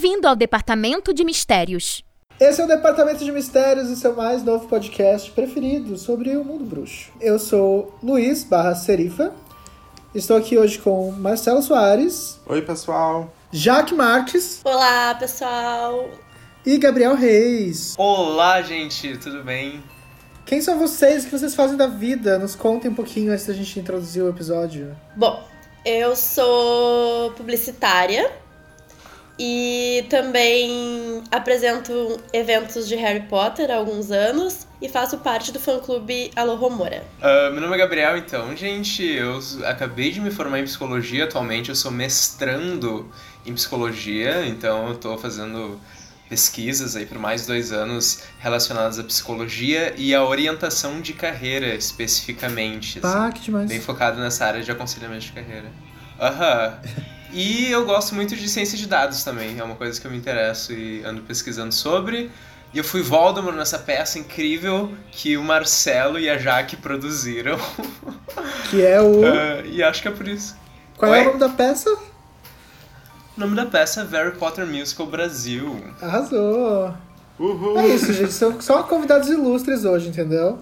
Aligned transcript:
Bem-vindo 0.00 0.26
ao 0.26 0.34
Departamento 0.34 1.12
de 1.12 1.22
Mistérios. 1.22 2.02
Esse 2.40 2.62
é 2.62 2.64
o 2.64 2.66
Departamento 2.66 3.22
de 3.22 3.30
Mistérios, 3.30 3.90
o 3.90 3.96
seu 3.96 4.16
mais 4.16 4.42
novo 4.42 4.66
podcast 4.66 5.30
preferido 5.30 5.98
sobre 5.98 6.34
o 6.38 6.42
mundo 6.42 6.64
bruxo. 6.64 7.12
Eu 7.20 7.38
sou 7.38 7.94
Luiz 8.02 8.42
barra 8.42 8.74
Serifa. 8.74 9.34
Estou 10.14 10.38
aqui 10.38 10.56
hoje 10.56 10.78
com 10.78 11.12
Marcelo 11.12 11.60
Soares. 11.60 12.40
Oi, 12.46 12.62
pessoal. 12.62 13.30
Jaque 13.52 13.94
Marques. 13.94 14.62
Olá, 14.64 15.14
pessoal. 15.16 16.08
E 16.64 16.78
Gabriel 16.78 17.14
Reis. 17.14 17.94
Olá, 17.98 18.62
gente, 18.62 19.18
tudo 19.18 19.44
bem? 19.44 19.84
Quem 20.46 20.62
são 20.62 20.78
vocês? 20.78 21.24
O 21.24 21.26
que 21.26 21.38
vocês 21.38 21.54
fazem 21.54 21.76
da 21.76 21.88
vida? 21.88 22.38
Nos 22.38 22.56
contem 22.56 22.90
um 22.90 22.94
pouquinho 22.94 23.34
antes 23.34 23.44
da 23.44 23.52
gente 23.52 23.78
introduzir 23.78 24.22
o 24.22 24.30
episódio. 24.30 24.96
Bom, 25.14 25.46
eu 25.84 26.16
sou 26.16 27.32
publicitária 27.32 28.32
e 29.42 30.04
também 30.10 31.22
apresento 31.30 32.20
eventos 32.30 32.86
de 32.86 32.94
Harry 32.94 33.22
Potter 33.22 33.70
há 33.70 33.76
alguns 33.76 34.10
anos 34.10 34.66
e 34.82 34.86
faço 34.86 35.16
parte 35.16 35.50
do 35.50 35.58
fã-clube 35.58 36.30
Alô 36.36 36.56
Romora. 36.56 37.02
Uh, 37.18 37.50
meu 37.50 37.62
nome 37.62 37.74
é 37.74 37.78
Gabriel, 37.78 38.18
então, 38.18 38.54
gente, 38.54 39.02
eu 39.02 39.40
acabei 39.64 40.10
de 40.10 40.20
me 40.20 40.30
formar 40.30 40.58
em 40.58 40.64
psicologia 40.64 41.24
atualmente, 41.24 41.70
eu 41.70 41.74
sou 41.74 41.90
mestrando 41.90 43.10
em 43.46 43.54
psicologia, 43.54 44.46
então 44.46 44.88
eu 44.88 44.96
tô 44.96 45.16
fazendo 45.16 45.80
pesquisas 46.28 46.94
aí 46.94 47.06
por 47.06 47.18
mais 47.18 47.46
dois 47.46 47.72
anos 47.72 48.24
relacionadas 48.40 48.98
à 48.98 49.04
psicologia 49.04 49.94
e 49.96 50.14
à 50.14 50.22
orientação 50.22 51.00
de 51.00 51.14
carreira 51.14 51.74
especificamente. 51.74 53.00
Ah, 53.02 53.28
assim, 53.28 53.32
que 53.32 53.40
demais. 53.46 53.70
Bem 53.70 53.80
focado 53.80 54.20
nessa 54.20 54.44
área 54.44 54.62
de 54.62 54.70
aconselhamento 54.70 55.24
de 55.24 55.32
carreira. 55.32 55.72
Aham. 56.20 56.78
E 57.32 57.70
eu 57.70 57.84
gosto 57.84 58.14
muito 58.14 58.34
de 58.34 58.48
ciência 58.48 58.76
de 58.76 58.86
dados 58.86 59.22
também, 59.22 59.58
é 59.58 59.64
uma 59.64 59.76
coisa 59.76 60.00
que 60.00 60.06
eu 60.06 60.10
me 60.10 60.16
interesso 60.16 60.72
e 60.72 61.04
ando 61.04 61.22
pesquisando 61.22 61.72
sobre. 61.72 62.30
E 62.72 62.78
eu 62.78 62.84
fui 62.84 63.02
Voldemort 63.02 63.56
nessa 63.56 63.78
peça 63.78 64.18
incrível 64.18 64.92
que 65.10 65.36
o 65.36 65.42
Marcelo 65.42 66.18
e 66.18 66.30
a 66.30 66.38
Jaque 66.38 66.76
produziram. 66.76 67.58
Que 68.70 68.86
é 68.86 69.00
o. 69.00 69.22
Uh, 69.22 69.66
e 69.66 69.82
acho 69.82 70.00
que 70.00 70.06
é 70.06 70.10
por 70.12 70.28
isso. 70.28 70.56
Qual 70.96 71.10
Oi? 71.10 71.18
é 71.18 71.22
o 71.22 71.24
nome 71.24 71.40
da 71.40 71.48
peça? 71.48 71.90
O 71.92 73.40
nome 73.40 73.56
da 73.56 73.66
peça 73.66 74.02
é 74.02 74.16
Harry 74.16 74.36
Potter 74.36 74.64
Musical 74.64 75.06
Brasil. 75.06 75.82
Arrasou! 76.00 76.94
Uhul. 77.36 77.78
É 77.80 77.88
isso, 77.88 78.12
gente. 78.12 78.32
São 78.32 78.60
só 78.60 78.84
convidados 78.84 79.28
ilustres 79.28 79.84
hoje, 79.84 80.08
entendeu? 80.08 80.60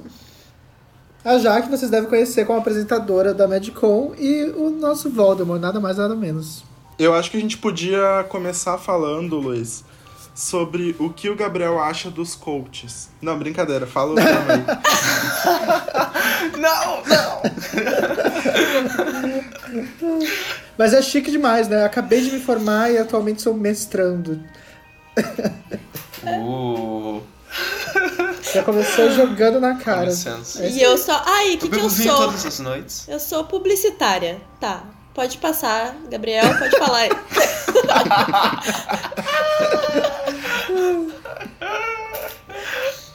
A 1.24 1.38
Jaque 1.38 1.69
vocês 1.69 1.91
devem 1.91 2.08
conhecer 2.08 2.47
como 2.47 2.58
apresentadora 2.58 3.34
da 3.34 3.48
Medicom 3.48 4.14
e 4.16 4.44
o 4.56 4.70
nosso 4.70 5.11
Voldemort, 5.11 5.60
nada 5.60 5.80
mais 5.80 5.97
nada 5.97 6.14
menos. 6.14 6.62
Eu 6.98 7.12
acho 7.14 7.30
que 7.30 7.36
a 7.36 7.41
gente 7.41 7.58
podia 7.58 8.25
começar 8.28 8.78
falando, 8.78 9.36
Luiz, 9.38 9.84
sobre 10.34 10.94
o 10.98 11.10
que 11.10 11.28
o 11.28 11.36
Gabriel 11.36 11.80
acha 11.80 12.10
dos 12.10 12.34
coaches. 12.34 13.08
Não, 13.20 13.38
brincadeira, 13.38 13.86
fala 13.86 14.12
o 14.12 14.14
nome 14.14 14.30
aí. 14.30 14.64
não, 16.58 17.02
não! 17.05 17.42
Mas 20.77 20.94
é 20.94 21.03
chique 21.03 21.30
demais, 21.30 21.69
né? 21.69 21.84
Acabei 21.84 22.20
de 22.20 22.30
me 22.30 22.41
formar 22.41 22.91
e 22.91 22.98
atualmente 22.98 23.42
sou 23.42 23.55
mestrando. 23.55 24.41
Uh. 26.25 27.20
Já 28.52 28.62
começou 28.62 29.10
jogando 29.10 29.60
na 29.60 29.74
cara. 29.77 30.10
É 30.10 30.70
E 30.70 30.82
eu 30.82 30.96
só. 30.96 31.22
Ai, 31.27 31.54
o 31.54 31.58
que, 31.58 31.66
Eu 31.66 31.70
que 31.70 31.78
eu 31.78 31.91
sou? 31.91 32.16
todas 32.16 32.47
as 32.47 32.59
noites. 32.59 33.06
Eu 33.09 33.20
sou 33.20 33.44
publicitária. 33.44 34.41
Tá. 34.60 34.84
Pode 35.14 35.38
passar, 35.38 35.97
Gabriel, 36.09 36.56
pode 36.58 36.78
falar. 36.78 37.08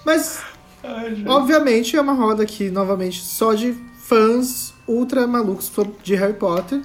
Mas, 0.06 0.40
Ai, 0.84 1.24
obviamente, 1.26 1.96
é 1.96 2.02
uma 2.02 2.12
roda 2.14 2.44
aqui, 2.44 2.70
novamente, 2.70 3.24
só 3.24 3.54
de 3.54 3.74
fãs 4.02 4.74
ultra 4.86 5.26
malucos 5.26 5.72
de 6.04 6.14
Harry 6.16 6.34
Potter 6.34 6.82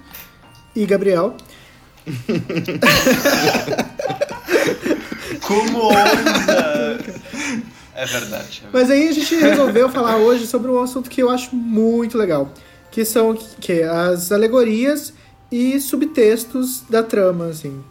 e 0.75 0.87
Gabriel. 0.87 1.37
Como 5.43 5.79
ousa! 5.79 6.99
É 7.99 8.07
verdade. 8.07 8.63
é. 8.65 8.69
Mas 8.73 8.91
aí 8.91 9.09
a 9.09 9.13
gente 9.13 9.35
resolveu 9.35 9.89
falar 9.91 10.19
hoje 10.19 10.47
sobre 10.47 10.71
um 10.71 10.81
assunto 10.81 11.11
que 11.11 11.21
eu 11.21 11.29
acho 11.29 11.55
muito 11.57 12.17
legal, 12.17 12.53
que 12.93 13.05
são 13.05 13.35
que, 13.35 13.83
as 13.83 14.31
alegorias 14.31 15.13
e 15.51 15.81
subtextos 15.81 16.85
da 16.89 17.03
trama, 17.03 17.47
assim. 17.47 17.83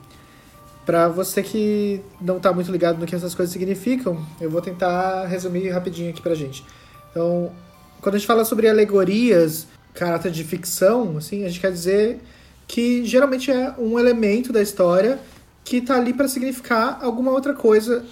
Pra 0.86 1.10
você 1.10 1.44
que 1.44 2.00
não 2.22 2.40
tá 2.40 2.54
muito 2.54 2.72
ligado 2.72 2.98
no 2.98 3.06
que 3.06 3.14
essas 3.14 3.36
coisas 3.36 3.52
significam, 3.52 4.26
eu 4.40 4.50
vou 4.50 4.62
tentar 4.62 5.26
resumir 5.26 5.68
rapidinho 5.70 6.12
aqui 6.12 6.22
pra 6.22 6.34
gente. 6.34 6.64
Então, 7.12 7.52
quando 8.00 8.16
a 8.16 8.18
gente 8.18 8.28
fala 8.28 8.46
sobre 8.46 8.70
alegorias, 8.70 9.68
caráter 9.94 10.32
de 10.32 10.46
ficção, 10.46 11.18
assim, 11.18 11.44
a 11.44 11.50
gente 11.50 11.60
quer 11.60 11.74
dizer 11.74 12.22
que 12.66 13.04
geralmente 13.04 13.52
é 13.52 13.74
um 13.78 14.00
elemento 14.00 14.54
da 14.54 14.62
história 14.62 15.20
que 15.66 15.82
tá 15.82 15.98
ali 15.98 16.14
para 16.14 16.30
significar 16.30 17.00
alguma 17.02 17.32
outra 17.32 17.54
coisa 17.54 18.06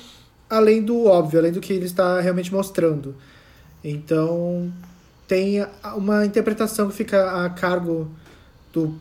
além 0.50 0.81
do 0.81 1.06
óbvio, 1.06 1.39
além 1.39 1.51
do 1.51 1.61
que 1.61 1.73
ele 1.73 1.85
está 1.85 2.19
realmente 2.19 2.53
mostrando. 2.53 3.16
Então, 3.83 4.72
tem 5.28 5.66
uma 5.95 6.25
interpretação 6.25 6.89
que 6.89 6.95
fica 6.95 7.45
a 7.45 7.50
cargo 7.50 8.09
do 8.72 8.95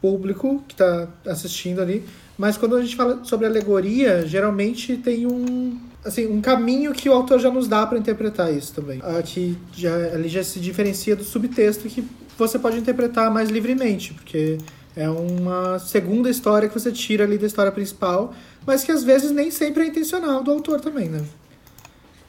público 0.00 0.62
que 0.66 0.74
está 0.74 1.08
assistindo 1.26 1.80
ali, 1.80 2.04
mas 2.38 2.56
quando 2.56 2.76
a 2.76 2.82
gente 2.82 2.94
fala 2.94 3.24
sobre 3.24 3.46
alegoria, 3.46 4.26
geralmente 4.26 4.96
tem 4.96 5.26
um 5.26 5.80
assim, 6.04 6.26
um 6.26 6.40
caminho 6.40 6.92
que 6.92 7.08
o 7.08 7.12
autor 7.12 7.40
já 7.40 7.50
nos 7.50 7.66
dá 7.66 7.84
para 7.84 7.98
interpretar 7.98 8.52
isso 8.52 8.72
também. 8.72 9.00
Aqui 9.18 9.58
já 9.72 9.96
ele 10.14 10.28
já 10.28 10.42
se 10.44 10.60
diferencia 10.60 11.16
do 11.16 11.24
subtexto 11.24 11.88
que 11.88 12.04
você 12.38 12.58
pode 12.58 12.78
interpretar 12.78 13.30
mais 13.30 13.50
livremente, 13.50 14.14
porque 14.14 14.58
é 14.94 15.08
uma 15.08 15.78
segunda 15.78 16.30
história 16.30 16.68
que 16.68 16.78
você 16.78 16.92
tira 16.92 17.24
ali 17.24 17.36
da 17.38 17.46
história 17.46 17.72
principal, 17.72 18.34
mas 18.66 18.82
que 18.84 18.90
às 18.90 19.04
vezes 19.04 19.30
nem 19.30 19.50
sempre 19.50 19.84
é 19.84 19.86
intencional 19.86 20.42
do 20.42 20.50
autor 20.50 20.80
também, 20.80 21.08
né? 21.08 21.24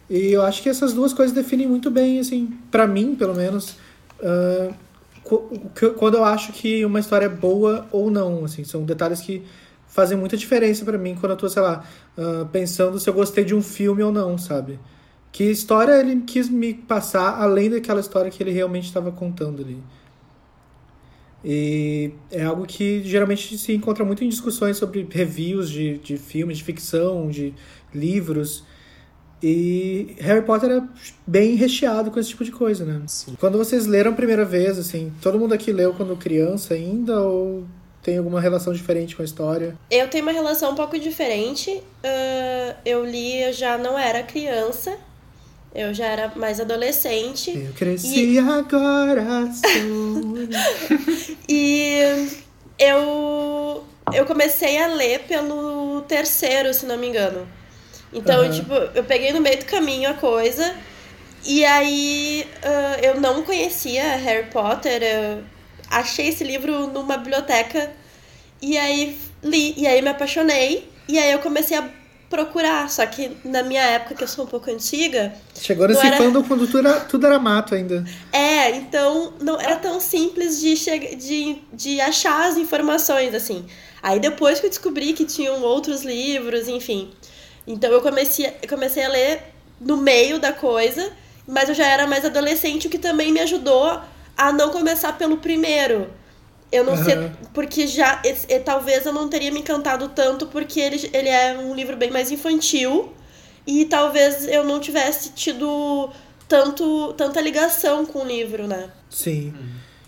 E 0.09 0.31
eu 0.31 0.41
acho 0.43 0.61
que 0.63 0.69
essas 0.69 0.93
duas 0.93 1.11
coisas 1.11 1.35
definem 1.35 1.67
muito 1.67 1.91
bem, 1.91 2.19
assim, 2.19 2.57
para 2.71 2.87
mim, 2.87 3.15
pelo 3.15 3.35
menos, 3.35 3.75
uh, 4.21 4.73
quando 5.97 6.15
eu 6.15 6.23
acho 6.23 6.53
que 6.53 6.85
uma 6.85 6.99
história 6.99 7.25
é 7.25 7.29
boa 7.29 7.85
ou 7.91 8.09
não, 8.09 8.45
assim, 8.45 8.63
são 8.63 8.85
detalhes 8.85 9.19
que 9.19 9.43
fazem 9.87 10.17
muita 10.17 10.37
diferença 10.37 10.85
para 10.85 10.97
mim 10.97 11.17
quando 11.19 11.31
eu 11.31 11.37
tô, 11.37 11.49
sei 11.49 11.61
lá, 11.61 11.83
uh, 12.17 12.45
pensando 12.45 12.99
se 12.99 13.09
eu 13.09 13.13
gostei 13.13 13.43
de 13.43 13.53
um 13.53 13.61
filme 13.61 14.03
ou 14.03 14.11
não, 14.11 14.37
sabe? 14.37 14.79
Que 15.31 15.43
história 15.45 15.99
ele 15.99 16.21
quis 16.21 16.49
me 16.49 16.73
passar 16.73 17.41
além 17.41 17.69
daquela 17.69 17.99
história 17.99 18.31
que 18.31 18.41
ele 18.41 18.51
realmente 18.51 18.85
estava 18.85 19.11
contando 19.11 19.61
ali. 19.61 19.77
E 21.49 22.11
é 22.29 22.43
algo 22.43 22.65
que 22.65 23.01
geralmente 23.05 23.57
se 23.57 23.71
encontra 23.71 24.03
muito 24.03 24.21
em 24.21 24.27
discussões 24.27 24.75
sobre 24.75 25.07
reviews 25.09 25.69
de, 25.69 25.97
de 25.99 26.17
filmes, 26.17 26.57
de 26.57 26.63
ficção, 26.65 27.29
de 27.29 27.53
livros. 27.95 28.65
E 29.41 30.13
Harry 30.19 30.41
Potter 30.41 30.69
é 30.69 30.83
bem 31.25 31.55
recheado 31.55 32.11
com 32.11 32.19
esse 32.19 32.29
tipo 32.29 32.43
de 32.43 32.51
coisa, 32.51 32.83
né? 32.83 33.01
Sim. 33.07 33.37
Quando 33.39 33.57
vocês 33.57 33.87
leram 33.87 34.11
a 34.11 34.13
primeira 34.13 34.43
vez, 34.43 34.77
assim, 34.77 35.13
todo 35.21 35.39
mundo 35.39 35.53
aqui 35.53 35.71
leu 35.71 35.93
quando 35.93 36.17
criança 36.17 36.73
ainda 36.73 37.21
ou 37.21 37.63
tem 38.03 38.17
alguma 38.17 38.41
relação 38.41 38.73
diferente 38.73 39.15
com 39.15 39.21
a 39.21 39.25
história? 39.25 39.77
Eu 39.89 40.09
tenho 40.09 40.25
uma 40.25 40.33
relação 40.33 40.73
um 40.73 40.75
pouco 40.75 40.99
diferente. 40.99 41.71
Uh, 41.71 42.75
eu 42.85 43.05
li, 43.05 43.41
eu 43.41 43.53
já 43.53 43.77
não 43.77 43.97
era 43.97 44.21
criança. 44.21 44.97
Eu 45.73 45.93
já 45.93 46.05
era 46.05 46.31
mais 46.35 46.59
adolescente. 46.59 47.51
Eu 47.51 47.73
cresci 47.73 48.33
e... 48.33 48.39
agora 48.39 49.23
sou. 49.53 50.47
e 51.47 52.27
eu 52.79 53.85
eu 54.13 54.25
comecei 54.25 54.77
a 54.81 54.87
ler 54.87 55.23
pelo 55.23 56.01
terceiro, 56.07 56.73
se 56.73 56.85
não 56.85 56.97
me 56.97 57.07
engano. 57.07 57.47
Então, 58.13 58.43
uhum. 58.43 58.51
tipo, 58.51 58.73
eu 58.73 59.03
peguei 59.03 59.33
no 59.33 59.41
meio 59.41 59.59
do 59.59 59.65
caminho 59.65 60.09
a 60.09 60.13
coisa. 60.13 60.75
E 61.45 61.63
aí 61.65 62.47
uh, 62.63 63.05
eu 63.05 63.19
não 63.19 63.43
conhecia 63.43 64.15
Harry 64.15 64.47
Potter. 64.49 65.03
Eu 65.03 65.43
achei 65.89 66.29
esse 66.29 66.43
livro 66.43 66.87
numa 66.87 67.17
biblioteca. 67.17 67.91
E 68.61 68.77
aí 68.77 69.19
li. 69.43 69.73
E 69.77 69.85
aí 69.85 70.01
me 70.01 70.09
apaixonei. 70.09 70.89
E 71.07 71.19
aí 71.19 71.31
eu 71.31 71.39
comecei 71.39 71.77
a 71.77 71.89
procurar. 72.29 72.89
Só 72.89 73.05
que 73.05 73.37
na 73.43 73.63
minha 73.63 73.81
época, 73.81 74.15
que 74.15 74.23
eu 74.23 74.27
sou 74.27 74.45
um 74.45 74.47
pouco 74.47 74.69
antiga. 74.71 75.33
Chegou 75.55 75.87
nesse 75.87 76.05
era... 76.05 76.17
fandom 76.17 76.43
quando 76.43 76.65
tudo 76.67 76.87
era, 76.87 76.99
tudo 77.01 77.25
era 77.25 77.39
mato 77.39 77.75
ainda. 77.75 78.03
É, 78.31 78.71
então 78.71 79.33
não 79.41 79.59
era 79.59 79.75
tão 79.77 79.99
simples 79.99 80.59
de, 80.59 80.75
che... 80.75 81.15
de, 81.15 81.57
de 81.73 82.01
achar 82.01 82.49
as 82.49 82.57
informações, 82.57 83.33
assim. 83.33 83.65
Aí 84.01 84.19
depois 84.19 84.59
que 84.59 84.65
eu 84.65 84.69
descobri 84.69 85.13
que 85.13 85.25
tinham 85.25 85.61
outros 85.61 86.03
livros, 86.03 86.67
enfim. 86.67 87.11
Então 87.65 87.91
eu 87.91 88.01
comecei, 88.01 88.53
eu 88.61 88.69
comecei 88.69 89.03
a 89.03 89.09
ler 89.09 89.41
no 89.79 89.97
meio 89.97 90.39
da 90.39 90.53
coisa, 90.53 91.11
mas 91.47 91.69
eu 91.69 91.75
já 91.75 91.85
era 91.85 92.07
mais 92.07 92.23
adolescente, 92.25 92.87
o 92.87 92.89
que 92.89 92.97
também 92.97 93.31
me 93.31 93.39
ajudou 93.41 93.99
a 94.37 94.51
não 94.51 94.69
começar 94.69 95.17
pelo 95.17 95.37
primeiro. 95.37 96.09
Eu 96.71 96.83
não 96.83 96.97
sei, 96.97 97.13
Aham. 97.15 97.31
porque 97.53 97.87
já. 97.87 98.21
esse- 98.25 98.45
e 98.51 98.59
talvez 98.59 99.05
eu 99.05 99.13
não 99.13 99.29
teria 99.29 99.51
me 99.51 99.59
encantado 99.59 100.09
tanto, 100.09 100.47
porque 100.47 100.79
ele, 100.79 101.09
ele 101.13 101.29
é 101.29 101.57
um 101.57 101.73
livro 101.73 101.95
bem 101.95 102.11
mais 102.11 102.29
infantil. 102.31 103.13
E 103.65 103.85
talvez 103.85 104.47
eu 104.47 104.63
não 104.63 104.79
tivesse 104.79 105.31
tido 105.33 106.09
tanto, 106.47 107.13
tanta 107.13 107.41
ligação 107.41 108.05
com 108.05 108.19
o 108.23 108.25
livro, 108.25 108.65
né? 108.67 108.89
Sim. 109.09 109.53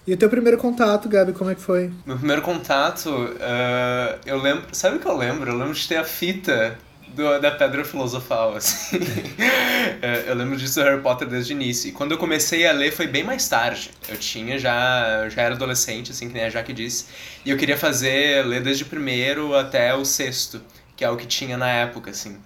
E 0.08 0.14
o 0.14 0.18
teu 0.18 0.30
primeiro 0.30 0.58
contato, 0.58 1.08
Gabi, 1.10 1.34
como 1.34 1.50
é 1.52 1.56
que 1.56 1.62
foi? 1.62 1.92
Meu 2.06 2.18
primeiro 2.18 2.42
contato, 2.42 3.10
ah, 3.42 4.18
eu 4.26 4.38
lembro. 4.42 4.64
Sabe 4.72 4.96
o 4.98 5.00
que 5.00 5.06
eu 5.08 5.16
lembro? 5.18 5.52
Eu 5.52 5.58
lembro 5.58 5.74
de 5.74 5.88
ter 5.88 5.98
a 5.98 6.04
fita 6.04 6.78
do- 7.16 7.40
da 7.40 7.52
Pedra 7.52 7.84
Filosofal, 7.86 8.56
assim. 8.56 9.00
É, 10.02 10.26
eu 10.28 10.36
lembro 10.36 10.56
disso 10.58 10.80
do 10.80 10.84
Harry 10.86 11.02
Potter 11.02 11.28
desde 11.28 11.54
o 11.54 11.56
início. 11.56 11.90
E 11.90 11.92
quando 11.92 12.12
eu 12.12 12.18
comecei 12.18 12.66
a 12.68 12.72
ler 12.72 12.92
foi 12.92 13.08
bem 13.08 13.24
mais 13.24 13.48
tarde. 13.48 13.92
Eu 14.08 14.18
tinha 14.18 14.58
já. 14.58 15.28
já 15.30 15.42
era 15.42 15.56
adolescente, 15.56 16.12
assim, 16.12 16.28
que 16.28 16.34
nem 16.34 16.44
a 16.46 16.50
Jaque 16.50 16.72
disse. 16.74 17.06
E 17.46 17.50
eu 17.50 17.58
queria 17.58 17.78
fazer, 17.78 18.46
ler 18.46 18.62
desde 18.62 18.84
o 18.84 18.86
primeiro 18.88 19.56
até 19.56 19.94
o 19.96 20.06
sexto, 20.06 20.62
que 20.96 21.04
é 21.04 21.10
o 21.10 21.18
que 21.18 21.26
tinha 21.26 21.58
na 21.58 21.70
época, 21.70 22.12
assim. 22.12 22.38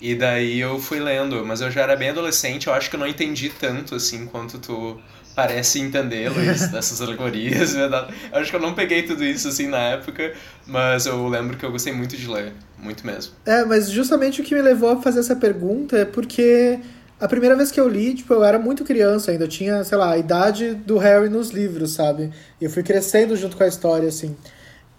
E 0.00 0.14
daí 0.14 0.58
eu 0.58 0.78
fui 0.78 0.98
lendo, 0.98 1.44
mas 1.44 1.60
eu 1.60 1.70
já 1.70 1.82
era 1.82 1.94
bem 1.94 2.10
adolescente, 2.10 2.66
eu 2.66 2.72
acho 2.72 2.88
que 2.88 2.96
eu 2.96 3.00
não 3.00 3.06
entendi 3.06 3.50
tanto 3.50 3.94
assim 3.94 4.26
quanto 4.26 4.58
tu 4.58 4.98
parece 5.34 5.80
entender, 5.80 6.30
Luiz, 6.30 6.68
dessas 6.72 7.00
alegorias, 7.00 7.72
verdade. 7.74 8.14
Eu 8.32 8.40
acho 8.40 8.50
que 8.50 8.56
eu 8.56 8.60
não 8.60 8.74
peguei 8.74 9.02
tudo 9.02 9.24
isso 9.24 9.48
assim 9.48 9.68
na 9.68 9.78
época, 9.78 10.32
mas 10.66 11.06
eu 11.06 11.28
lembro 11.28 11.56
que 11.56 11.64
eu 11.64 11.70
gostei 11.70 11.92
muito 11.92 12.16
de 12.16 12.28
ler, 12.28 12.52
muito 12.78 13.06
mesmo. 13.06 13.34
É, 13.44 13.64
mas 13.64 13.90
justamente 13.90 14.40
o 14.40 14.44
que 14.44 14.54
me 14.54 14.62
levou 14.62 14.90
a 14.90 15.02
fazer 15.02 15.20
essa 15.20 15.36
pergunta 15.36 15.98
é 15.98 16.04
porque 16.04 16.78
a 17.20 17.28
primeira 17.28 17.54
vez 17.54 17.70
que 17.70 17.78
eu 17.78 17.86
li, 17.86 18.14
tipo, 18.14 18.32
eu 18.32 18.42
era 18.42 18.58
muito 18.58 18.84
criança 18.84 19.30
ainda, 19.30 19.44
eu 19.44 19.48
tinha, 19.48 19.84
sei 19.84 19.98
lá, 19.98 20.12
a 20.12 20.18
idade 20.18 20.74
do 20.74 20.96
Harry 20.96 21.28
nos 21.28 21.50
livros, 21.50 21.92
sabe? 21.92 22.30
E 22.58 22.64
eu 22.64 22.70
fui 22.70 22.82
crescendo 22.82 23.36
junto 23.36 23.56
com 23.56 23.62
a 23.62 23.68
história, 23.68 24.08
assim. 24.08 24.34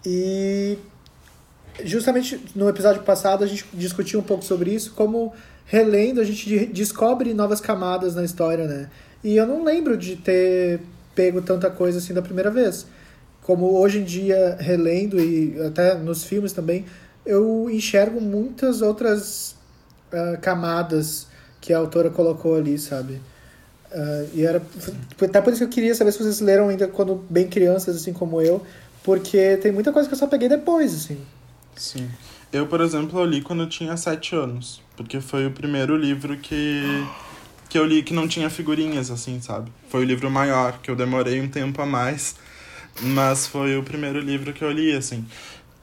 E 0.06 0.78
justamente 1.84 2.40
no 2.54 2.68
episódio 2.68 3.02
passado 3.02 3.44
a 3.44 3.46
gente 3.46 3.64
discutiu 3.72 4.20
um 4.20 4.22
pouco 4.22 4.44
sobre 4.44 4.70
isso, 4.72 4.92
como 4.92 5.32
relendo 5.66 6.20
a 6.20 6.24
gente 6.24 6.48
de- 6.48 6.66
descobre 6.66 7.32
novas 7.34 7.60
camadas 7.60 8.14
na 8.14 8.24
história, 8.24 8.66
né? 8.66 8.90
E 9.24 9.36
eu 9.36 9.46
não 9.46 9.64
lembro 9.64 9.96
de 9.96 10.16
ter 10.16 10.80
pego 11.14 11.40
tanta 11.40 11.70
coisa 11.70 11.98
assim 11.98 12.12
da 12.12 12.22
primeira 12.22 12.50
vez. 12.50 12.86
Como 13.42 13.78
hoje 13.78 13.98
em 13.98 14.04
dia, 14.04 14.56
relendo 14.60 15.20
e 15.20 15.60
até 15.66 15.94
nos 15.94 16.24
filmes 16.24 16.52
também, 16.52 16.84
eu 17.24 17.68
enxergo 17.70 18.20
muitas 18.20 18.82
outras 18.82 19.56
ah, 20.12 20.36
camadas 20.40 21.26
que 21.60 21.72
a 21.72 21.78
autora 21.78 22.10
colocou 22.10 22.54
ali, 22.54 22.78
sabe? 22.78 23.20
Ah, 23.92 24.24
e 24.34 24.44
era 24.44 24.62
até 25.20 25.40
por 25.40 25.52
isso 25.52 25.60
que 25.60 25.64
eu 25.64 25.68
queria 25.68 25.94
saber 25.94 26.12
se 26.12 26.18
vocês 26.18 26.40
leram 26.40 26.68
ainda 26.68 26.88
quando 26.88 27.24
bem 27.28 27.48
crianças, 27.48 27.96
assim 27.96 28.12
como 28.12 28.40
eu, 28.40 28.62
porque 29.02 29.56
tem 29.58 29.72
muita 29.72 29.92
coisa 29.92 30.08
que 30.08 30.14
eu 30.14 30.18
só 30.18 30.26
peguei 30.26 30.48
depois, 30.48 30.94
assim. 30.94 31.18
Sim. 31.76 32.10
Eu, 32.52 32.66
por 32.66 32.80
exemplo, 32.80 33.18
eu 33.18 33.24
li 33.24 33.40
quando 33.40 33.62
eu 33.62 33.68
tinha 33.68 33.96
sete 33.96 34.34
anos. 34.34 34.82
Porque 34.96 35.20
foi 35.20 35.46
o 35.46 35.50
primeiro 35.50 35.96
livro 35.96 36.36
que, 36.36 36.82
que 37.68 37.78
eu 37.78 37.84
li 37.84 38.02
que 38.02 38.12
não 38.12 38.28
tinha 38.28 38.50
figurinhas, 38.50 39.10
assim, 39.10 39.40
sabe? 39.40 39.72
Foi 39.88 40.02
o 40.02 40.04
livro 40.04 40.30
maior, 40.30 40.78
que 40.78 40.90
eu 40.90 40.96
demorei 40.96 41.40
um 41.40 41.48
tempo 41.48 41.80
a 41.80 41.86
mais. 41.86 42.36
Mas 43.00 43.46
foi 43.46 43.76
o 43.76 43.82
primeiro 43.82 44.20
livro 44.20 44.52
que 44.52 44.62
eu 44.62 44.70
li, 44.70 44.94
assim. 44.94 45.24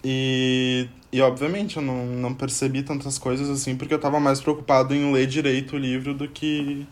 E, 0.04 0.88
e 1.12 1.22
obviamente, 1.22 1.78
eu 1.78 1.84
não, 1.84 2.06
não 2.06 2.34
percebi 2.34 2.84
tantas 2.84 3.18
coisas 3.18 3.50
assim, 3.50 3.76
porque 3.76 3.94
eu 3.94 4.00
tava 4.00 4.20
mais 4.20 4.40
preocupado 4.40 4.94
em 4.94 5.12
ler 5.12 5.28
direito 5.28 5.76
o 5.76 5.80
livro 5.80 6.14
do 6.14 6.28
que 6.28 6.88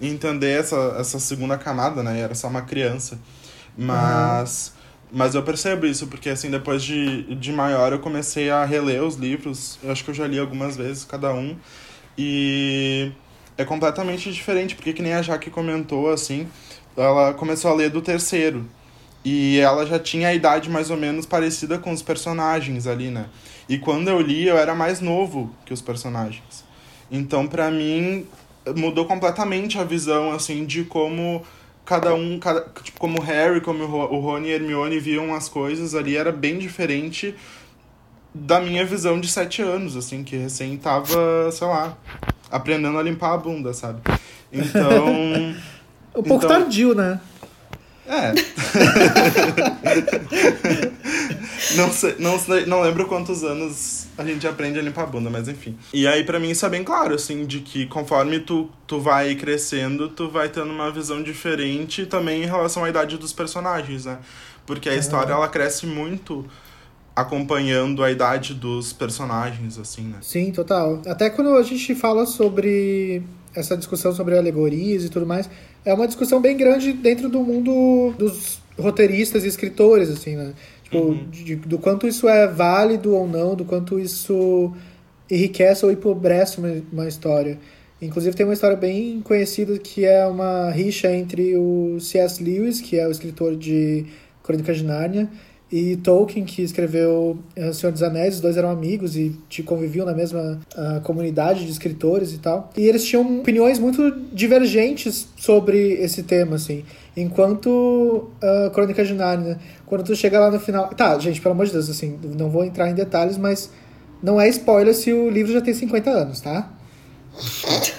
entender 0.00 0.60
essa, 0.60 0.96
essa 0.98 1.18
segunda 1.18 1.58
camada, 1.58 2.02
né? 2.02 2.20
Eu 2.20 2.24
era 2.24 2.34
só 2.34 2.48
uma 2.48 2.62
criança. 2.62 3.18
Mas. 3.76 4.77
Mas 5.10 5.34
eu 5.34 5.42
percebo 5.42 5.86
isso, 5.86 6.06
porque 6.06 6.28
assim, 6.28 6.50
depois 6.50 6.82
de, 6.82 7.34
de 7.34 7.52
maior 7.52 7.92
eu 7.92 7.98
comecei 7.98 8.50
a 8.50 8.64
reler 8.64 9.02
os 9.02 9.16
livros. 9.16 9.78
Eu 9.82 9.90
acho 9.90 10.04
que 10.04 10.10
eu 10.10 10.14
já 10.14 10.26
li 10.26 10.38
algumas 10.38 10.76
vezes 10.76 11.04
cada 11.04 11.32
um. 11.32 11.56
E 12.16 13.10
é 13.56 13.64
completamente 13.64 14.30
diferente, 14.32 14.74
porque 14.74 14.92
que 14.92 15.02
nem 15.02 15.14
a 15.14 15.22
Jaque 15.22 15.50
comentou, 15.50 16.10
assim, 16.10 16.46
ela 16.96 17.32
começou 17.34 17.70
a 17.70 17.74
ler 17.74 17.90
do 17.90 18.02
terceiro. 18.02 18.68
E 19.24 19.58
ela 19.58 19.84
já 19.86 19.98
tinha 19.98 20.28
a 20.28 20.34
idade 20.34 20.70
mais 20.70 20.90
ou 20.90 20.96
menos 20.96 21.26
parecida 21.26 21.78
com 21.78 21.92
os 21.92 22.02
personagens 22.02 22.86
ali, 22.86 23.10
né? 23.10 23.26
E 23.68 23.78
quando 23.78 24.08
eu 24.08 24.20
li, 24.20 24.46
eu 24.46 24.56
era 24.56 24.74
mais 24.74 25.00
novo 25.00 25.54
que 25.64 25.72
os 25.72 25.82
personagens. 25.82 26.64
Então, 27.10 27.46
pra 27.46 27.70
mim, 27.70 28.26
mudou 28.76 29.06
completamente 29.06 29.78
a 29.78 29.84
visão, 29.84 30.32
assim, 30.32 30.64
de 30.64 30.84
como 30.84 31.42
cada 31.88 32.14
um, 32.14 32.38
cada, 32.38 32.60
tipo, 32.82 33.00
como 33.00 33.18
o 33.18 33.22
Harry, 33.22 33.62
como 33.62 33.82
o 33.82 33.86
Ro- 33.86 34.14
o 34.14 34.20
Rony 34.20 34.48
e 34.48 34.52
a 34.52 34.56
Hermione 34.56 35.00
viam 35.00 35.34
as 35.34 35.48
coisas 35.48 35.94
ali, 35.94 36.18
era 36.18 36.30
bem 36.30 36.58
diferente 36.58 37.34
da 38.34 38.60
minha 38.60 38.84
visão 38.84 39.18
de 39.18 39.26
sete 39.26 39.62
anos, 39.62 39.96
assim, 39.96 40.22
que 40.22 40.36
recém 40.36 40.76
tava, 40.76 41.50
sei 41.50 41.66
lá, 41.66 41.96
aprendendo 42.50 42.98
a 42.98 43.02
limpar 43.02 43.32
a 43.32 43.38
bunda, 43.38 43.72
sabe? 43.72 44.02
Então, 44.52 45.08
Um 46.14 46.22
pouco 46.22 46.44
Então- 46.44 46.60
tardio, 46.60 46.94
né? 46.94 47.18
é. 48.06 48.32
não, 51.76 51.90
sei, 51.92 52.16
não, 52.18 52.38
sei, 52.38 52.66
não 52.66 52.80
lembro 52.82 53.06
quantos 53.06 53.42
anos 53.44 53.97
a 54.18 54.24
gente 54.24 54.46
aprende 54.48 54.78
a 54.80 54.82
limpar 54.82 55.04
a 55.04 55.06
bunda, 55.06 55.30
mas 55.30 55.48
enfim. 55.48 55.78
E 55.94 56.04
aí, 56.06 56.24
pra 56.24 56.40
mim, 56.40 56.50
isso 56.50 56.66
é 56.66 56.68
bem 56.68 56.82
claro, 56.82 57.14
assim, 57.14 57.46
de 57.46 57.60
que 57.60 57.86
conforme 57.86 58.40
tu, 58.40 58.68
tu 58.84 59.00
vai 59.00 59.36
crescendo, 59.36 60.08
tu 60.08 60.28
vai 60.28 60.48
tendo 60.48 60.72
uma 60.72 60.90
visão 60.90 61.22
diferente 61.22 62.04
também 62.04 62.42
em 62.42 62.46
relação 62.46 62.84
à 62.84 62.90
idade 62.90 63.16
dos 63.16 63.32
personagens, 63.32 64.06
né? 64.06 64.18
Porque 64.66 64.88
a 64.88 64.94
história, 64.96 65.32
ela 65.32 65.48
cresce 65.48 65.86
muito 65.86 66.44
acompanhando 67.14 68.02
a 68.02 68.10
idade 68.10 68.54
dos 68.54 68.92
personagens, 68.92 69.78
assim, 69.78 70.02
né? 70.02 70.18
Sim, 70.20 70.50
total. 70.50 71.00
Até 71.06 71.30
quando 71.30 71.54
a 71.54 71.62
gente 71.62 71.94
fala 71.94 72.26
sobre 72.26 73.22
essa 73.54 73.76
discussão 73.76 74.12
sobre 74.12 74.36
alegorias 74.36 75.04
e 75.04 75.08
tudo 75.08 75.26
mais, 75.26 75.48
é 75.84 75.94
uma 75.94 76.06
discussão 76.06 76.40
bem 76.40 76.56
grande 76.56 76.92
dentro 76.92 77.28
do 77.28 77.40
mundo 77.40 78.14
dos 78.18 78.60
roteiristas 78.78 79.44
e 79.44 79.48
escritores, 79.48 80.08
assim, 80.08 80.36
né? 80.36 80.54
Tipo, 80.90 81.14
de- 81.30 81.56
do 81.56 81.78
quanto 81.78 82.06
isso 82.06 82.28
é 82.28 82.46
válido 82.46 83.14
ou 83.14 83.28
não, 83.28 83.54
do 83.54 83.64
quanto 83.64 83.98
isso 83.98 84.72
enriquece 85.30 85.84
ou 85.84 85.92
empobrece 85.92 86.58
uma, 86.58 86.82
uma 86.92 87.08
história. 87.08 87.58
Inclusive 88.00 88.34
tem 88.36 88.46
uma 88.46 88.54
história 88.54 88.76
bem 88.76 89.20
conhecida 89.20 89.76
que 89.78 90.04
é 90.04 90.24
uma 90.26 90.70
rixa 90.70 91.10
entre 91.14 91.56
o 91.56 91.98
C.S. 92.00 92.42
Lewis, 92.42 92.80
que 92.80 92.96
é 92.98 93.06
o 93.06 93.10
escritor 93.10 93.56
de 93.56 94.06
Crônicas 94.42 94.78
de 94.78 94.84
Nárnia, 94.84 95.28
e 95.70 95.96
Tolkien, 95.96 96.46
que 96.46 96.62
escreveu 96.62 97.36
eh, 97.54 97.70
Senhor 97.74 97.92
dos 97.92 98.02
Anéis, 98.02 98.36
os 98.36 98.40
dois 98.40 98.56
eram 98.56 98.70
amigos 98.70 99.16
e 99.18 99.36
te 99.50 99.62
conviviam 99.62 100.06
na 100.06 100.14
mesma 100.14 100.58
ah, 100.74 101.00
comunidade 101.04 101.66
de 101.66 101.70
escritores 101.70 102.32
e 102.32 102.38
tal. 102.38 102.70
E 102.74 102.86
eles 102.86 103.04
tinham 103.04 103.40
opiniões 103.40 103.78
muito 103.78 104.10
divergentes 104.32 105.28
sobre 105.36 105.92
esse 106.00 106.22
tema, 106.22 106.56
assim. 106.56 106.84
Enquanto 107.20 108.30
uh, 108.42 108.70
Crônicas 108.72 109.08
de 109.08 109.14
Nárnia, 109.14 109.58
quando 109.86 110.04
tu 110.04 110.14
chega 110.14 110.38
lá 110.38 110.50
no 110.50 110.60
final... 110.60 110.88
Tá, 110.88 111.18
gente, 111.18 111.40
pelo 111.40 111.54
amor 111.54 111.66
de 111.66 111.72
Deus, 111.72 111.90
assim, 111.90 112.18
não 112.22 112.48
vou 112.48 112.64
entrar 112.64 112.88
em 112.88 112.94
detalhes, 112.94 113.36
mas 113.36 113.70
não 114.22 114.40
é 114.40 114.48
spoiler 114.48 114.94
se 114.94 115.12
o 115.12 115.28
livro 115.28 115.52
já 115.52 115.60
tem 115.60 115.74
50 115.74 116.10
anos, 116.10 116.40
tá? 116.40 116.70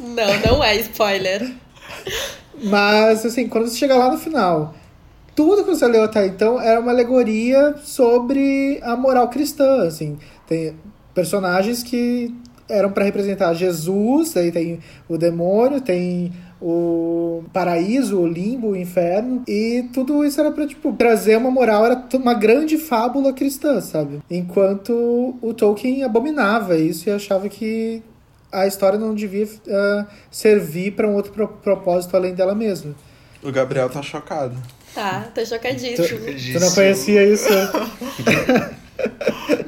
Não, 0.00 0.40
não 0.40 0.64
é 0.64 0.76
spoiler. 0.76 1.52
Mas, 2.62 3.24
assim, 3.26 3.48
quando 3.48 3.68
você 3.68 3.76
chega 3.76 3.96
lá 3.96 4.10
no 4.10 4.18
final, 4.18 4.74
tudo 5.34 5.64
que 5.64 5.70
você 5.70 5.86
leu 5.86 6.02
até 6.02 6.26
então 6.26 6.60
era 6.60 6.80
uma 6.80 6.90
alegoria 6.90 7.76
sobre 7.82 8.80
a 8.82 8.96
moral 8.96 9.28
cristã, 9.28 9.86
assim. 9.86 10.18
Tem 10.46 10.74
personagens 11.14 11.82
que 11.82 12.34
eram 12.68 12.90
para 12.90 13.04
representar 13.04 13.54
Jesus, 13.54 14.36
aí 14.36 14.50
tem 14.50 14.80
o 15.08 15.16
demônio, 15.16 15.80
tem 15.80 16.32
o 16.60 17.44
paraíso, 17.52 18.18
o 18.18 18.26
limbo, 18.26 18.68
o 18.70 18.76
inferno, 18.76 19.42
e 19.46 19.84
tudo 19.92 20.24
isso 20.24 20.40
era 20.40 20.50
pra, 20.50 20.66
tipo, 20.66 20.92
trazer 20.92 21.36
uma 21.36 21.50
moral, 21.50 21.84
era 21.86 21.96
tu- 21.96 22.16
uma 22.16 22.34
grande 22.34 22.76
fábula 22.78 23.32
cristã, 23.32 23.80
sabe? 23.80 24.20
Enquanto 24.30 25.36
o 25.40 25.54
Tolkien 25.54 26.02
abominava 26.02 26.76
isso 26.76 27.08
e 27.08 27.12
achava 27.12 27.48
que 27.48 28.02
a 28.50 28.66
história 28.66 28.98
não 28.98 29.14
devia 29.14 29.46
ah, 29.68 30.06
servir 30.30 30.92
para 30.92 31.06
um 31.06 31.14
outro 31.14 31.32
pro- 31.32 31.48
propósito 31.48 32.16
além 32.16 32.34
dela 32.34 32.54
mesma. 32.54 32.94
O 33.42 33.52
Gabriel 33.52 33.88
tá 33.88 34.02
chocado. 34.02 34.56
Tá, 34.94 35.28
tô 35.34 35.44
chocadíssimo. 35.46 36.18
Tu 36.52 36.60
não 36.60 36.74
conhecia 36.74 37.24
isso? 37.24 37.48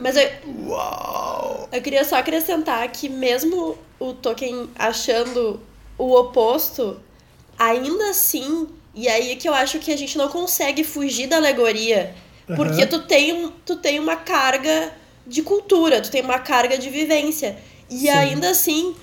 Mas 0.01 0.17
eu, 0.17 0.29
Uau! 0.67 1.69
eu 1.73 1.81
queria 1.83 2.05
só 2.05 2.17
acrescentar 2.17 2.89
que 2.91 3.09
mesmo 3.09 3.77
o 3.99 4.13
Tolkien 4.13 4.69
achando 4.77 5.61
o 6.01 6.19
oposto, 6.19 6.99
ainda 7.59 8.09
assim, 8.09 8.69
e 8.95 9.07
aí 9.07 9.33
é 9.33 9.37
que 9.37 9.47
eu 9.47 9.53
acho 9.53 9.79
que 9.79 9.93
a 9.93 9.97
gente 9.97 10.17
não 10.17 10.29
consegue 10.29 10.83
fugir 10.83 11.27
da 11.27 11.37
alegoria, 11.37 12.15
porque 12.57 12.83
Aham. 12.83 12.89
tu 12.89 13.03
tem, 13.03 13.53
tu 13.67 13.77
tem 13.77 13.99
uma 13.99 14.17
carga 14.17 14.93
de 15.27 15.43
cultura, 15.43 16.01
tu 16.01 16.11
tem 16.11 16.23
uma 16.23 16.39
carga 16.39 16.79
de 16.79 16.89
vivência. 16.89 17.59
E 17.89 17.99
Sim. 17.99 18.09
ainda 18.09 18.51
assim, 18.51 18.97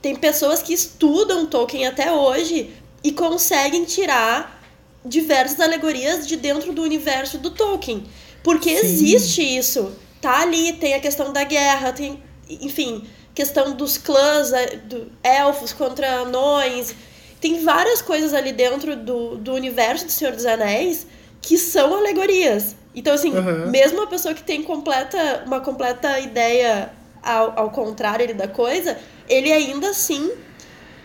tem 0.00 0.14
pessoas 0.14 0.62
que 0.62 0.72
estudam 0.72 1.46
Tolkien 1.46 1.86
até 1.86 2.12
hoje 2.12 2.70
e 3.02 3.10
conseguem 3.10 3.84
tirar 3.84 4.62
diversas 5.04 5.58
alegorias 5.58 6.26
de 6.26 6.36
dentro 6.36 6.72
do 6.72 6.82
universo 6.82 7.38
do 7.38 7.50
Tolkien. 7.50 8.04
Porque 8.42 8.70
Sim. 8.70 8.86
existe 8.86 9.42
isso. 9.42 9.92
Tá 10.20 10.42
ali, 10.42 10.74
tem 10.74 10.94
a 10.94 11.00
questão 11.00 11.32
da 11.32 11.44
guerra, 11.44 11.92
tem, 11.92 12.22
enfim, 12.48 13.04
questão 13.38 13.70
dos 13.70 13.96
clãs, 13.96 14.52
é, 14.52 14.74
do 14.78 15.12
elfos 15.22 15.72
contra 15.72 16.22
anões. 16.22 16.92
Tem 17.40 17.62
várias 17.62 18.02
coisas 18.02 18.34
ali 18.34 18.50
dentro 18.50 18.96
do, 18.96 19.36
do 19.36 19.54
universo 19.54 20.06
do 20.06 20.10
Senhor 20.10 20.34
dos 20.34 20.44
Anéis 20.44 21.06
que 21.40 21.56
são 21.56 21.94
alegorias. 21.94 22.74
Então, 22.92 23.14
assim, 23.14 23.32
uhum. 23.32 23.70
mesmo 23.70 24.02
a 24.02 24.08
pessoa 24.08 24.34
que 24.34 24.42
tem 24.42 24.60
completa, 24.64 25.44
uma 25.46 25.60
completa 25.60 26.18
ideia 26.18 26.90
ao, 27.22 27.56
ao 27.56 27.70
contrário 27.70 28.34
da 28.34 28.48
coisa, 28.48 28.98
ele 29.28 29.52
ainda 29.52 29.90
assim 29.90 30.32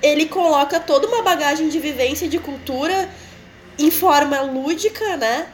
ele 0.02 0.26
coloca 0.26 0.80
toda 0.80 1.08
uma 1.08 1.22
bagagem 1.22 1.70
de 1.70 1.80
vivência 1.80 2.26
e 2.26 2.30
de 2.30 2.40
cultura 2.40 3.08
em 3.78 3.92
forma 3.92 4.42
lúdica, 4.42 5.16
né? 5.18 5.46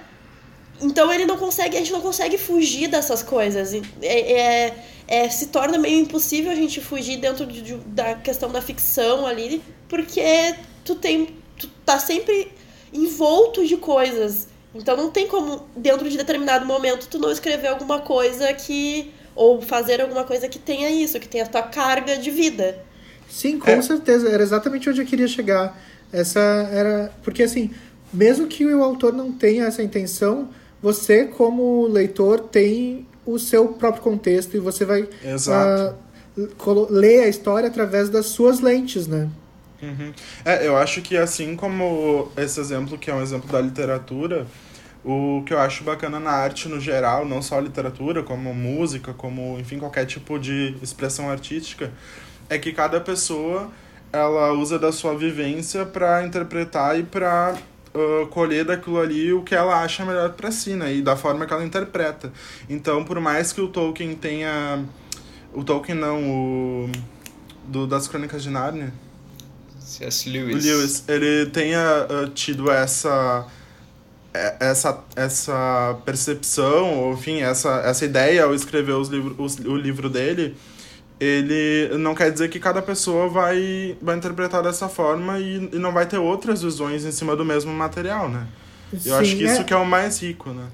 Então 0.81 1.11
ele 1.11 1.25
não 1.25 1.37
consegue, 1.37 1.75
a 1.75 1.79
gente 1.79 1.91
não 1.91 2.01
consegue 2.01 2.37
fugir 2.37 2.87
dessas 2.87 3.21
coisas. 3.21 3.73
É, 4.01 4.31
é, 4.31 4.75
é 5.07 5.29
se 5.29 5.47
torna 5.47 5.77
meio 5.77 5.99
impossível 5.99 6.51
a 6.51 6.55
gente 6.55 6.79
fugir 6.79 7.17
dentro 7.17 7.45
de, 7.45 7.61
de, 7.61 7.75
da 7.75 8.15
questão 8.15 8.49
da 8.51 8.61
ficção 8.61 9.25
ali, 9.25 9.61
porque 9.87 10.55
tu 10.85 10.95
tem, 10.95 11.35
tu 11.57 11.67
tá 11.85 11.99
sempre 11.99 12.51
envolto 12.93 13.65
de 13.65 13.77
coisas. 13.77 14.47
Então 14.73 14.95
não 14.95 15.09
tem 15.09 15.27
como, 15.27 15.67
dentro 15.75 16.09
de 16.09 16.17
determinado 16.17 16.65
momento, 16.65 17.07
tu 17.07 17.17
não 17.17 17.31
escrever 17.31 17.67
alguma 17.67 17.99
coisa 17.99 18.53
que. 18.53 19.11
ou 19.35 19.61
fazer 19.61 19.99
alguma 20.01 20.23
coisa 20.23 20.47
que 20.47 20.59
tenha 20.59 20.89
isso, 20.89 21.19
que 21.19 21.27
tenha 21.27 21.43
a 21.43 21.47
tua 21.47 21.63
carga 21.63 22.17
de 22.17 22.29
vida. 22.29 22.85
Sim, 23.29 23.59
com 23.59 23.69
é. 23.69 23.81
certeza. 23.81 24.29
Era 24.29 24.41
exatamente 24.41 24.89
onde 24.89 25.01
eu 25.01 25.05
queria 25.05 25.27
chegar. 25.27 25.79
Essa 26.11 26.39
era. 26.71 27.11
Porque 27.23 27.43
assim, 27.43 27.71
mesmo 28.11 28.47
que 28.47 28.65
o 28.65 28.83
autor 28.83 29.13
não 29.13 29.31
tenha 29.31 29.65
essa 29.65 29.83
intenção, 29.83 30.49
você, 30.81 31.25
como 31.25 31.87
leitor, 31.87 32.39
tem 32.39 33.05
o 33.25 33.37
seu 33.37 33.67
próprio 33.69 34.01
contexto 34.01 34.55
e 34.55 34.59
você 34.59 34.85
vai 34.85 35.03
uh, 35.03 36.87
ler 36.89 37.23
a 37.23 37.27
história 37.27 37.67
através 37.67 38.09
das 38.09 38.27
suas 38.27 38.59
lentes, 38.59 39.07
né? 39.07 39.29
Uhum. 39.81 40.13
É, 40.43 40.67
eu 40.67 40.75
acho 40.75 41.01
que 41.01 41.15
assim 41.15 41.55
como 41.55 42.31
esse 42.35 42.59
exemplo 42.59 42.97
que 42.97 43.09
é 43.09 43.13
um 43.13 43.21
exemplo 43.21 43.49
da 43.49 43.61
literatura, 43.61 44.45
o 45.03 45.41
que 45.45 45.53
eu 45.53 45.59
acho 45.59 45.83
bacana 45.83 46.19
na 46.19 46.31
arte 46.31 46.67
no 46.67 46.79
geral, 46.79 47.25
não 47.25 47.41
só 47.41 47.59
literatura, 47.59 48.21
como 48.21 48.53
música, 48.53 49.13
como 49.13 49.57
enfim 49.59 49.79
qualquer 49.79 50.05
tipo 50.05 50.37
de 50.37 50.75
expressão 50.81 51.29
artística, 51.29 51.91
é 52.49 52.57
que 52.57 52.73
cada 52.73 52.99
pessoa 52.99 53.69
ela 54.11 54.51
usa 54.53 54.77
da 54.77 54.91
sua 54.91 55.15
vivência 55.15 55.85
para 55.85 56.25
interpretar 56.25 56.99
e 56.99 57.03
para 57.03 57.55
uh, 57.93 58.27
colher 58.27 58.65
daquilo 58.65 58.99
ali 58.99 59.33
o 59.33 59.43
que 59.43 59.55
ela 59.55 59.81
acha 59.81 60.05
melhor 60.05 60.33
para 60.33 60.51
si, 60.51 60.75
né? 60.75 60.95
E 60.95 61.01
da 61.01 61.15
forma 61.15 61.45
que 61.45 61.53
ela 61.53 61.63
interpreta. 61.63 62.31
Então, 62.69 63.03
por 63.03 63.19
mais 63.19 63.51
que 63.51 63.61
o 63.61 63.67
Tolkien 63.67 64.15
tenha 64.15 64.83
o 65.53 65.63
Tolkien 65.63 65.97
não, 65.97 66.23
o 66.23 66.91
do 67.65 67.87
das 67.87 68.07
Crônicas 68.07 68.43
de 68.43 68.49
Nárnia, 68.49 68.93
C.S. 69.79 70.29
Lewis. 70.29 70.63
Lewis, 70.63 71.03
ele 71.07 71.47
tenha 71.47 72.07
uh, 72.09 72.29
tido 72.29 72.69
essa 72.69 73.47
é, 74.33 74.57
essa, 74.59 75.03
essa 75.15 75.97
percepção, 76.05 76.99
ou 76.99 77.13
enfim, 77.13 77.41
essa, 77.41 77.81
essa 77.83 78.05
ideia 78.05 78.43
ao 78.43 78.53
escrever 78.53 78.93
os 78.93 79.09
livro, 79.09 79.35
os, 79.39 79.57
o 79.57 79.75
livro 79.75 80.07
dele, 80.09 80.55
ele 81.19 81.97
não 81.97 82.15
quer 82.15 82.31
dizer 82.31 82.49
que 82.49 82.59
cada 82.59 82.81
pessoa 82.81 83.27
vai, 83.27 83.97
vai 84.01 84.15
interpretar 84.15 84.63
dessa 84.63 84.87
forma 84.87 85.39
e, 85.39 85.69
e 85.73 85.77
não 85.77 85.91
vai 85.91 86.05
ter 86.05 86.17
outras 86.17 86.61
visões 86.61 87.03
em 87.03 87.11
cima 87.11 87.35
do 87.35 87.43
mesmo 87.43 87.73
material, 87.73 88.29
né? 88.29 88.47
Sim, 88.97 89.09
Eu 89.09 89.15
acho 89.15 89.35
que 89.35 89.43
isso 89.43 89.61
é... 89.61 89.63
que 89.63 89.73
é 89.73 89.77
o 89.77 89.85
mais 89.85 90.21
rico, 90.21 90.51
né? 90.51 90.65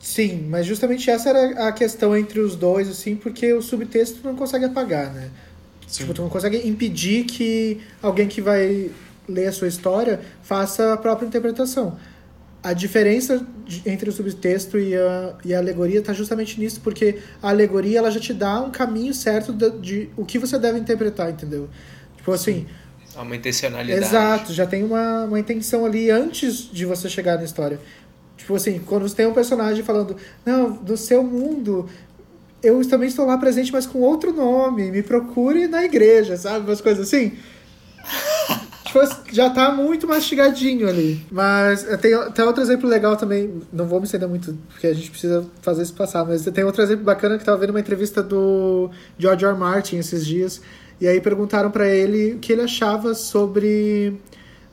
Sim, 0.00 0.46
mas 0.48 0.66
justamente 0.66 1.10
essa 1.10 1.30
era 1.30 1.68
a 1.68 1.72
questão 1.72 2.16
entre 2.16 2.40
os 2.40 2.56
dois, 2.56 2.88
assim, 2.88 3.16
porque 3.16 3.52
o 3.52 3.62
subtexto 3.62 4.20
não 4.22 4.34
consegue 4.34 4.64
apagar, 4.64 5.12
né? 5.12 5.30
Sim. 5.86 6.02
Tipo, 6.02 6.14
tu 6.14 6.22
não 6.22 6.28
consegue 6.28 6.66
impedir 6.68 7.24
que 7.24 7.80
alguém 8.02 8.28
que 8.28 8.40
vai 8.40 8.90
ler 9.28 9.46
a 9.46 9.52
sua 9.52 9.68
história 9.68 10.20
faça 10.42 10.92
a 10.92 10.96
própria 10.96 11.26
interpretação. 11.26 11.98
A 12.64 12.72
diferença 12.72 13.46
entre 13.84 14.08
o 14.08 14.12
subtexto 14.12 14.78
e 14.78 14.96
a, 14.96 15.34
e 15.44 15.52
a 15.52 15.58
alegoria 15.58 15.98
está 16.00 16.14
justamente 16.14 16.58
nisso, 16.58 16.80
porque 16.82 17.18
a 17.42 17.50
alegoria 17.50 17.98
ela 17.98 18.10
já 18.10 18.18
te 18.18 18.32
dá 18.32 18.58
um 18.58 18.70
caminho 18.70 19.12
certo 19.12 19.52
de, 19.52 19.70
de 19.78 20.10
o 20.16 20.24
que 20.24 20.38
você 20.38 20.58
deve 20.58 20.78
interpretar, 20.78 21.30
entendeu? 21.30 21.68
Tipo 22.16 22.32
assim. 22.32 22.66
Há 23.14 23.20
uma 23.20 23.36
intencionalidade. 23.36 24.02
Exato, 24.02 24.52
já 24.54 24.66
tem 24.66 24.82
uma, 24.82 25.24
uma 25.24 25.38
intenção 25.38 25.84
ali 25.84 26.10
antes 26.10 26.70
de 26.72 26.86
você 26.86 27.06
chegar 27.06 27.36
na 27.36 27.44
história. 27.44 27.78
Tipo 28.34 28.54
assim, 28.54 28.80
quando 28.80 29.06
você 29.06 29.14
tem 29.14 29.26
um 29.26 29.34
personagem 29.34 29.84
falando, 29.84 30.16
não, 30.44 30.72
do 30.72 30.96
seu 30.96 31.22
mundo, 31.22 31.86
eu 32.62 32.82
também 32.88 33.08
estou 33.08 33.26
lá 33.26 33.36
presente, 33.36 33.70
mas 33.70 33.86
com 33.86 34.00
outro 34.00 34.32
nome. 34.32 34.90
Me 34.90 35.02
procure 35.02 35.68
na 35.68 35.84
igreja, 35.84 36.34
sabe? 36.38 36.64
Umas 36.64 36.80
coisas 36.80 37.06
assim. 37.06 37.36
tipo, 38.94 39.32
já 39.32 39.50
tá 39.50 39.72
muito 39.72 40.06
mastigadinho 40.06 40.88
ali. 40.88 41.24
Mas 41.30 41.82
tem, 42.00 42.12
tem 42.32 42.44
outro 42.44 42.62
exemplo 42.62 42.88
legal 42.88 43.16
também. 43.16 43.62
Não 43.72 43.86
vou 43.86 43.98
me 43.98 44.06
estender 44.06 44.28
muito, 44.28 44.56
porque 44.68 44.86
a 44.86 44.94
gente 44.94 45.10
precisa 45.10 45.44
fazer 45.60 45.82
isso 45.82 45.94
passar. 45.94 46.24
Mas 46.24 46.44
tem 46.44 46.64
outro 46.64 46.82
exemplo 46.82 47.04
bacana 47.04 47.38
que 47.38 47.44
tava 47.44 47.58
vendo 47.58 47.70
uma 47.70 47.80
entrevista 47.80 48.22
do 48.22 48.90
George. 49.18 49.44
R. 49.44 49.54
Martin 49.54 49.96
esses 49.96 50.24
dias. 50.24 50.60
E 51.00 51.08
aí 51.08 51.20
perguntaram 51.20 51.70
para 51.70 51.88
ele 51.88 52.34
o 52.34 52.38
que 52.38 52.52
ele 52.52 52.62
achava 52.62 53.14
sobre 53.14 54.16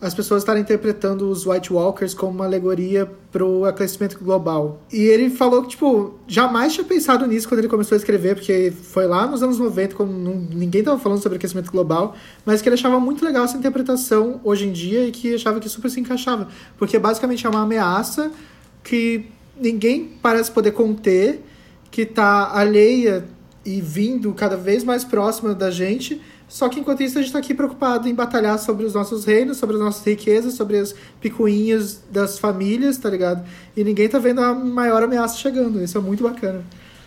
as 0.01 0.15
pessoas 0.15 0.41
estarem 0.41 0.63
interpretando 0.63 1.29
os 1.29 1.45
White 1.45 1.71
Walkers 1.71 2.15
como 2.15 2.31
uma 2.31 2.45
alegoria 2.45 3.09
pro 3.31 3.65
aquecimento 3.65 4.17
global. 4.17 4.81
E 4.91 5.03
ele 5.03 5.29
falou 5.29 5.61
que, 5.61 5.69
tipo, 5.69 6.15
jamais 6.27 6.73
tinha 6.73 6.83
pensado 6.83 7.27
nisso 7.27 7.47
quando 7.47 7.59
ele 7.59 7.67
começou 7.67 7.95
a 7.95 7.99
escrever, 7.99 8.33
porque 8.33 8.73
foi 8.81 9.05
lá 9.05 9.27
nos 9.27 9.43
anos 9.43 9.59
90, 9.59 9.93
quando 9.95 10.11
ninguém 10.11 10.83
tava 10.83 10.97
falando 10.97 11.21
sobre 11.21 11.37
aquecimento 11.37 11.71
global, 11.71 12.15
mas 12.43 12.63
que 12.63 12.67
ele 12.67 12.73
achava 12.73 12.99
muito 12.99 13.23
legal 13.23 13.45
essa 13.45 13.55
interpretação 13.55 14.41
hoje 14.43 14.65
em 14.67 14.71
dia 14.71 15.05
e 15.05 15.11
que 15.11 15.35
achava 15.35 15.59
que 15.59 15.69
super 15.69 15.91
se 15.91 15.99
encaixava. 15.99 16.47
Porque 16.79 16.97
basicamente 16.97 17.45
é 17.45 17.49
uma 17.49 17.61
ameaça 17.61 18.31
que 18.83 19.27
ninguém 19.55 20.17
parece 20.19 20.49
poder 20.49 20.71
conter, 20.71 21.43
que 21.91 22.07
tá 22.07 22.57
alheia 22.57 23.23
e 23.63 23.79
vindo 23.79 24.33
cada 24.33 24.57
vez 24.57 24.83
mais 24.83 25.03
próxima 25.03 25.53
da 25.53 25.69
gente, 25.69 26.19
só 26.51 26.67
que 26.67 26.81
enquanto 26.81 27.01
isso 27.01 27.17
a 27.17 27.21
gente 27.21 27.29
está 27.29 27.39
aqui 27.39 27.53
preocupado 27.53 28.09
em 28.09 28.13
batalhar 28.13 28.59
sobre 28.59 28.85
os 28.85 28.93
nossos 28.93 29.23
reinos, 29.23 29.55
sobre 29.55 29.77
as 29.77 29.81
nossas 29.81 30.05
riquezas, 30.05 30.53
sobre 30.55 30.77
as 30.79 30.93
picuinhas 31.21 32.01
das 32.11 32.37
famílias, 32.37 32.97
tá 32.97 33.09
ligado? 33.09 33.47
E 33.75 33.85
ninguém 33.85 34.09
tá 34.09 34.19
vendo 34.19 34.41
a 34.41 34.53
maior 34.53 35.01
ameaça 35.01 35.37
chegando. 35.37 35.81
Isso 35.81 35.97
é 35.97 36.01
muito 36.01 36.21
bacana. 36.21 36.61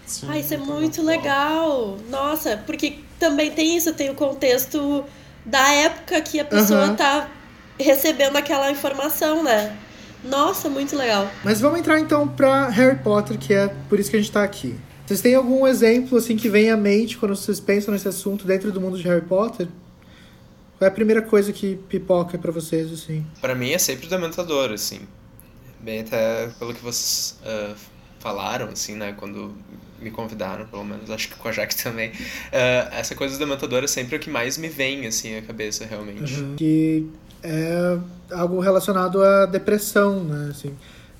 Sim, 0.07 0.29
ah, 0.31 0.39
isso 0.39 0.55
é 0.55 0.57
muito 0.57 1.03
legal. 1.03 1.99
Nossa, 2.09 2.57
porque 2.65 3.01
também 3.19 3.51
tem 3.51 3.77
isso, 3.77 3.93
tem 3.93 4.09
o 4.09 4.15
contexto 4.15 5.05
da 5.45 5.69
época 5.75 6.23
que 6.23 6.41
a 6.41 6.45
pessoa 6.47 6.87
uhum. 6.87 6.97
tá 6.97 7.29
recebendo 7.79 8.37
aquela 8.37 8.71
informação, 8.71 9.45
né? 9.45 9.77
Nossa, 10.25 10.71
muito 10.71 10.97
legal. 10.97 11.29
Mas 11.45 11.61
vamos 11.61 11.81
entrar 11.81 12.01
então 12.01 12.27
pra 12.27 12.71
Harry 12.71 12.97
Potter, 12.97 13.37
que 13.39 13.53
é 13.53 13.69
por 13.91 14.01
isso 14.01 14.11
que 14.11 14.17
a 14.17 14.21
gente 14.21 14.33
tá 14.33 14.43
aqui. 14.43 14.75
Vocês 15.07 15.21
têm 15.21 15.35
algum 15.35 15.67
exemplo 15.67 16.17
assim 16.17 16.37
que 16.37 16.49
vem 16.49 16.71
à 16.71 16.77
mente 16.77 17.19
quando 17.19 17.37
vocês 17.37 17.61
pensam 17.61 17.93
nesse 17.93 18.09
assunto 18.09 18.47
dentro 18.47 18.73
do 18.73 18.81
mundo 18.81 18.97
de 18.97 19.03
Harry 19.05 19.25
Potter? 19.25 19.69
Qual 20.79 20.87
é 20.87 20.89
a 20.89 20.95
primeira 20.95 21.23
coisa 21.23 21.53
que 21.53 21.77
pipoca 21.89 22.39
para 22.39 22.51
vocês 22.51 22.93
assim? 22.93 23.25
Para 23.41 23.55
mim 23.55 23.71
é 23.71 23.79
sempre 23.79 24.07
o 24.07 24.11
Dementador, 24.11 24.73
assim. 24.73 25.01
Bem 25.81 26.01
até 26.01 26.49
pelo 26.59 26.73
que 26.73 26.83
vocês 26.83 27.39
uh, 27.43 27.75
falaram, 28.19 28.69
assim, 28.71 28.95
né, 28.95 29.13
quando 29.13 29.55
me 30.01 30.11
convidaram, 30.11 30.67
pelo 30.67 30.85
menos, 30.85 31.11
acho 31.11 31.29
que 31.29 31.35
com 31.37 31.49
a 31.49 31.53
Jaque 31.53 31.77
também. 31.77 32.11
Uh, 32.11 32.93
essa 32.93 33.15
coisa 33.15 33.37
do 33.37 33.39
Dementador 33.39 33.85
é 33.85 33.87
sempre 33.87 34.17
o 34.17 34.19
que 34.19 34.31
mais 34.31 34.57
me 34.57 34.69
vem, 34.69 35.07
assim, 35.07 35.37
à 35.37 35.43
cabeça, 35.43 35.85
realmente. 35.85 36.41
Uhum. 36.41 36.57
Que 36.57 37.07
é 37.43 37.99
algo 38.33 38.59
relacionado 38.61 39.23
à 39.23 39.45
depressão, 39.45 40.25
né, 40.25 40.49
assim. 40.51 40.75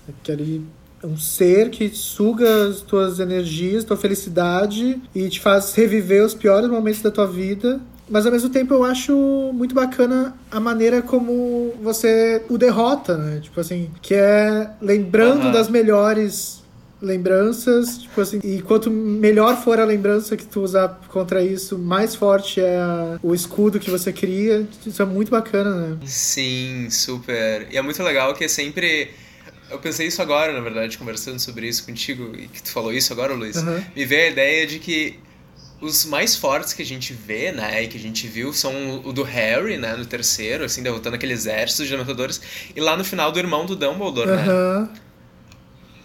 Aquele 0.09 0.67
um 1.05 1.17
ser 1.17 1.71
que 1.71 1.91
suga 1.91 2.69
as 2.69 2.81
tuas 2.81 3.21
energias, 3.21 3.85
tua 3.85 3.97
felicidade 3.97 5.01
e 5.15 5.29
te 5.29 5.41
faz 5.41 5.75
reviver 5.75 6.25
os 6.25 6.35
piores 6.35 6.69
momentos 6.69 7.03
da 7.03 7.11
tua 7.11 7.27
vida. 7.27 7.81
Mas 8.09 8.27
ao 8.27 8.33
mesmo 8.33 8.51
tempo 8.51 8.75
eu 8.75 8.85
acho 8.85 9.15
muito 9.55 9.75
bacana 9.75 10.37
a 10.51 10.61
maneira 10.61 11.01
como 11.01 11.73
você 11.83 12.43
o 12.49 12.59
derrota, 12.59 13.17
né? 13.17 13.41
Tipo 13.41 13.61
assim, 13.61 13.91
que 14.03 14.15
é 14.15 14.71
lembrando 14.81 15.47
uhum. 15.47 15.53
das 15.53 15.69
melhores 15.69 16.63
lembranças, 17.01 17.99
tipo 17.99 18.21
assim, 18.21 18.41
e 18.43 18.63
quanto 18.63 18.91
melhor 18.91 19.63
for 19.63 19.79
a 19.79 19.85
lembrança 19.85 20.37
que 20.37 20.45
tu 20.45 20.63
usar 20.63 21.01
contra 21.09 21.43
isso, 21.43 21.79
mais 21.79 22.15
forte 22.15 22.61
é 22.61 22.79
o 23.23 23.35
escudo 23.35 23.79
que 23.79 23.91
você 23.91 24.13
cria. 24.13 24.67
Isso 24.87 25.03
é 25.03 25.05
muito 25.05 25.31
bacana, 25.31 25.75
né? 25.75 25.97
Sim, 26.05 26.89
super. 26.91 27.69
E 27.71 27.77
é 27.77 27.83
muito 27.83 28.03
legal 28.03 28.35
que 28.35 28.45
é 28.45 28.49
sempre 28.49 29.11
eu 29.75 29.79
pensei 29.79 30.07
isso 30.07 30.23
agora, 30.23 30.53
na 30.53 30.61
verdade, 30.61 30.97
conversando 30.97 31.39
sobre 31.39 31.69
isso 31.69 31.85
contigo, 31.85 32.35
e 32.37 32.49
que 32.49 32.63
tu 32.63 32.71
falou 32.71 32.93
isso 32.93 33.13
agora, 33.13 33.35
Luiz. 33.35 33.57
Uhum. 33.57 33.85
Me 33.95 34.05
veio 34.05 34.29
a 34.29 34.31
ideia 34.31 34.67
de 34.67 34.79
que 34.79 35.19
os 35.81 36.05
mais 36.05 36.35
fortes 36.35 36.73
que 36.73 36.81
a 36.81 36.87
gente 36.87 37.13
vê, 37.13 37.53
né, 37.53 37.83
e 37.83 37.89
que 37.89 37.99
a 37.99 38.01
gente 38.01 38.27
viu 38.27 38.53
são 38.53 39.03
o 39.05 39.13
do 39.13 39.23
Harry, 39.23 39.77
né, 39.77 39.95
no 39.97 40.07
terceiro, 40.07 40.65
assim, 40.65 40.83
derrotando 40.83 41.17
aquele 41.17 41.33
exército 41.33 41.85
de 41.85 41.91
dementadores, 41.91 42.41
e 42.75 42.81
lá 42.81 42.97
no 42.97 43.05
final 43.05 43.31
do 43.31 43.39
irmão 43.39 43.67
do 43.67 43.77
Dumbledore, 43.77 44.31
uhum. 44.31 44.83
né? 44.83 44.89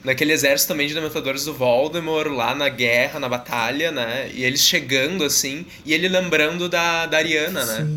Naquele 0.03 0.31
exército 0.31 0.69
também 0.69 0.87
de 0.87 0.93
dementadores 0.93 1.45
do 1.45 1.53
Voldemort, 1.53 2.31
lá 2.31 2.55
na 2.55 2.69
guerra, 2.69 3.19
na 3.19 3.27
batalha, 3.27 3.91
né? 3.91 4.31
E 4.33 4.43
eles 4.43 4.61
chegando, 4.61 5.23
assim, 5.23 5.65
e 5.85 5.93
ele 5.93 6.07
lembrando 6.07 6.69
da, 6.69 7.05
da 7.05 7.17
Ariana, 7.17 7.65
né? 7.65 7.87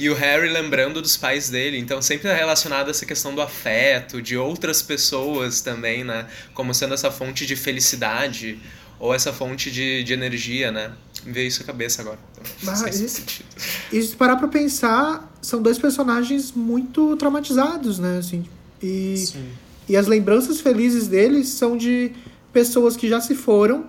E 0.00 0.08
o 0.08 0.14
Harry 0.14 0.48
lembrando 0.48 1.02
dos 1.02 1.16
pais 1.16 1.50
dele. 1.50 1.78
Então 1.78 2.00
sempre 2.00 2.28
é 2.28 2.34
relacionado 2.34 2.88
a 2.88 2.90
essa 2.90 3.04
questão 3.04 3.34
do 3.34 3.42
afeto, 3.42 4.22
de 4.22 4.36
outras 4.36 4.80
pessoas 4.80 5.60
também, 5.60 6.02
né? 6.02 6.26
Como 6.54 6.72
sendo 6.72 6.94
essa 6.94 7.10
fonte 7.10 7.44
de 7.44 7.54
felicidade 7.54 8.58
ou 8.98 9.12
essa 9.14 9.30
fonte 9.32 9.70
de, 9.70 10.02
de 10.02 10.12
energia, 10.14 10.72
né? 10.72 10.92
Me 11.24 11.32
veio 11.32 11.48
isso 11.48 11.62
à 11.62 11.66
cabeça 11.66 12.00
agora. 12.00 12.18
Então, 12.32 12.72
Ah, 12.72 12.76
faz 12.76 12.98
e-. 12.98 13.44
E 13.92 14.02
se 14.02 14.16
parar 14.16 14.36
pra 14.36 14.48
pensar, 14.48 15.30
são 15.42 15.60
dois 15.60 15.78
personagens 15.78 16.50
muito 16.52 17.14
traumatizados, 17.16 17.98
né? 17.98 18.18
Assim, 18.18 18.44
e, 18.82 19.16
Sim. 19.18 19.48
e 19.86 19.96
as 19.98 20.06
lembranças 20.06 20.60
felizes 20.62 21.08
deles 21.08 21.48
são 21.48 21.76
de 21.76 22.12
pessoas 22.54 22.96
que 22.96 23.06
já 23.06 23.20
se 23.20 23.34
foram, 23.34 23.84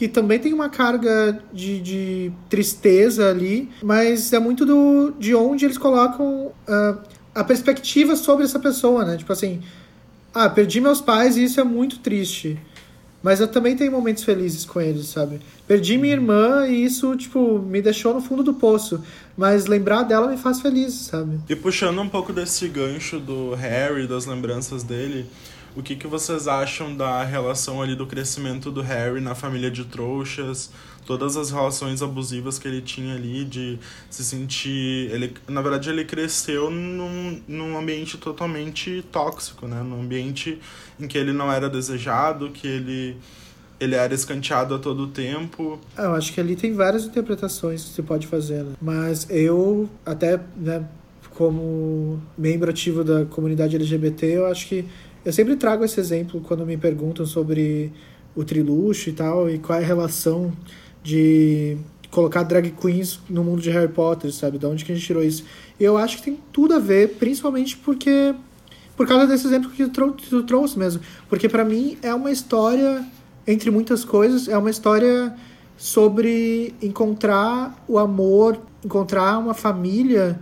que 0.00 0.08
também 0.08 0.38
tem 0.38 0.54
uma 0.54 0.70
carga 0.70 1.42
de, 1.52 1.78
de 1.78 2.32
tristeza 2.48 3.28
ali, 3.28 3.68
mas 3.82 4.32
é 4.32 4.38
muito 4.38 4.64
do, 4.64 5.12
de 5.18 5.34
onde 5.34 5.66
eles 5.66 5.76
colocam 5.76 6.52
ah, 6.66 6.96
a 7.34 7.44
perspectiva 7.44 8.16
sobre 8.16 8.46
essa 8.46 8.58
pessoa, 8.58 9.04
né? 9.04 9.18
Tipo 9.18 9.30
assim, 9.30 9.60
ah, 10.32 10.48
perdi 10.48 10.80
meus 10.80 11.02
pais 11.02 11.36
e 11.36 11.44
isso 11.44 11.60
é 11.60 11.64
muito 11.64 11.98
triste. 11.98 12.58
Mas 13.22 13.40
eu 13.40 13.48
também 13.48 13.76
tenho 13.76 13.92
momentos 13.92 14.24
felizes 14.24 14.64
com 14.64 14.80
eles, 14.80 15.08
sabe? 15.08 15.38
Perdi 15.68 15.98
minha 15.98 16.14
irmã 16.14 16.66
e 16.66 16.82
isso, 16.82 17.14
tipo, 17.14 17.58
me 17.58 17.82
deixou 17.82 18.14
no 18.14 18.22
fundo 18.22 18.42
do 18.42 18.54
poço. 18.54 19.04
Mas 19.36 19.66
lembrar 19.66 20.04
dela 20.04 20.28
me 20.28 20.38
faz 20.38 20.62
feliz, 20.62 20.94
sabe? 20.94 21.40
E 21.46 21.54
puxando 21.54 22.00
um 22.00 22.08
pouco 22.08 22.32
desse 22.32 22.66
gancho 22.68 23.20
do 23.20 23.54
Harry, 23.54 24.06
das 24.06 24.24
lembranças 24.24 24.82
dele, 24.82 25.26
o 25.76 25.82
que, 25.82 25.94
que 25.94 26.06
vocês 26.06 26.48
acham 26.48 26.94
da 26.96 27.22
relação 27.22 27.80
ali 27.80 27.94
do 27.94 28.06
crescimento 28.06 28.70
do 28.70 28.80
Harry 28.80 29.20
na 29.20 29.34
família 29.34 29.70
de 29.70 29.84
trouxas? 29.84 30.70
Todas 31.06 31.36
as 31.36 31.50
relações 31.50 32.02
abusivas 32.02 32.58
que 32.58 32.68
ele 32.68 32.80
tinha 32.82 33.14
ali, 33.14 33.44
de 33.44 33.78
se 34.08 34.24
sentir. 34.24 35.10
Ele, 35.10 35.32
na 35.48 35.60
verdade, 35.62 35.90
ele 35.90 36.04
cresceu 36.04 36.70
num, 36.70 37.40
num 37.48 37.78
ambiente 37.78 38.18
totalmente 38.18 39.02
tóxico, 39.10 39.66
né? 39.66 39.82
Num 39.82 40.02
ambiente 40.02 40.58
em 40.98 41.08
que 41.08 41.16
ele 41.16 41.32
não 41.32 41.50
era 41.50 41.68
desejado, 41.68 42.50
que 42.50 42.66
ele, 42.66 43.16
ele 43.80 43.94
era 43.94 44.14
escanteado 44.14 44.74
a 44.74 44.78
todo 44.78 45.06
tempo. 45.08 45.80
Ah, 45.96 46.02
Eu 46.04 46.14
acho 46.14 46.32
que 46.32 46.40
ali 46.40 46.54
tem 46.54 46.74
várias 46.74 47.04
interpretações 47.04 47.82
que 47.82 47.90
se 47.90 48.02
pode 48.02 48.26
fazer, 48.26 48.62
né? 48.62 48.72
Mas 48.80 49.26
eu, 49.30 49.88
até, 50.04 50.38
né, 50.56 50.84
como 51.30 52.20
membro 52.36 52.70
ativo 52.70 53.02
da 53.02 53.24
comunidade 53.24 53.74
LGBT, 53.74 54.26
eu 54.26 54.46
acho 54.46 54.68
que 54.68 54.84
eu 55.24 55.32
sempre 55.32 55.56
trago 55.56 55.84
esse 55.84 55.98
exemplo 56.00 56.40
quando 56.40 56.64
me 56.64 56.76
perguntam 56.76 57.26
sobre 57.26 57.92
o 58.34 58.44
triluxo 58.44 59.10
e 59.10 59.12
tal, 59.12 59.50
e 59.50 59.58
qual 59.58 59.78
é 59.78 59.82
a 59.82 59.86
relação 59.86 60.52
de 61.02 61.76
colocar 62.10 62.42
drag 62.42 62.70
queens 62.70 63.20
no 63.28 63.44
mundo 63.44 63.62
de 63.62 63.70
Harry 63.70 63.92
Potter, 63.92 64.32
sabe? 64.32 64.58
De 64.58 64.66
onde 64.66 64.84
que 64.84 64.92
a 64.92 64.94
gente 64.94 65.06
tirou 65.06 65.22
isso? 65.22 65.44
E 65.78 65.84
eu 65.84 65.96
acho 65.96 66.18
que 66.18 66.22
tem 66.24 66.38
tudo 66.52 66.74
a 66.74 66.78
ver, 66.78 67.16
principalmente 67.18 67.76
porque 67.76 68.34
por 69.00 69.06
causa 69.06 69.26
desse 69.26 69.46
exemplo 69.46 69.70
que 69.70 69.88
tu, 69.88 70.12
que 70.12 70.28
tu 70.28 70.42
trouxe 70.42 70.78
mesmo. 70.78 71.00
Porque 71.26 71.48
pra 71.48 71.64
mim 71.64 71.96
é 72.02 72.12
uma 72.12 72.30
história, 72.30 73.02
entre 73.46 73.70
muitas 73.70 74.04
coisas, 74.04 74.46
é 74.46 74.58
uma 74.58 74.68
história 74.68 75.34
sobre 75.74 76.74
encontrar 76.82 77.82
o 77.88 77.98
amor, 77.98 78.60
encontrar 78.84 79.38
uma 79.38 79.54
família 79.54 80.38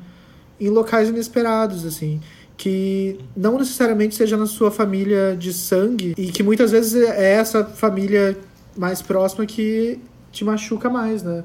em 0.59 0.69
locais 0.69 1.09
inesperados, 1.09 1.87
assim. 1.87 2.21
Que 2.59 3.19
não 3.35 3.57
necessariamente 3.57 4.15
seja 4.15 4.37
na 4.37 4.47
sua 4.47 4.71
família 4.71 5.35
de 5.35 5.53
sangue, 5.53 6.15
e 6.19 6.31
que 6.31 6.43
muitas 6.43 6.73
vezes 6.73 6.95
é 7.03 7.33
essa 7.35 7.65
família 7.65 8.37
mais 8.77 9.01
próxima 9.01 9.47
que 9.47 9.99
te 10.31 10.45
machuca 10.45 10.91
mais, 10.91 11.23
né? 11.23 11.45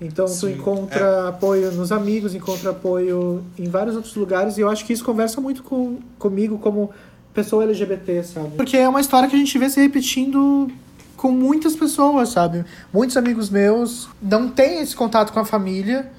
Então 0.00 0.24
tu 0.24 0.32
Sim, 0.32 0.54
encontra 0.54 1.28
apoio 1.28 1.70
nos 1.72 1.92
amigos, 1.92 2.34
encontra 2.34 2.70
apoio 2.70 3.44
em 3.58 3.68
vários 3.68 3.94
outros 3.94 4.14
lugares, 4.14 4.56
e 4.56 4.60
eu 4.60 4.70
acho 4.70 4.84
que 4.86 4.92
isso 4.92 5.04
conversa 5.04 5.40
muito 5.40 5.62
com, 5.62 5.98
comigo 6.18 6.56
como 6.58 6.90
pessoa 7.34 7.64
LGBT, 7.64 8.22
sabe? 8.22 8.56
Porque 8.56 8.76
é 8.76 8.88
uma 8.88 9.00
história 9.00 9.28
que 9.28 9.36
a 9.36 9.38
gente 9.38 9.58
vê 9.58 9.68
se 9.68 9.80
repetindo 9.80 10.70
com 11.16 11.30
muitas 11.30 11.76
pessoas, 11.76 12.30
sabe? 12.30 12.64
Muitos 12.92 13.16
amigos 13.16 13.50
meus 13.50 14.08
não 14.20 14.48
têm 14.48 14.80
esse 14.80 14.94
contato 14.94 15.32
com 15.32 15.40
a 15.40 15.44
família 15.44 16.10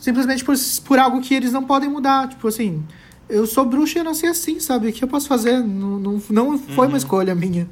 simplesmente 0.00 0.44
por, 0.44 0.54
por 0.86 0.98
algo 0.98 1.20
que 1.20 1.34
eles 1.34 1.52
não 1.52 1.62
podem 1.62 1.88
mudar. 1.88 2.28
Tipo 2.28 2.48
assim, 2.48 2.82
eu 3.30 3.46
sou 3.46 3.64
bruxa 3.64 3.98
e 3.98 4.00
eu 4.00 4.04
nasci 4.04 4.26
assim, 4.26 4.60
sabe? 4.60 4.88
O 4.88 4.92
que 4.92 5.02
eu 5.02 5.08
posso 5.08 5.28
fazer? 5.28 5.60
Não, 5.60 5.98
não, 5.98 6.22
não 6.28 6.58
foi 6.58 6.86
uma 6.86 6.98
escolha 6.98 7.34
minha. 7.34 7.68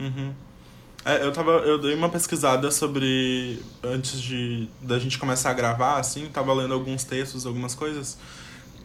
Uhum. 0.00 0.32
É, 1.04 1.24
eu 1.24 1.32
tava. 1.32 1.50
Eu 1.50 1.78
dei 1.78 1.94
uma 1.94 2.08
pesquisada 2.08 2.70
sobre. 2.70 3.60
Antes 3.82 4.20
de 4.20 4.68
da 4.80 4.98
gente 4.98 5.18
começar 5.18 5.50
a 5.50 5.54
gravar, 5.54 5.98
assim, 5.98 6.28
tava 6.32 6.52
lendo 6.52 6.74
alguns 6.74 7.04
textos, 7.04 7.44
algumas 7.44 7.74
coisas. 7.74 8.16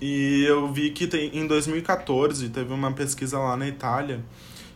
E 0.02 0.44
eu 0.48 0.72
vi 0.72 0.92
que 0.92 1.08
tem, 1.08 1.36
em 1.36 1.48
2014 1.48 2.50
teve 2.50 2.72
uma 2.72 2.92
pesquisa 2.92 3.40
lá 3.40 3.58
na 3.58 3.68
Itália 3.68 4.24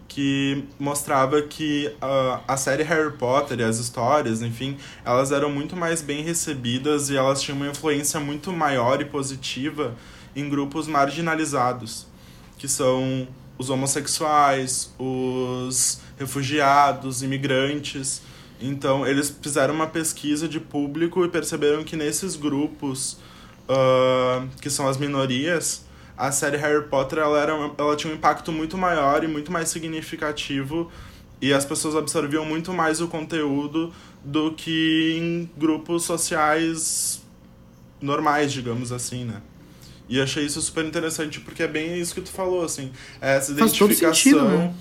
que 0.08 0.66
mostrava 0.78 1.42
que 1.42 1.90
ah, 2.02 2.42
a 2.46 2.58
série 2.58 2.84
Harry 2.84 3.14
Potter 3.14 3.60
e 3.60 3.64
as 3.64 3.78
histórias, 3.78 4.42
enfim, 4.42 4.78
elas 5.06 5.32
eram 5.32 5.50
muito 5.50 5.74
mais 5.74 6.02
bem 6.02 6.22
recebidas 6.22 7.10
e 7.10 7.16
elas 7.16 7.42
tinham 7.42 7.56
uma 7.56 7.68
influência 7.68 8.20
muito 8.20 8.52
maior 8.52 9.00
e 9.00 9.06
positiva 9.06 9.96
em 10.36 10.50
grupos 10.50 10.88
marginalizados, 10.88 12.08
que 12.58 12.67
são 12.67 13.28
os 13.58 13.70
homossexuais, 13.70 14.94
os 14.98 16.02
refugiados, 16.17 17.22
imigrantes. 17.22 18.22
Então, 18.60 19.06
eles 19.06 19.36
fizeram 19.41 19.74
uma 19.74 19.88
pesquisa 19.88 20.48
de 20.48 20.60
público 20.60 21.24
e 21.26 21.30
perceberam 21.30 21.84
que 21.84 21.96
nesses 21.96 22.36
grupos, 22.36 23.17
ah, 23.67 24.46
que 24.62 24.70
são 24.70 24.88
as 24.88 24.98
minorias, 24.98 25.86
a 26.17 26.32
série 26.32 26.58
Harry 26.58 26.88
Potter 26.88 27.20
ela, 27.20 27.39
era, 27.39 27.54
ela 27.78 27.96
tinha 27.96 28.13
um 28.13 28.15
impacto 28.15 28.52
muito 28.52 28.78
maior 28.78 29.24
e 29.24 29.28
muito 29.28 29.52
mais 29.52 29.70
significativo 29.70 30.91
e 31.41 31.52
as 31.52 31.65
pessoas 31.65 31.96
absorviam 31.96 32.46
muito 32.46 32.72
mais 32.72 33.02
o 33.02 33.08
conteúdo 33.08 33.91
do 34.24 34.52
que 34.52 35.17
em 35.17 35.50
grupos 35.58 36.04
sociais 36.04 37.24
normais, 38.00 38.54
digamos 38.54 38.91
assim, 38.91 39.26
né? 39.26 39.41
E 40.12 40.21
achei 40.21 40.45
isso 40.45 40.62
super 40.62 40.84
interessante 40.86 41.39
porque 41.39 41.63
é 41.63 41.67
bem 41.67 41.97
isso 42.00 42.13
que 42.13 42.21
tu 42.21 42.30
falou, 42.32 42.65
assim. 42.65 42.91
Essa 43.21 43.56
Faz 43.56 43.71
todo 43.71 43.91
identificação. 43.93 44.13
sentido, 44.13 44.43
né? 44.50 44.74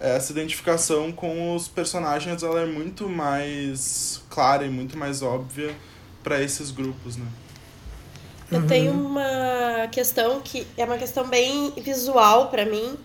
Essa 0.00 0.32
identificação 0.32 1.12
com 1.12 1.54
os 1.54 1.68
personagens 1.68 2.42
ela 2.42 2.60
é 2.60 2.66
muito 2.66 3.08
mais 3.08 4.22
clara 4.30 4.64
e 4.64 4.70
muito 4.70 4.96
mais 4.96 5.22
óbvia 5.22 5.74
para 6.22 6.42
esses 6.42 6.70
grupos, 6.70 7.16
né? 7.16 7.26
Eu 8.50 8.66
tenho 8.66 8.92
uma 8.92 9.88
questão 9.92 10.40
que 10.40 10.66
é 10.76 10.84
uma 10.84 10.96
questão 10.96 11.28
bem 11.28 11.72
visual 11.76 12.48
pra 12.48 12.64
mim, 12.64 12.96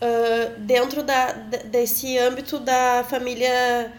ah, 0.00 0.52
dentro 0.58 1.02
da, 1.02 1.32
de- 1.32 1.64
desse 1.64 2.16
âmbito 2.18 2.58
da 2.58 3.04
família. 3.10 3.92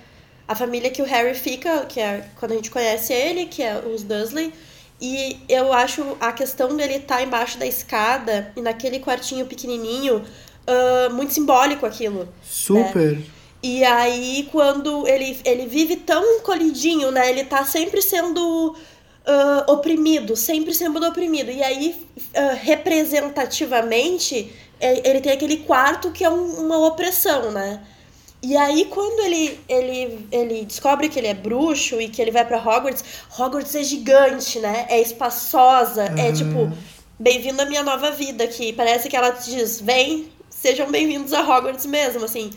A 0.47 0.55
família 0.55 0.89
que 0.89 1.01
o 1.01 1.05
Harry 1.05 1.35
fica, 1.37 1.85
que 1.85 1.99
é 1.99 2.29
quando 2.39 2.53
a 2.53 2.55
gente 2.55 2.71
conhece 2.71 3.13
ele, 3.13 3.45
que 3.47 3.61
é 3.61 3.77
os 3.79 4.01
Dursley. 4.03 4.53
E 4.99 5.37
eu 5.47 5.71
acho 5.73 6.17
a 6.19 6.31
questão 6.31 6.75
dele 6.75 6.95
estar 6.95 7.21
embaixo 7.21 7.57
da 7.59 7.65
escada 7.65 8.51
e 8.55 8.61
naquele 8.61 8.99
quartinho 8.99 9.45
pequenininho 9.45 10.23
ah, 10.65 11.09
muito 11.11 11.33
simbólico 11.33 11.85
aquilo. 11.85 12.27
Super. 12.43 13.19
E 13.61 13.83
aí, 13.83 14.47
quando 14.51 15.07
ele, 15.07 15.39
ele 15.43 15.65
vive 15.65 15.95
tão 15.97 16.23
encolhidinho, 16.37 17.11
né? 17.11 17.29
Ele 17.29 17.43
tá 17.43 17.63
sempre 17.65 18.01
sendo 18.01 18.75
ah, 19.25 19.65
oprimido, 19.67 20.35
sempre 20.35 20.73
sendo 20.73 21.03
oprimido. 21.05 21.51
E 21.51 21.61
aí, 21.61 21.95
ah, 22.35 22.53
representativamente, 22.53 24.51
é- 24.79 25.09
ele 25.09 25.21
tem 25.21 25.31
aquele 25.31 25.57
quarto 25.57 26.11
que 26.11 26.23
é 26.23 26.29
um- 26.29 26.65
uma 26.65 26.77
opressão, 26.87 27.51
né? 27.51 27.81
E 28.47 28.55
aí, 28.55 28.85
quando 28.85 29.25
ele, 29.25 29.59
ele, 29.67 30.25
ele 30.31 30.63
descobre 30.63 31.09
que 31.09 31.19
ele 31.19 31.27
é 31.27 31.33
bruxo 31.33 31.99
e 31.99 32.07
que 32.07 32.21
ele 32.21 32.31
vai 32.31 32.45
pra 32.45 32.57
Hogwarts, 32.57 33.03
Hogwarts 33.37 33.75
é 33.75 33.83
gigante, 33.83 34.57
né? 34.59 34.85
É 34.87 35.01
espaçosa, 35.01 36.05
é 36.17 36.31
tipo, 36.31 36.71
bem-vindo 37.19 37.61
à 37.61 37.65
minha 37.65 37.83
nova 37.83 38.11
vida, 38.11 38.47
que 38.47 38.71
parece 38.71 39.09
que 39.09 39.17
ela 39.17 39.33
te 39.33 39.49
diz, 39.49 39.81
vem, 39.81 40.31
sejam 40.49 40.89
bem-vindos 40.89 41.33
a 41.33 41.41
Hogwarts 41.41 41.85
mesmo, 41.85 42.23
assim. 42.23 42.49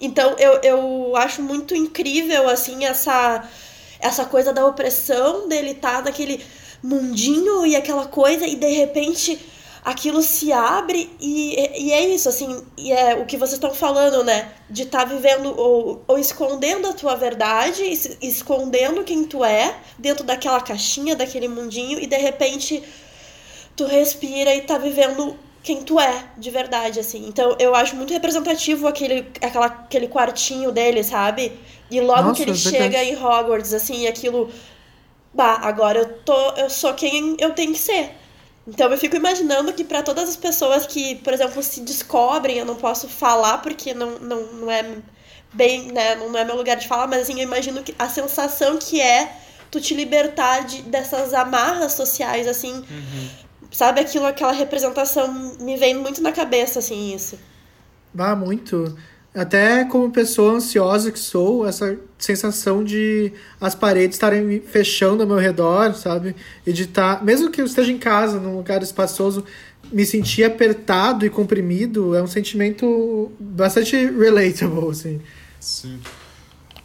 Então, 0.00 0.34
eu, 0.38 0.60
eu 0.62 1.14
acho 1.14 1.42
muito 1.42 1.74
incrível, 1.74 2.48
assim, 2.48 2.86
essa, 2.86 3.46
essa 4.00 4.24
coisa 4.24 4.50
da 4.50 4.64
opressão 4.64 5.46
dele 5.46 5.74
tá 5.74 6.00
naquele 6.00 6.42
mundinho 6.82 7.66
e 7.66 7.76
aquela 7.76 8.06
coisa, 8.06 8.46
e 8.46 8.56
de 8.56 8.70
repente 8.70 9.38
aquilo 9.84 10.22
se 10.22 10.50
abre 10.50 11.14
e, 11.20 11.54
e 11.84 11.92
é 11.92 12.08
isso, 12.08 12.28
assim, 12.28 12.64
e 12.76 12.90
é 12.90 13.14
o 13.16 13.26
que 13.26 13.36
vocês 13.36 13.54
estão 13.54 13.74
falando, 13.74 14.24
né? 14.24 14.50
De 14.70 14.84
estar 14.84 15.00
tá 15.00 15.04
vivendo 15.04 15.54
ou, 15.58 16.02
ou 16.08 16.18
escondendo 16.18 16.88
a 16.88 16.94
tua 16.94 17.14
verdade, 17.14 17.82
escondendo 18.22 19.04
quem 19.04 19.24
tu 19.24 19.44
é, 19.44 19.76
dentro 19.98 20.24
daquela 20.24 20.60
caixinha, 20.60 21.14
daquele 21.14 21.48
mundinho, 21.48 22.00
e 22.00 22.06
de 22.06 22.16
repente 22.16 22.82
tu 23.76 23.84
respira 23.84 24.54
e 24.54 24.62
tá 24.62 24.78
vivendo 24.78 25.36
quem 25.62 25.82
tu 25.82 26.00
é, 26.00 26.24
de 26.38 26.50
verdade, 26.50 27.00
assim. 27.00 27.26
Então, 27.26 27.56
eu 27.58 27.74
acho 27.74 27.94
muito 27.94 28.12
representativo 28.12 28.86
aquele, 28.86 29.26
aquela, 29.40 29.66
aquele 29.66 30.08
quartinho 30.08 30.72
dele, 30.72 31.02
sabe? 31.02 31.52
E 31.90 32.00
logo 32.00 32.22
Nossa, 32.22 32.34
que 32.34 32.42
ele 32.42 32.52
é 32.52 32.54
chega 32.54 33.04
em 33.04 33.16
Hogwarts, 33.16 33.74
assim, 33.74 34.06
aquilo. 34.06 34.50
Bah, 35.32 35.58
agora 35.62 36.00
eu 36.00 36.18
tô. 36.18 36.50
Eu 36.56 36.70
sou 36.70 36.94
quem 36.94 37.36
eu 37.38 37.52
tenho 37.54 37.72
que 37.72 37.78
ser. 37.78 38.23
Então 38.66 38.90
eu 38.90 38.96
fico 38.96 39.14
imaginando 39.16 39.72
que 39.72 39.84
para 39.84 40.02
todas 40.02 40.28
as 40.28 40.36
pessoas 40.36 40.86
que, 40.86 41.16
por 41.16 41.32
exemplo, 41.32 41.62
se 41.62 41.80
descobrem, 41.80 42.58
eu 42.58 42.64
não 42.64 42.76
posso 42.76 43.08
falar 43.08 43.58
porque 43.58 43.92
não, 43.92 44.18
não, 44.18 44.42
não 44.54 44.70
é 44.70 44.96
bem, 45.52 45.92
né, 45.92 46.14
não 46.16 46.36
é 46.36 46.44
meu 46.44 46.56
lugar 46.56 46.76
de 46.76 46.88
falar, 46.88 47.06
mas 47.06 47.22
assim, 47.22 47.34
eu 47.34 47.42
imagino 47.42 47.82
que 47.82 47.94
a 47.98 48.08
sensação 48.08 48.78
que 48.78 49.00
é 49.00 49.36
tu 49.70 49.80
te 49.80 49.94
libertar 49.94 50.64
de, 50.64 50.82
dessas 50.82 51.34
amarras 51.34 51.92
sociais, 51.92 52.46
assim, 52.46 52.72
uhum. 52.72 53.28
sabe 53.70 54.00
aquilo, 54.00 54.24
aquela 54.24 54.52
representação 54.52 55.32
me 55.60 55.76
vem 55.76 55.94
muito 55.94 56.22
na 56.22 56.32
cabeça, 56.32 56.78
assim, 56.78 57.14
isso. 57.14 57.38
Ah, 58.16 58.34
muito. 58.34 58.96
Até 59.34 59.84
como 59.84 60.12
pessoa 60.12 60.54
ansiosa 60.54 61.10
que 61.10 61.18
sou, 61.18 61.66
essa 61.66 61.98
sensação 62.16 62.84
de 62.84 63.32
as 63.60 63.74
paredes 63.74 64.14
estarem 64.14 64.60
fechando 64.60 65.24
ao 65.24 65.28
meu 65.28 65.38
redor, 65.38 65.92
sabe? 65.94 66.36
E 66.64 66.72
de 66.72 66.84
estar, 66.84 67.16
tá, 67.16 67.24
mesmo 67.24 67.50
que 67.50 67.60
eu 67.60 67.64
esteja 67.66 67.90
em 67.90 67.98
casa, 67.98 68.38
num 68.38 68.56
lugar 68.56 68.80
espaçoso, 68.80 69.44
me 69.90 70.06
sentir 70.06 70.44
apertado 70.44 71.26
e 71.26 71.30
comprimido 71.30 72.14
é 72.14 72.22
um 72.22 72.28
sentimento 72.28 73.32
bastante 73.40 73.96
relatable, 73.96 74.90
assim. 74.90 75.20
Sim. 75.58 75.98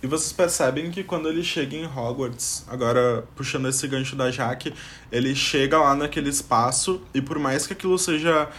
E 0.02 0.08
vocês 0.08 0.32
percebem 0.32 0.90
que 0.90 1.04
quando 1.04 1.28
ele 1.28 1.44
chega 1.44 1.76
em 1.76 1.86
Hogwarts, 1.86 2.64
agora 2.68 3.26
puxando 3.36 3.68
esse 3.68 3.86
gancho 3.88 4.16
da 4.16 4.32
Jaque, 4.32 4.74
ele 5.12 5.36
chega 5.36 5.78
lá 5.78 5.94
naquele 5.94 6.30
espaço 6.30 7.02
e 7.14 7.22
por 7.22 7.38
mais 7.38 7.68
que 7.68 7.74
aquilo 7.74 8.00
seja 8.00 8.50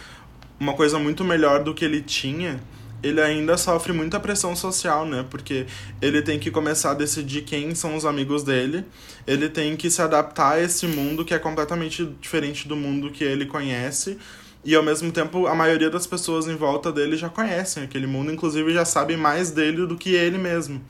uma 0.59 0.73
coisa 0.73 0.99
muito 0.99 1.23
melhor 1.23 1.63
do 1.63 1.73
que 1.73 1.83
ele 1.83 2.01
tinha, 2.01 2.61
ele 3.03 3.21
ainda 3.21 3.57
sofre 3.57 3.91
muita 3.93 4.19
pressão 4.19 4.55
social, 4.55 5.05
né? 5.05 5.25
Porque 5.29 5.65
ele 6.01 6.21
tem 6.21 6.39
que 6.39 6.51
começar 6.51 6.91
a 6.91 6.93
decidir 6.93 7.43
quem 7.43 7.73
são 7.73 7.95
os 7.95 8.05
amigos 8.05 8.43
dele, 8.43 8.85
ele 9.25 9.49
tem 9.49 9.75
que 9.75 9.89
se 9.89 10.01
adaptar 10.01 10.53
a 10.53 10.61
esse 10.61 10.87
mundo 10.87 11.25
que 11.25 11.33
é 11.33 11.39
completamente 11.39 12.05
diferente 12.19 12.67
do 12.67 12.75
mundo 12.75 13.11
que 13.11 13.23
ele 13.23 13.45
conhece. 13.45 14.17
E 14.63 14.75
ao 14.75 14.83
mesmo 14.83 15.11
tempo, 15.11 15.47
a 15.47 15.55
maioria 15.55 15.89
das 15.89 16.05
pessoas 16.05 16.47
em 16.47 16.55
volta 16.55 16.91
dele 16.91 17.17
já 17.17 17.29
conhecem 17.29 17.83
aquele 17.83 18.05
mundo, 18.05 18.31
inclusive 18.31 18.71
já 18.71 18.85
sabem 18.85 19.17
mais 19.17 19.49
dele 19.49 19.87
do 19.87 19.97
que 19.97 20.13
ele 20.13 20.37
mesmo. 20.37 20.81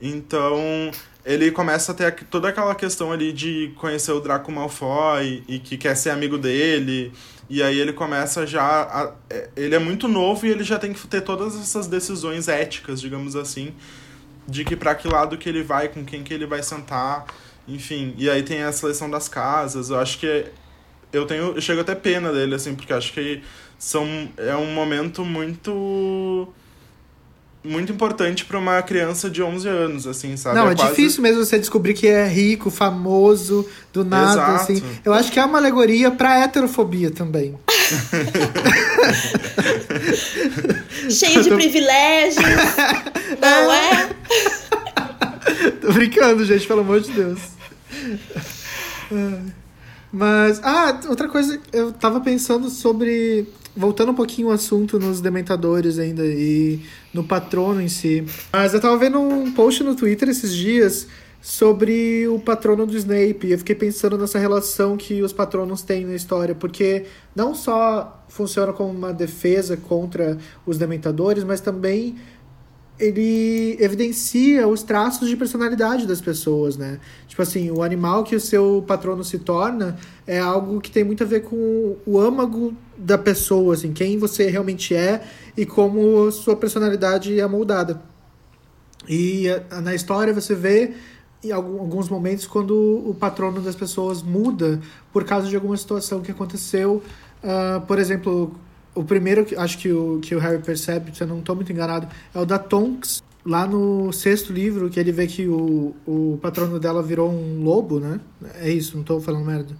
Então, 0.00 0.90
ele 1.28 1.50
começa 1.50 1.92
a 1.92 1.94
ter 1.94 2.24
toda 2.24 2.48
aquela 2.48 2.74
questão 2.74 3.12
ali 3.12 3.34
de 3.34 3.70
conhecer 3.76 4.12
o 4.12 4.20
Draco 4.20 4.50
Malfoy 4.50 5.44
e 5.46 5.58
que 5.58 5.76
quer 5.76 5.94
ser 5.94 6.08
amigo 6.08 6.38
dele. 6.38 7.12
E 7.50 7.62
aí 7.62 7.78
ele 7.78 7.92
começa 7.92 8.46
já. 8.46 8.64
A, 8.64 9.12
é, 9.28 9.50
ele 9.54 9.74
é 9.74 9.78
muito 9.78 10.08
novo 10.08 10.46
e 10.46 10.50
ele 10.50 10.64
já 10.64 10.78
tem 10.78 10.90
que 10.90 11.06
ter 11.06 11.20
todas 11.20 11.54
essas 11.54 11.86
decisões 11.86 12.48
éticas, 12.48 12.98
digamos 12.98 13.36
assim, 13.36 13.74
de 14.48 14.64
que 14.64 14.74
para 14.74 14.94
que 14.94 15.06
lado 15.06 15.36
que 15.36 15.50
ele 15.50 15.62
vai, 15.62 15.88
com 15.88 16.02
quem 16.02 16.24
que 16.24 16.32
ele 16.32 16.46
vai 16.46 16.62
sentar, 16.62 17.26
enfim. 17.68 18.14
E 18.16 18.30
aí 18.30 18.42
tem 18.42 18.62
a 18.62 18.72
seleção 18.72 19.10
das 19.10 19.28
casas. 19.28 19.90
Eu 19.90 19.98
acho 19.98 20.18
que 20.18 20.46
eu 21.12 21.26
tenho, 21.26 21.54
eu 21.54 21.60
chego 21.60 21.82
até 21.82 21.94
pena 21.94 22.32
dele 22.32 22.54
assim, 22.54 22.74
porque 22.74 22.90
acho 22.90 23.12
que 23.12 23.42
são 23.78 24.30
é 24.38 24.56
um 24.56 24.72
momento 24.72 25.26
muito 25.26 26.50
muito 27.64 27.92
importante 27.92 28.44
para 28.44 28.58
uma 28.58 28.80
criança 28.82 29.28
de 29.28 29.42
11 29.42 29.68
anos, 29.68 30.06
assim, 30.06 30.36
sabe? 30.36 30.56
Não, 30.56 30.68
é, 30.68 30.72
é 30.72 30.76
quase... 30.76 30.90
difícil 30.90 31.22
mesmo 31.22 31.44
você 31.44 31.58
descobrir 31.58 31.94
que 31.94 32.06
é 32.06 32.26
rico, 32.26 32.70
famoso, 32.70 33.68
do 33.92 34.04
nada, 34.04 34.32
Exato. 34.32 34.62
assim. 34.62 34.82
Eu 35.04 35.12
acho 35.12 35.32
que 35.32 35.40
é 35.40 35.44
uma 35.44 35.58
alegoria 35.58 36.10
pra 36.10 36.40
heterofobia 36.40 37.10
também. 37.10 37.54
Cheio 41.10 41.42
de 41.42 41.50
privilégios, 41.50 42.36
não 43.40 43.72
é? 43.72 44.08
Tô 45.80 45.92
brincando, 45.92 46.44
gente, 46.44 46.66
pelo 46.66 46.80
amor 46.80 47.00
de 47.00 47.12
Deus. 47.12 47.38
Mas, 50.12 50.60
ah, 50.62 51.00
outra 51.08 51.28
coisa, 51.28 51.60
eu 51.72 51.92
tava 51.92 52.20
pensando 52.20 52.70
sobre 52.70 53.46
voltando 53.76 54.10
um 54.10 54.14
pouquinho 54.14 54.48
o 54.48 54.50
assunto 54.50 54.98
nos 54.98 55.20
dementadores 55.20 56.00
ainda 56.00 56.24
e 56.26 56.80
no 57.14 57.22
patrono 57.22 57.80
em 57.80 57.88
si. 57.88 58.24
Mas 58.52 58.74
eu 58.74 58.80
tava 58.80 58.96
vendo 58.96 59.20
um 59.20 59.52
post 59.52 59.84
no 59.84 59.94
Twitter 59.94 60.28
esses 60.28 60.52
dias 60.52 61.06
sobre 61.40 62.26
o 62.26 62.40
patrono 62.40 62.84
do 62.84 62.96
Snape. 62.96 63.46
E 63.46 63.52
eu 63.52 63.58
fiquei 63.58 63.76
pensando 63.76 64.18
nessa 64.18 64.38
relação 64.38 64.96
que 64.96 65.22
os 65.22 65.32
patronos 65.32 65.82
têm 65.82 66.04
na 66.04 66.14
história, 66.14 66.54
porque 66.54 67.04
não 67.34 67.54
só 67.54 68.24
funciona 68.28 68.72
como 68.72 68.90
uma 68.90 69.12
defesa 69.12 69.76
contra 69.76 70.36
os 70.66 70.76
dementadores, 70.76 71.44
mas 71.44 71.60
também 71.60 72.16
ele 72.98 73.76
evidencia 73.80 74.66
os 74.66 74.82
traços 74.82 75.28
de 75.28 75.36
personalidade 75.36 76.06
das 76.06 76.20
pessoas, 76.20 76.76
né? 76.76 76.98
Tipo 77.28 77.42
assim, 77.42 77.70
o 77.70 77.82
animal 77.82 78.24
que 78.24 78.34
o 78.34 78.40
seu 78.40 78.84
patrono 78.86 79.22
se 79.22 79.38
torna 79.38 79.96
é 80.26 80.38
algo 80.38 80.80
que 80.80 80.90
tem 80.90 81.04
muito 81.04 81.22
a 81.22 81.26
ver 81.26 81.42
com 81.42 81.96
o 82.04 82.18
âmago 82.18 82.74
da 82.96 83.16
pessoa, 83.16 83.74
assim, 83.74 83.92
quem 83.92 84.18
você 84.18 84.48
realmente 84.50 84.94
é 84.94 85.22
e 85.56 85.64
como 85.64 86.30
sua 86.32 86.56
personalidade 86.56 87.38
é 87.38 87.46
moldada. 87.46 88.02
E 89.08 89.46
na 89.82 89.94
história 89.94 90.34
você 90.34 90.54
vê 90.54 90.92
em 91.42 91.52
alguns 91.52 92.08
momentos 92.08 92.46
quando 92.46 92.74
o 92.74 93.14
patrono 93.14 93.60
das 93.60 93.76
pessoas 93.76 94.22
muda 94.22 94.80
por 95.12 95.24
causa 95.24 95.48
de 95.48 95.54
alguma 95.54 95.76
situação 95.76 96.20
que 96.20 96.30
aconteceu. 96.30 97.02
Uh, 97.42 97.80
por 97.86 97.98
exemplo, 97.98 98.52
o 98.98 99.04
primeiro 99.04 99.46
acho 99.56 99.78
que 99.78 99.92
o, 99.92 100.18
que 100.20 100.34
o 100.34 100.38
Harry 100.38 100.60
percebe, 100.62 101.14
se 101.16 101.22
eu 101.22 101.26
não 101.26 101.38
estou 101.38 101.54
muito 101.54 101.70
enganado, 101.72 102.08
é 102.34 102.38
o 102.38 102.44
da 102.44 102.58
Tonks, 102.58 103.22
lá 103.44 103.66
no 103.66 104.12
sexto 104.12 104.52
livro, 104.52 104.90
que 104.90 104.98
ele 104.98 105.12
vê 105.12 105.26
que 105.26 105.46
o, 105.46 105.94
o 106.06 106.38
patrono 106.42 106.80
dela 106.80 107.02
virou 107.02 107.30
um 107.30 107.62
lobo, 107.62 108.00
né? 108.00 108.20
É 108.56 108.70
isso, 108.70 108.94
não 108.94 109.02
estou 109.02 109.20
falando 109.20 109.44
merda. 109.44 109.76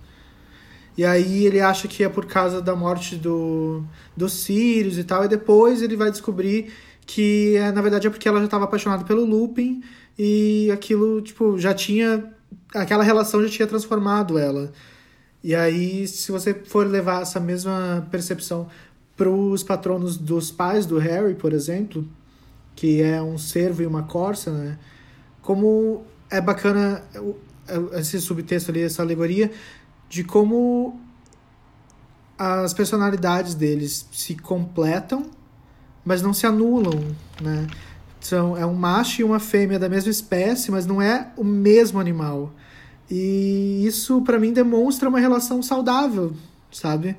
E 0.96 1.04
aí 1.04 1.44
ele 1.46 1.61
acha 1.61 1.87
que 1.88 2.02
é 2.02 2.09
por 2.09 2.26
causa 2.26 2.62
da 2.62 2.74
morte 2.74 3.16
do, 3.16 3.83
do 4.16 4.28
Sirius 4.28 4.98
e 4.98 5.04
tal, 5.04 5.24
e 5.24 5.28
depois 5.28 5.83
ele 5.83 5.96
vai 5.96 6.11
descobrir 6.11 6.72
que 7.07 7.57
é, 7.57 7.72
na 7.72 7.81
verdade 7.81 8.07
é 8.07 8.11
porque 8.11 8.28
ela 8.28 8.38
já 8.38 8.44
estava 8.44 8.64
apaixonada 8.64 9.04
pelo 9.04 9.24
Lupin 9.24 9.83
e 10.18 10.70
aquilo, 10.72 11.20
tipo, 11.22 11.59
já 11.59 11.74
tinha. 11.74 12.24
aquela 12.74 13.02
relação 13.02 13.42
já 13.42 13.48
tinha 13.48 13.66
transformado 13.66 14.38
ela. 14.38 14.72
E 15.42 15.54
aí, 15.54 16.07
se 16.09 16.33
você 16.33 16.52
for 16.52 16.87
levar 16.87 17.22
essa 17.22 17.38
mesma 17.38 18.07
percepção 18.11 18.68
para 19.18 19.28
os 19.28 19.64
patronos 19.64 20.16
dos 20.16 20.52
pais 20.52 20.87
do 20.87 20.96
Harry, 20.96 21.35
por 21.35 21.52
exemplo, 21.52 22.09
que 22.76 23.02
é 23.02 23.20
um 23.20 23.37
cervo 23.37 23.83
e 23.83 23.87
uma 23.87 24.04
corça, 24.04 24.52
né? 24.52 24.78
Como 25.42 26.04
é 26.31 26.40
bacana 26.40 27.02
esse 27.94 28.20
subtexto 28.20 28.70
ali, 28.70 28.81
essa 28.81 29.02
alegoria 29.02 29.50
de 30.09 30.22
como 30.22 31.00
as 32.38 32.72
personalidades 32.72 33.57
deles 33.57 34.07
se 34.12 34.37
completam, 34.37 35.26
mas 36.04 36.22
não 36.22 36.33
se 36.33 36.46
anulam, 36.46 37.04
né? 37.42 37.66
São, 38.20 38.57
é 38.57 38.64
um 38.64 38.74
macho 38.74 39.20
e 39.20 39.24
uma 39.24 39.40
fêmea 39.40 39.81
da 39.81 39.88
mesma 39.88 40.11
espécie, 40.11 40.70
mas 40.70 40.87
não 40.87 41.02
é 41.02 41.33
o 41.37 41.42
mesmo 41.42 41.98
animal. 41.98 42.52
E 43.11 43.85
isso, 43.85 44.22
para 44.22 44.38
mim, 44.38 44.52
demonstra 44.52 45.09
uma 45.09 45.18
relação 45.18 45.61
saudável, 45.61 46.33
sabe? 46.70 47.16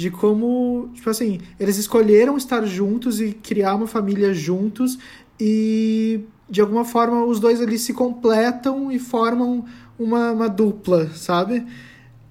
De 0.00 0.10
como, 0.10 0.88
tipo 0.94 1.10
assim, 1.10 1.40
eles 1.58 1.76
escolheram 1.76 2.38
estar 2.38 2.64
juntos 2.64 3.20
e 3.20 3.34
criar 3.34 3.74
uma 3.74 3.86
família 3.86 4.32
juntos 4.32 4.98
e 5.38 6.24
de 6.48 6.58
alguma 6.62 6.86
forma 6.86 7.22
os 7.22 7.38
dois 7.38 7.60
ali 7.60 7.78
se 7.78 7.92
completam 7.92 8.90
e 8.90 8.98
formam 8.98 9.66
uma, 9.98 10.32
uma 10.32 10.48
dupla, 10.48 11.10
sabe? 11.10 11.66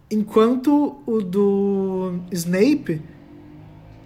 Enquanto 0.10 0.98
o 1.06 1.22
do 1.22 2.16
Snape 2.32 3.04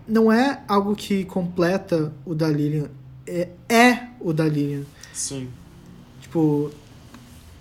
não 0.05 0.29
é 0.29 0.61
algo 0.67 0.93
que 0.93 1.23
completa 1.23 2.13
o 2.25 2.35
da 2.35 2.49
Lilian, 2.49 2.89
é, 3.25 3.47
é 3.69 4.07
o 4.19 4.33
da 4.33 4.43
Lilian. 4.43 4.83
Sim. 5.13 5.47
Tipo, 6.19 6.69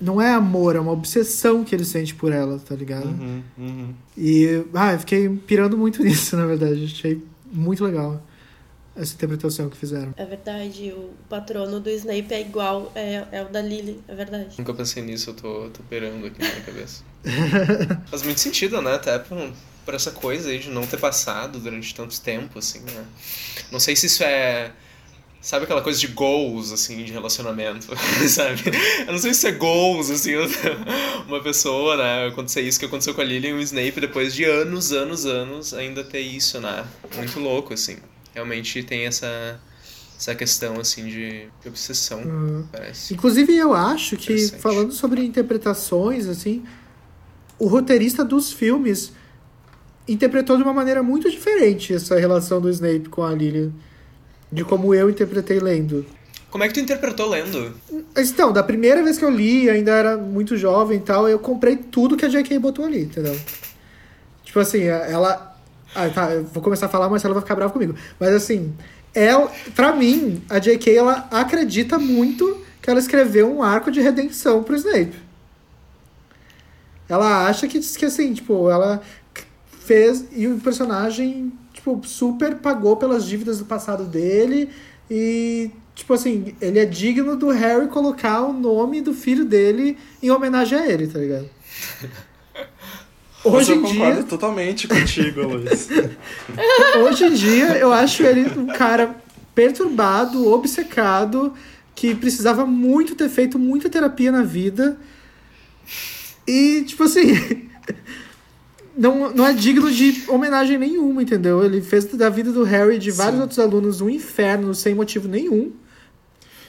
não 0.03 0.21
é 0.21 0.35
amor, 0.35 0.75
é 0.75 0.81
uma 0.81 0.93
obsessão 0.93 1.63
que 1.63 1.75
ele 1.75 1.85
sente 1.85 2.15
por 2.15 2.33
ela, 2.33 2.59
tá 2.59 2.75
ligado? 2.75 3.07
Uhum, 3.07 3.43
uhum. 3.57 3.95
E, 4.17 4.65
ah, 4.75 4.93
eu 4.93 4.99
fiquei 4.99 5.29
pirando 5.29 5.79
muito 5.79 6.03
nisso, 6.05 6.37
na 6.37 6.45
verdade. 6.45 6.85
Achei 6.85 7.23
muito 7.53 7.85
legal 7.85 8.21
essa 8.97 9.15
interpretação 9.15 9.71
que 9.71 9.77
fizeram. 9.77 10.13
É 10.17 10.27
verdade, 10.27 10.93
o 10.93 11.11
patrono 11.29 11.81
do 11.81 11.89
Snape 11.89 12.35
é 12.35 12.41
igual, 12.41 12.93
é, 12.95 13.25
é 13.33 13.43
o 13.43 13.49
da 13.49 13.63
Lily, 13.63 14.01
é 14.07 14.15
verdade. 14.15 14.57
Nunca 14.59 14.75
pensei 14.75 15.03
nisso, 15.03 15.31
eu 15.31 15.35
tô, 15.35 15.71
tô 15.71 15.83
pirando 15.85 16.27
aqui 16.27 16.43
na 16.43 16.49
minha 16.49 16.63
cabeça. 16.63 17.03
Faz 18.11 18.23
muito 18.23 18.41
sentido, 18.41 18.83
né? 18.83 18.95
Até 18.95 19.19
por 19.19 19.95
essa 19.95 20.11
coisa 20.11 20.51
aí 20.51 20.59
de 20.59 20.69
não 20.69 20.87
ter 20.87 20.99
passado 20.99 21.59
durante 21.59 21.95
tanto 21.95 22.21
tempo, 22.21 22.59
assim, 22.59 22.81
né? 22.81 23.05
Não 23.71 23.81
sei 23.81 23.97
se 23.97 24.07
isso 24.07 24.23
é. 24.25 24.73
Sabe 25.43 25.65
aquela 25.65 25.83
coisa 25.83 25.99
de 25.99 26.07
goals, 26.07 26.71
assim, 26.71 27.03
de 27.05 27.11
relacionamento, 27.11 27.89
sabe? 28.29 28.63
Eu 29.05 29.13
não 29.13 29.19
sei 29.19 29.35
se 29.35 29.49
é 29.49 29.51
goals, 29.53 30.09
assim, 30.09 30.31
uma 31.27 31.43
pessoa, 31.43 31.97
né? 31.97 32.29
Acontecer 32.29 32.61
isso 32.61 32.79
que 32.79 32.87
aconteceu 32.87 33.13
com 33.13 33.21
a 33.21 33.25
Lily 33.25 33.49
e 33.49 33.53
o 33.53 33.61
Snape 33.61 34.01
depois 34.01 34.33
de 34.35 34.45
anos, 34.45 34.93
anos, 34.93 35.27
anos, 35.27 35.75
ainda 35.75 36.05
ter 36.05 36.21
isso, 36.21 36.61
né? 36.61 36.85
Muito 37.17 37.41
louco, 37.41 37.75
assim. 37.75 37.97
Realmente 38.33 38.85
tem 38.85 39.05
essa, 39.05 39.61
essa 40.17 40.33
questão, 40.37 40.79
assim, 40.79 41.07
de, 41.07 41.49
de 41.61 41.69
obsessão, 41.69 42.21
Uhum. 42.23 42.65
parece. 42.71 43.13
Inclusive, 43.13 43.53
eu 43.57 43.75
acho 43.75 44.17
que, 44.17 44.47
falando 44.61 44.93
sobre 44.93 45.25
interpretações, 45.25 46.29
assim, 46.29 46.63
o 47.59 47.67
roteirista 47.67 48.25
dos 48.25 48.53
filmes 48.53 49.13
interpretou 50.07 50.57
de 50.57 50.63
uma 50.63 50.73
maneira 50.73 51.03
muito 51.03 51.29
diferente 51.29 51.93
essa 51.95 52.17
relação 52.17 52.61
do 52.61 52.71
Snape 52.71 53.09
com 53.09 53.25
a 53.25 53.33
Lily. 53.35 53.73
De 54.53 54.65
como 54.65 54.95
eu 54.95 55.09
interpretei 55.09 55.59
lendo. 55.59 56.05
Como 56.51 56.63
é 56.63 56.69
que 56.69 56.75
tu 56.75 56.81
interpretou 56.81 57.31
lendo? 57.31 57.75
Então, 58.15 58.53
da 58.53 58.63
primeira 58.63 59.03
vez 59.03 59.17
que 59.17 59.25
eu 59.25 59.31
li, 59.31 59.71
ainda 59.71 59.91
era 59.91 60.17
muito 60.19 60.55
jovem 60.57 60.99
e 60.99 61.01
tal, 61.01 61.27
eu 61.27 61.39
comprei 61.39 61.77
tudo 61.77 62.17
que 62.17 62.27
a 62.27 62.29
J.K. 62.29 62.59
botou 62.59 62.85
ali, 62.85 63.05
entendeu? 63.05 63.35
Tipo 64.45 64.61
assim, 64.61 64.83
ela. 64.83 65.57
Ah, 65.95 66.09
tá, 66.11 66.31
eu 66.33 66.45
vou 66.45 66.63
começar 66.63 66.87
a 66.87 66.89
falar, 66.91 67.09
mas 67.09 67.25
ela 67.25 67.33
vai 67.33 67.43
ficar 67.43 67.55
brava 67.55 67.73
comigo. 67.73 67.95
Mas 68.21 68.35
assim, 68.35 68.75
ela, 69.15 69.51
pra 69.75 69.97
mim, 69.97 70.43
a 70.51 70.59
J.K. 70.59 70.95
ela 70.95 71.27
acredita 71.31 71.99
muito 71.99 72.63
que 72.83 72.91
ela 72.91 72.99
escreveu 72.99 73.51
um 73.51 73.63
arco 73.63 73.91
de 73.91 74.03
redenção 74.03 74.63
pro 74.63 74.77
Snape. 74.77 75.15
Ela 77.09 77.47
acha 77.47 77.67
que, 77.67 77.81
que 77.81 78.05
assim, 78.05 78.35
tipo, 78.35 78.69
ela 78.69 79.01
fez. 79.87 80.25
E 80.33 80.47
o 80.47 80.59
personagem, 80.59 81.53
tipo, 81.83 82.01
super 82.07 82.57
pagou 82.57 82.97
pelas 82.97 83.27
dívidas 83.27 83.59
do 83.59 83.65
passado 83.65 84.05
dele. 84.05 84.71
E, 85.11 85.71
tipo 85.95 86.15
assim, 86.15 86.55
ele 86.61 86.79
é 86.79 86.85
digno 86.85 87.37
do 87.37 87.51
Harry 87.51 87.89
colocar 87.89 88.43
o 88.43 88.53
nome 88.53 89.01
do 89.01 89.13
filho 89.13 89.45
dele 89.45 89.99
em 90.23 90.31
homenagem 90.31 90.79
a 90.79 90.87
ele, 90.87 91.09
tá 91.09 91.19
ligado? 91.19 91.51
Mas 93.45 93.55
Hoje 93.55 93.73
eu 93.73 93.77
em 93.79 93.83
concordo 93.83 94.15
dia, 94.15 94.23
totalmente 94.23 94.87
contigo, 94.87 95.43
Luiz. 95.43 95.89
hoje 97.05 97.25
em 97.25 97.35
dia, 97.35 97.77
eu 97.77 97.93
acho 97.93 98.23
ele 98.23 98.49
um 98.57 98.69
cara 98.69 99.17
perturbado, 99.53 100.49
obcecado, 100.49 101.53
que 101.93 102.15
precisava 102.15 102.65
muito 102.65 103.17
ter 103.17 103.29
feito 103.29 103.59
muita 103.59 103.91
terapia 103.91 104.31
na 104.31 104.43
vida. 104.45 104.97
E, 106.47 106.85
tipo 106.87 107.03
assim, 107.03 107.33
não, 108.97 109.33
não 109.33 109.47
é 109.47 109.53
digno 109.53 109.91
de 109.91 110.25
homenagem 110.29 110.79
nenhuma, 110.79 111.23
entendeu? 111.23 111.65
Ele 111.65 111.81
fez 111.81 112.05
da 112.05 112.29
vida 112.29 112.53
do 112.53 112.63
Harry 112.65 112.97
e 112.97 112.99
de 112.99 113.11
vários 113.11 113.37
Sim. 113.37 113.43
outros 113.43 113.59
alunos 113.59 114.01
um 114.01 114.09
inferno 114.09 114.75
sem 114.75 114.95
motivo 114.95 115.29
nenhum. 115.29 115.73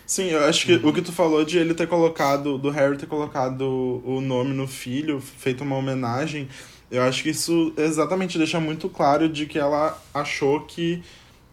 Sim, 0.06 0.30
eu 0.30 0.44
acho 0.46 0.66
que 0.66 0.76
o 0.76 0.94
que 0.94 1.02
tu 1.02 1.12
falou 1.12 1.46
de 1.46 1.58
ele 1.58 1.74
ter 1.74 1.88
colocado, 1.88 2.58
do 2.58 2.70
Harry 2.70 2.98
ter 2.98 3.08
colocado 3.08 4.02
o 4.06 4.20
nome 4.20 4.54
no 4.54 4.68
filho, 4.68 5.22
feito 5.22 5.64
uma 5.64 5.78
homenagem, 5.78 6.48
eu 6.92 7.02
acho 7.02 7.24
que 7.24 7.30
isso 7.30 7.74
exatamente 7.78 8.38
deixa 8.38 8.60
muito 8.60 8.90
claro 8.90 9.30
de 9.30 9.46
que 9.46 9.58
ela 9.58 10.00
achou 10.14 10.62
que 10.62 11.02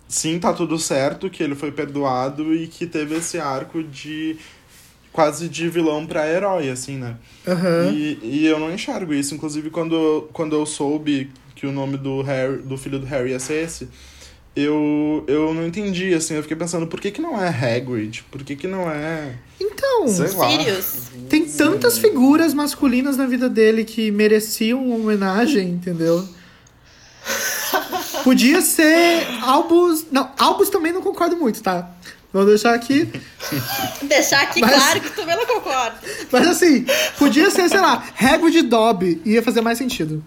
sim, 0.06 0.38
tá 0.38 0.52
tudo 0.52 0.78
certo, 0.78 1.30
que 1.30 1.42
ele 1.42 1.54
foi 1.54 1.70
perdoado 1.70 2.52
e 2.52 2.66
que 2.66 2.86
teve 2.86 3.14
esse 3.14 3.38
arco 3.38 3.82
de 3.82 4.36
quase 5.12 5.48
de 5.48 5.68
vilão 5.68 6.06
pra 6.06 6.28
herói, 6.28 6.70
assim, 6.70 6.96
né? 6.96 7.16
Aham. 7.46 7.92
E, 7.92 8.18
e 8.22 8.46
eu 8.46 8.58
não 8.58 8.72
enxergo 8.72 9.12
isso. 9.12 9.34
Inclusive, 9.34 9.70
quando, 9.70 9.94
eu- 9.94 10.30
quando 10.32 10.54
eu 10.56 10.64
soube 10.66 11.30
que 11.54 11.66
o 11.66 11.72
nome 11.72 11.96
do 11.96 12.22
Harry, 12.22 12.58
do 12.62 12.76
filho 12.78 12.98
do 12.98 13.06
Harry 13.06 13.30
ia 13.30 13.38
ser 13.40 13.64
esse, 13.64 13.88
eu, 14.56 15.24
eu 15.26 15.52
não 15.54 15.66
entendi, 15.66 16.12
assim. 16.14 16.34
Eu 16.34 16.42
fiquei 16.42 16.56
pensando, 16.56 16.86
por 16.86 17.00
que 17.00 17.10
que 17.10 17.20
não 17.20 17.40
é 17.40 17.48
Hagrid? 17.48 18.24
Por 18.30 18.42
que 18.42 18.56
que 18.56 18.66
não 18.66 18.90
é... 18.90 19.34
Então, 19.60 20.08
Sei 20.08 20.26
lá. 20.30 20.48
Tem 21.28 21.44
tantas 21.44 21.98
figuras 21.98 22.54
masculinas 22.54 23.16
na 23.16 23.26
vida 23.26 23.48
dele 23.48 23.84
que 23.84 24.10
mereciam 24.10 24.84
uma 24.84 24.96
homenagem, 24.96 25.68
entendeu? 25.68 26.26
Podia 28.24 28.60
ser 28.60 29.26
Albus. 29.42 30.06
Não, 30.10 30.30
Albus 30.38 30.68
também 30.68 30.92
não 30.92 31.02
concordo 31.02 31.36
muito, 31.36 31.62
tá? 31.62 31.90
Vou 32.32 32.46
deixar 32.46 32.74
aqui. 32.74 33.10
Deixar 34.02 34.42
aqui 34.42 34.60
Mas- 34.60 34.72
claro 34.72 35.00
que 35.00 35.10
também 35.10 35.36
não 35.36 35.46
concordo. 35.46 35.96
Mas 36.30 36.46
assim, 36.46 36.86
podia 37.18 37.50
ser, 37.50 37.68
sei 37.68 37.80
lá, 37.80 38.04
Hagrid 38.16 38.62
Dobby. 38.62 39.20
Ia 39.24 39.42
fazer 39.42 39.60
mais 39.60 39.78
sentido. 39.78 40.24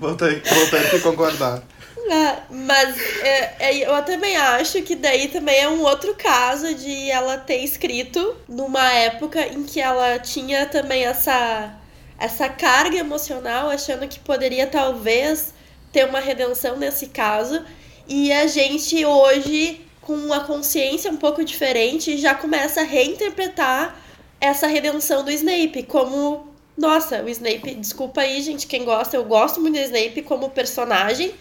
Vou 0.00 0.14
ter 0.16 0.40
que 0.42 0.98
concordar. 1.00 1.62
É, 2.10 2.36
mas 2.50 2.96
é, 3.20 3.54
é, 3.58 3.76
eu 3.76 4.02
também 4.02 4.34
acho 4.34 4.80
que 4.82 4.96
daí 4.96 5.28
também 5.28 5.60
é 5.60 5.68
um 5.68 5.82
outro 5.82 6.14
caso 6.14 6.74
de 6.74 7.10
ela 7.10 7.36
ter 7.36 7.58
escrito 7.58 8.34
numa 8.48 8.90
época 8.94 9.46
em 9.46 9.62
que 9.62 9.78
ela 9.78 10.18
tinha 10.18 10.64
também 10.64 11.04
essa, 11.04 11.74
essa 12.18 12.48
carga 12.48 12.96
emocional, 12.96 13.68
achando 13.68 14.08
que 14.08 14.18
poderia 14.20 14.66
talvez 14.66 15.52
ter 15.98 16.04
uma 16.04 16.20
redenção 16.20 16.76
nesse 16.76 17.08
caso. 17.08 17.64
E 18.06 18.32
a 18.32 18.46
gente 18.46 19.04
hoje, 19.04 19.80
com 20.00 20.14
uma 20.14 20.40
consciência 20.44 21.10
um 21.10 21.16
pouco 21.16 21.44
diferente, 21.44 22.16
já 22.16 22.34
começa 22.34 22.82
a 22.82 22.84
reinterpretar 22.84 23.96
essa 24.40 24.68
redenção 24.68 25.24
do 25.24 25.30
Snape 25.32 25.82
como. 25.82 26.46
Nossa, 26.76 27.24
o 27.24 27.28
Snape, 27.28 27.74
desculpa 27.74 28.20
aí, 28.20 28.40
gente, 28.40 28.68
quem 28.68 28.84
gosta, 28.84 29.16
eu 29.16 29.24
gosto 29.24 29.60
muito 29.60 29.74
do 29.74 29.80
Snape 29.80 30.22
como 30.22 30.48
personagem. 30.50 31.34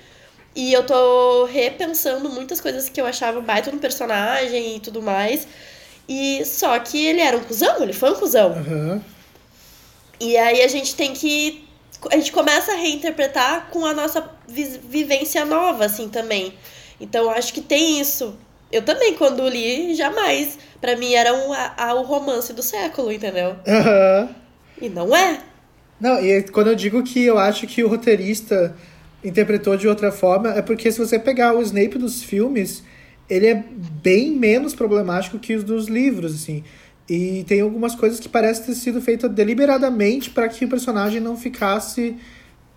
E 0.56 0.74
eu 0.74 0.84
tô 0.84 1.46
repensando 1.46 2.28
muitas 2.28 2.60
coisas 2.60 2.90
que 2.90 3.00
eu 3.00 3.06
achava 3.06 3.40
baita 3.40 3.72
no 3.72 3.78
personagem 3.78 4.78
e 4.78 4.80
tudo 4.80 5.04
mais. 5.04 5.48
E 6.10 6.44
só 6.44 6.80
que 6.80 7.06
ele 7.06 7.22
era 7.22 7.38
um 7.38 7.44
cuzão, 7.44 7.84
ele 7.84 7.94
foi 7.94 8.10
um 8.10 8.16
cuzão. 8.16 8.54
Aham. 8.54 9.02
E 10.20 10.36
aí 10.36 10.64
a 10.64 10.68
gente 10.68 10.96
tem 10.96 11.14
que. 11.14 11.67
A 12.12 12.16
gente 12.16 12.32
começa 12.32 12.72
a 12.74 12.76
reinterpretar 12.76 13.68
com 13.72 13.86
a 13.86 13.94
nossa 13.94 14.30
vi- 14.48 14.80
vivência 14.90 15.44
nova, 15.46 15.86
assim, 15.86 16.10
também. 16.10 16.54
Então 17.00 17.30
acho 17.30 17.54
que 17.54 17.62
tem 17.62 18.00
isso. 18.00 18.36
Eu 18.72 18.82
também, 18.84 19.16
quando 19.16 19.48
li, 19.48 19.96
jamais. 19.96 20.58
Pra 20.82 20.96
mim 20.96 21.14
era 21.14 21.34
um, 21.34 21.54
a, 21.54 21.94
o 21.96 22.04
romance 22.04 22.54
do 22.54 22.62
século, 22.62 23.12
entendeu? 23.12 23.56
Aham. 23.68 24.30
E 24.82 24.90
não 24.90 25.16
é. 25.16 25.40
Não, 26.00 26.24
e 26.24 26.44
quando 26.44 26.68
eu 26.68 26.76
digo 26.76 27.02
que 27.02 27.24
eu 27.26 27.38
acho 27.40 27.66
que 27.66 27.84
o 27.84 27.88
roteirista 27.88 28.76
interpretou 29.24 29.76
de 29.76 29.88
outra 29.88 30.12
forma, 30.12 30.50
é 30.50 30.62
porque 30.62 30.92
se 30.92 31.00
você 31.00 31.18
pegar 31.18 31.56
o 31.56 31.62
Snape 31.62 31.98
dos 31.98 32.22
filmes, 32.22 32.84
ele 33.30 33.48
é 33.48 33.56
bem 33.56 34.32
menos 34.32 34.76
problemático 34.76 35.40
que 35.40 35.56
os 35.56 35.64
dos 35.64 35.88
livros, 35.88 36.36
assim. 36.36 36.64
E 37.10 37.44
tem 37.46 37.62
algumas 37.62 37.96
coisas 37.96 38.20
que 38.20 38.28
parecem 38.28 38.66
ter 38.66 38.76
sido 38.76 39.02
feitas 39.02 39.32
deliberadamente 39.32 40.30
para 40.30 40.50
que 40.50 40.66
o 40.66 40.68
personagem 40.68 41.22
não 41.22 41.38
ficasse 41.38 42.16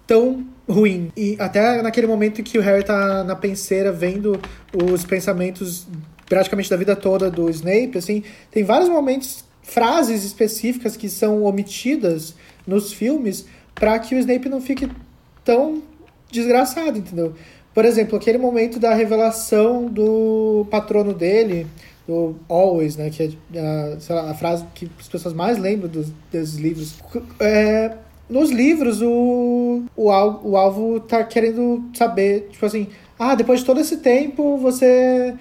tão 0.06 0.46
ruim. 0.68 1.10
E 1.16 1.36
até 1.38 1.82
naquele 1.82 2.06
momento 2.06 2.42
que 2.42 2.58
o 2.58 2.62
Harry 2.62 2.84
tá 2.84 3.24
na 3.24 3.34
penseira 3.34 3.90
vendo 3.90 4.40
os 4.72 5.04
pensamentos 5.04 5.86
praticamente 6.28 6.70
da 6.70 6.76
vida 6.76 6.94
toda 6.94 7.28
do 7.28 7.50
Snape, 7.50 7.98
assim, 7.98 8.22
tem 8.52 8.62
vários 8.62 8.88
momentos, 8.88 9.44
frases 9.62 10.24
específicas 10.24 10.96
que 10.96 11.08
são 11.08 11.42
omitidas 11.42 12.34
nos 12.66 12.92
filmes 12.92 13.46
para 13.74 13.98
que 13.98 14.14
o 14.14 14.18
Snape 14.18 14.48
não 14.48 14.60
fique 14.60 14.88
tão 15.44 15.82
desgraçado, 16.30 16.98
entendeu? 16.98 17.34
Por 17.72 17.84
exemplo, 17.84 18.16
aquele 18.16 18.38
momento 18.38 18.78
da 18.80 18.94
revelação 18.94 19.86
do 19.86 20.66
patrono 20.70 21.14
dele, 21.14 21.66
do 22.10 22.36
Always, 22.48 22.96
né? 22.96 23.08
Que 23.10 23.38
é 23.54 23.60
a, 23.60 24.00
sei 24.00 24.14
lá, 24.16 24.30
a 24.30 24.34
frase 24.34 24.64
que 24.74 24.90
as 24.98 25.08
pessoas 25.08 25.32
mais 25.32 25.58
lembram 25.58 25.88
dos, 25.88 26.56
livros. 26.56 26.96
É, 27.38 27.92
nos 28.28 28.50
livros, 28.50 29.00
o, 29.00 29.84
o, 29.96 30.10
al, 30.10 30.40
o 30.44 30.56
alvo 30.56 31.00
tá 31.00 31.22
querendo 31.22 31.84
saber, 31.94 32.48
tipo 32.50 32.66
assim, 32.66 32.88
ah, 33.18 33.34
depois 33.34 33.60
de 33.60 33.66
todo 33.66 33.80
esse 33.80 33.98
tempo 33.98 34.56
você 34.56 35.34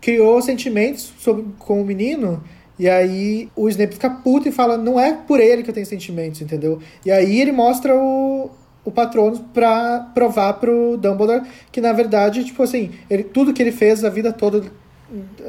criou 0.00 0.40
sentimentos 0.40 1.12
sobre, 1.18 1.44
com 1.58 1.80
o 1.80 1.84
menino. 1.84 2.42
E 2.78 2.88
aí 2.88 3.48
o 3.56 3.68
Snape 3.68 3.94
fica 3.94 4.10
puto 4.10 4.48
e 4.48 4.52
fala, 4.52 4.76
não 4.76 5.00
é 5.00 5.12
por 5.12 5.40
ele 5.40 5.62
que 5.62 5.70
eu 5.70 5.74
tenho 5.74 5.86
sentimentos, 5.86 6.40
entendeu? 6.42 6.78
E 7.04 7.10
aí 7.10 7.40
ele 7.40 7.50
mostra 7.50 7.94
o, 7.96 8.50
o 8.84 8.90
Patronus 8.90 9.40
pra 9.54 10.10
provar 10.14 10.54
pro 10.54 10.96
Dumbledore 10.96 11.42
que, 11.72 11.80
na 11.80 11.92
verdade, 11.92 12.44
tipo 12.44 12.62
assim, 12.62 12.90
ele, 13.08 13.24
tudo 13.24 13.52
que 13.52 13.62
ele 13.62 13.72
fez 13.72 14.04
a 14.04 14.10
vida 14.10 14.32
toda, 14.32 14.62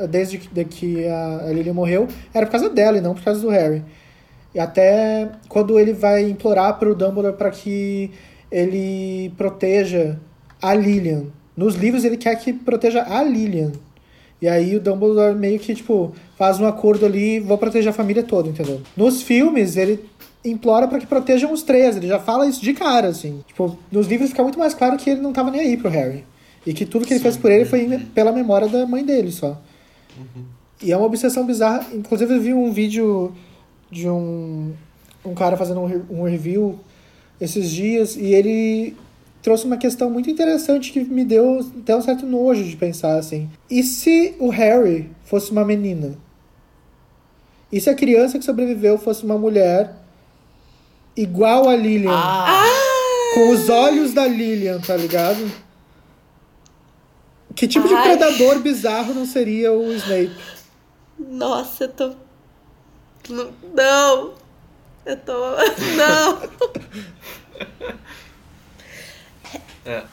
desde 0.09 0.37
que, 0.37 1.07
a, 1.07 1.51
Lily 1.51 1.71
morreu, 1.71 2.07
era 2.33 2.45
por 2.45 2.51
causa 2.51 2.69
dela 2.69 2.97
e 2.97 3.01
não 3.01 3.13
por 3.13 3.23
causa 3.23 3.41
do 3.41 3.49
Harry. 3.49 3.83
E 4.53 4.59
até 4.59 5.29
quando 5.47 5.79
ele 5.79 5.93
vai 5.93 6.29
implorar 6.29 6.77
pro 6.79 6.95
Dumbledore 6.95 7.35
para 7.35 7.51
que 7.51 8.11
ele 8.51 9.31
proteja 9.37 10.17
a 10.61 10.73
Lilian. 10.73 11.25
Nos 11.55 11.75
livros 11.75 12.03
ele 12.03 12.17
quer 12.17 12.35
que 12.35 12.53
proteja 12.53 13.05
a 13.07 13.23
Lilian. 13.23 13.71
E 14.41 14.47
aí 14.47 14.75
o 14.75 14.79
Dumbledore 14.79 15.35
meio 15.35 15.59
que, 15.59 15.73
tipo, 15.73 16.13
faz 16.37 16.59
um 16.59 16.67
acordo 16.67 17.05
ali, 17.05 17.39
vou 17.39 17.57
proteger 17.57 17.89
a 17.89 17.93
família 17.93 18.21
toda, 18.21 18.49
entendeu? 18.49 18.81
Nos 18.95 19.23
filmes, 19.23 19.75
ele 19.75 19.99
implora 20.45 20.87
para 20.87 20.99
que 20.99 21.07
protejam 21.07 21.51
os 21.51 21.63
três. 21.63 21.97
Ele 21.97 22.07
já 22.07 22.19
fala 22.19 22.45
isso 22.45 22.61
de 22.61 22.73
cara, 22.73 23.07
assim. 23.07 23.43
Tipo, 23.47 23.77
nos 23.91 24.07
livros 24.07 24.29
fica 24.29 24.43
muito 24.43 24.59
mais 24.59 24.73
claro 24.75 24.95
que 24.97 25.09
ele 25.09 25.21
não 25.21 25.33
tava 25.33 25.49
nem 25.49 25.61
aí 25.61 25.77
pro 25.77 25.89
Harry. 25.89 26.23
E 26.67 26.73
que 26.73 26.85
tudo 26.85 27.05
que 27.05 27.13
ele 27.13 27.21
fez 27.21 27.37
por 27.37 27.49
ele 27.49 27.63
foi 27.63 27.97
pela 28.13 28.33
memória 28.33 28.67
da 28.67 28.85
mãe 28.85 29.01
dele 29.01 29.31
só. 29.31 29.57
E 30.83 30.91
é 30.91 30.97
uma 30.97 31.05
obsessão 31.05 31.45
bizarra. 31.45 31.87
Inclusive, 31.93 32.35
eu 32.35 32.41
vi 32.41 32.53
um 32.53 32.73
vídeo 32.73 33.33
de 33.89 34.09
um, 34.09 34.73
um 35.23 35.33
cara 35.33 35.55
fazendo 35.55 35.79
um, 35.79 36.05
um 36.09 36.23
review 36.23 36.77
esses 37.39 37.71
dias 37.71 38.17
e 38.17 38.33
ele 38.33 38.97
trouxe 39.41 39.65
uma 39.65 39.77
questão 39.77 40.09
muito 40.09 40.29
interessante 40.29 40.91
que 40.91 40.99
me 40.99 41.23
deu 41.23 41.65
até 41.81 41.95
um 41.95 42.01
certo 42.01 42.25
nojo 42.25 42.65
de 42.65 42.75
pensar 42.75 43.17
assim. 43.17 43.49
E 43.69 43.81
se 43.81 44.35
o 44.37 44.49
Harry 44.49 45.09
fosse 45.23 45.51
uma 45.51 45.63
menina? 45.63 46.17
E 47.71 47.79
se 47.79 47.89
a 47.89 47.95
criança 47.95 48.37
que 48.37 48.43
sobreviveu 48.43 48.97
fosse 48.97 49.23
uma 49.23 49.37
mulher 49.37 49.93
igual 51.15 51.69
a 51.69 51.75
Lilian? 51.77 52.11
Ah, 52.11 52.65
Com 53.35 53.51
os 53.51 53.69
olhos 53.69 54.13
da 54.13 54.27
Lilian, 54.27 54.81
tá 54.81 54.97
ligado? 54.97 55.49
Que 57.57 57.67
tipo 57.67 57.87
de 57.87 57.93
Ai. 57.95 58.03
predador 58.15 58.59
bizarro 58.59 59.13
não 59.13 59.25
seria 59.25 59.73
o 59.73 59.91
Snape? 59.93 60.31
Nossa, 61.19 61.85
eu 61.85 61.89
tô. 61.89 62.15
Não. 63.29 63.51
não. 63.73 64.33
Eu 65.05 65.17
tô. 65.17 65.33
Não. 65.97 66.41
É. 69.85 70.03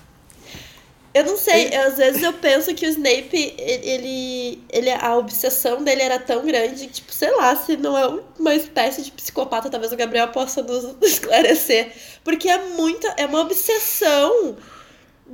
Eu 1.13 1.25
não 1.25 1.37
sei, 1.37 1.69
eu- 1.73 1.83
às 1.89 1.97
vezes 1.97 2.23
eu 2.23 2.33
penso 2.33 2.75
que 2.75 2.85
o 2.87 2.89
Snape, 2.89 3.55
ele, 3.59 4.61
ele, 4.69 4.91
a 4.91 5.17
obsessão 5.17 5.83
dele 5.85 6.03
era 6.03 6.19
tão 6.19 6.45
grande, 6.45 6.89
tipo, 6.89 7.13
sei 7.13 7.31
lá, 7.37 7.55
se 7.55 7.77
não 7.77 7.97
é 7.97 8.21
uma 8.39 8.55
espécie 8.55 9.03
de 9.03 9.13
psicopata, 9.13 9.71
talvez 9.71 9.93
o 9.93 9.97
Gabriel 9.97 10.29
possa 10.29 10.61
nos 10.63 10.97
esclarecer. 11.03 11.93
Porque 12.25 12.49
é 12.49 12.59
muita, 12.71 13.07
é 13.17 13.27
uma 13.27 13.41
obsessão, 13.43 14.57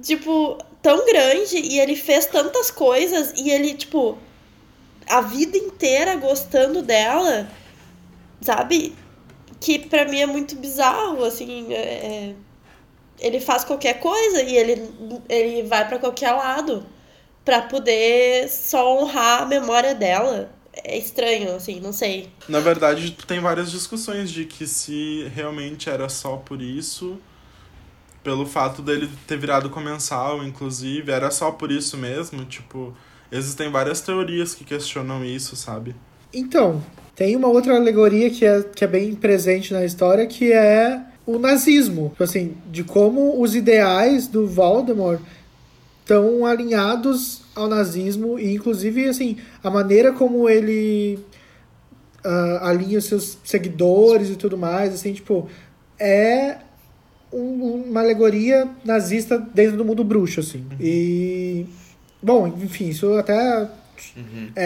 tipo, 0.03 0.59
tão 0.83 1.05
grande, 1.07 1.57
e 1.59 1.79
ele 1.79 1.97
fez 1.97 2.27
tantas 2.27 2.71
coisas, 2.71 3.33
e 3.39 3.51
ele, 3.51 3.75
tipo, 3.75 4.19
a 5.09 5.21
vida 5.21 5.57
inteira 5.59 6.17
gostando 6.17 6.83
dela, 6.83 7.49
sabe? 8.41 8.95
Que 9.61 9.79
pra 9.79 10.05
mim 10.07 10.21
é 10.21 10.27
muito 10.27 10.57
bizarro, 10.57 11.25
assim, 11.25 11.73
é- 11.73 11.77
é 11.77 12.35
ele 13.21 13.39
faz 13.39 13.65
qualquer 13.65 14.01
coisa 14.01 14.43
e 14.43 14.57
ele, 14.57 14.89
ele 15.29 15.63
vai 15.65 15.87
pra 15.87 15.99
qualquer 15.99 16.33
lado 16.33 16.87
pra 17.45 17.61
poder 17.63 18.49
só 18.49 18.99
honrar 18.99 19.43
a 19.43 19.47
memória 19.47 19.95
dela. 19.95 20.51
É 20.73 20.97
estranho, 20.97 21.55
assim, 21.55 21.81
não 21.81 21.93
sei. 21.93 22.31
Na 22.49 22.61
verdade, 22.61 23.11
tem 23.27 23.41
várias 23.41 23.71
discussões 23.71 24.31
de 24.31 24.45
que 24.47 24.67
se 24.67 25.31
realmente 25.35 25.91
era 25.91 26.09
só 26.09 26.37
por 26.37 26.63
isso, 26.63 27.19
pelo 28.23 28.47
fato 28.47 28.83
dele 28.83 29.09
ter 29.27 29.39
virado 29.39 29.71
comensal, 29.71 30.45
inclusive, 30.45 31.11
era 31.11 31.31
só 31.31 31.51
por 31.51 31.71
isso 31.71 31.97
mesmo, 31.97 32.45
tipo, 32.45 32.95
existem 33.31 33.71
várias 33.71 34.01
teorias 34.01 34.55
que 34.55 34.65
questionam 34.65 35.25
isso, 35.25 35.57
sabe? 35.57 35.95
Então, 36.33 36.83
tem 37.15 37.35
uma 37.37 37.49
outra 37.49 37.77
alegoria 37.77 38.31
que 38.31 38.45
é, 38.45 38.63
que 38.63 38.85
é 38.85 38.87
bem 38.87 39.15
presente 39.15 39.73
na 39.73 39.85
história, 39.85 40.27
que 40.27 40.53
é 40.53 41.01
o 41.27 41.39
nazismo. 41.39 42.11
Tipo 42.11 42.25
assim, 42.25 42.57
de 42.71 42.85
como 42.85 43.41
os 43.41 43.55
ideais 43.55 44.27
do 44.27 44.47
Voldemort 44.47 45.21
estão 46.01 46.45
alinhados 46.45 47.43
ao 47.55 47.69
nazismo 47.69 48.39
e, 48.39 48.55
inclusive, 48.55 49.09
assim, 49.09 49.37
a 49.63 49.71
maneira 49.71 50.13
como 50.13 50.49
ele 50.49 51.19
ah, 52.25 52.69
alinha 52.69 52.99
os 52.99 53.05
seus 53.05 53.39
seguidores 53.45 54.31
e 54.31 54.37
tudo 54.37 54.59
mais, 54.59 54.95
assim, 54.95 55.13
tipo, 55.13 55.49
é 55.99 56.59
um- 57.33 57.85
uma 57.91 58.01
alegoria 58.01 58.69
nazista 58.85 59.39
dentro 59.39 59.77
do 59.77 59.85
mundo 59.85 60.03
bruxo, 60.05 60.41
assim. 60.41 60.65
E, 60.81 61.67
bom, 62.23 62.47
enfim, 62.49 62.89
isso 62.89 63.13
até 63.15 63.69
é, 64.57 64.65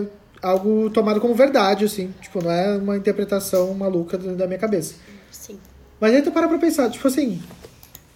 é 0.00 0.02
algo 0.42 0.90
tomado 0.90 1.20
como 1.20 1.34
verdade, 1.34 1.84
assim. 1.84 2.12
Tipo, 2.20 2.42
não 2.42 2.50
é 2.50 2.76
uma 2.76 2.96
interpretação 2.96 3.72
maluca 3.74 4.16
da 4.18 4.32
da 4.34 4.46
minha 4.46 4.58
cabeça. 4.58 4.94
Sim. 5.30 5.58
Mas 6.00 6.14
aí 6.14 6.22
tu 6.22 6.30
para 6.32 6.48
pra 6.48 6.58
pensar, 6.58 6.90
tipo 6.90 7.06
assim, 7.08 7.40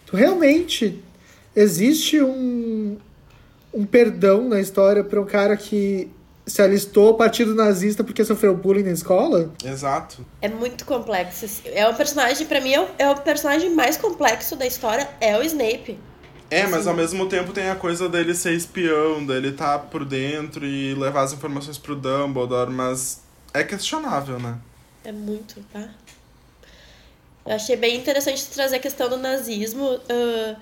tu 0.07 0.17
realmente 0.17 1.03
existe 1.57 2.21
um, 2.21 2.97
um 3.73 3.85
perdão 3.87 4.49
na 4.49 4.61
história 4.61 5.03
pra 5.03 5.21
um 5.21 5.25
cara 5.27 5.57
que 5.57 6.09
se 6.49 6.63
alistou 6.63 7.09
ao 7.09 7.15
partido 7.15 7.55
nazista 7.55 8.03
porque 8.03 8.25
sofreu 8.25 8.57
bullying 8.57 8.85
na 8.85 8.93
escola? 8.93 9.53
Exato. 9.65 10.25
É 10.41 10.49
muito 10.49 10.85
complexo. 10.85 11.47
É 11.67 11.87
o 11.89 11.95
personagem, 11.95 12.47
pra 12.47 12.61
mim, 12.61 12.73
é 12.73 12.81
o, 12.81 12.89
é 12.99 13.11
o 13.11 13.17
personagem 13.17 13.71
mais 13.75 13.97
complexo 13.97 14.57
da 14.57 14.67
história, 14.67 15.09
é 15.21 15.37
o 15.37 15.43
Snape. 15.43 15.99
É, 16.51 16.67
mas 16.67 16.87
ao 16.87 16.95
mesmo 16.95 17.29
tempo 17.29 17.53
tem 17.53 17.69
a 17.69 17.77
coisa 17.77 18.09
dele 18.09 18.35
ser 18.35 18.55
espião, 18.55 19.25
dele 19.25 19.53
tá 19.53 19.79
por 19.79 20.05
dentro 20.05 20.65
e 20.65 20.95
levar 20.95 21.23
as 21.23 21.33
informações 21.35 21.77
pro 21.77 21.95
Dumbledore, 21.95 22.71
mas 22.71 23.21
é 23.53 23.63
questionável, 23.63 24.39
né? 24.39 24.57
É 25.05 25.13
muito, 25.13 25.63
tá? 25.71 25.91
Eu 27.45 27.55
achei 27.55 27.77
bem 27.77 27.97
interessante 27.97 28.47
trazer 28.47 28.77
a 28.77 28.79
questão 28.79 29.09
do 29.09 29.19
nazismo. 29.19 30.01
ah, 30.09 30.57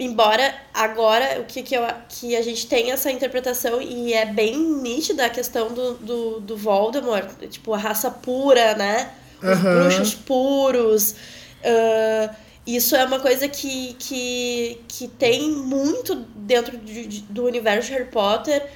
embora 0.00 0.52
agora 0.74 1.40
o 1.40 1.44
que, 1.44 1.62
que, 1.62 1.74
eu, 1.76 1.82
que 2.08 2.34
a 2.34 2.42
gente 2.42 2.66
tem 2.66 2.90
essa 2.90 3.10
interpretação 3.10 3.80
e 3.82 4.12
é 4.12 4.24
bem 4.26 4.58
nítida 4.58 5.26
a 5.26 5.30
questão 5.30 5.68
do, 5.72 5.94
do, 5.94 6.40
do 6.40 6.56
Voldemort, 6.56 7.28
tipo, 7.50 7.72
a 7.74 7.78
raça 7.78 8.10
pura, 8.10 8.74
né? 8.74 9.12
Os 9.42 9.48
Aham. 9.48 9.80
bruxos 9.88 10.14
puros. 10.14 11.14
ah, 11.64 12.34
isso 12.66 12.94
é 12.94 13.04
uma 13.04 13.18
coisa 13.20 13.48
que, 13.48 13.94
que, 13.98 14.80
que 14.88 15.08
tem 15.08 15.50
muito 15.50 16.14
dentro 16.36 16.76
de- 16.78 17.06
de- 17.06 17.20
do 17.22 17.44
universo 17.44 17.88
de 17.88 17.94
Harry 17.94 18.10
Potter. 18.10 18.66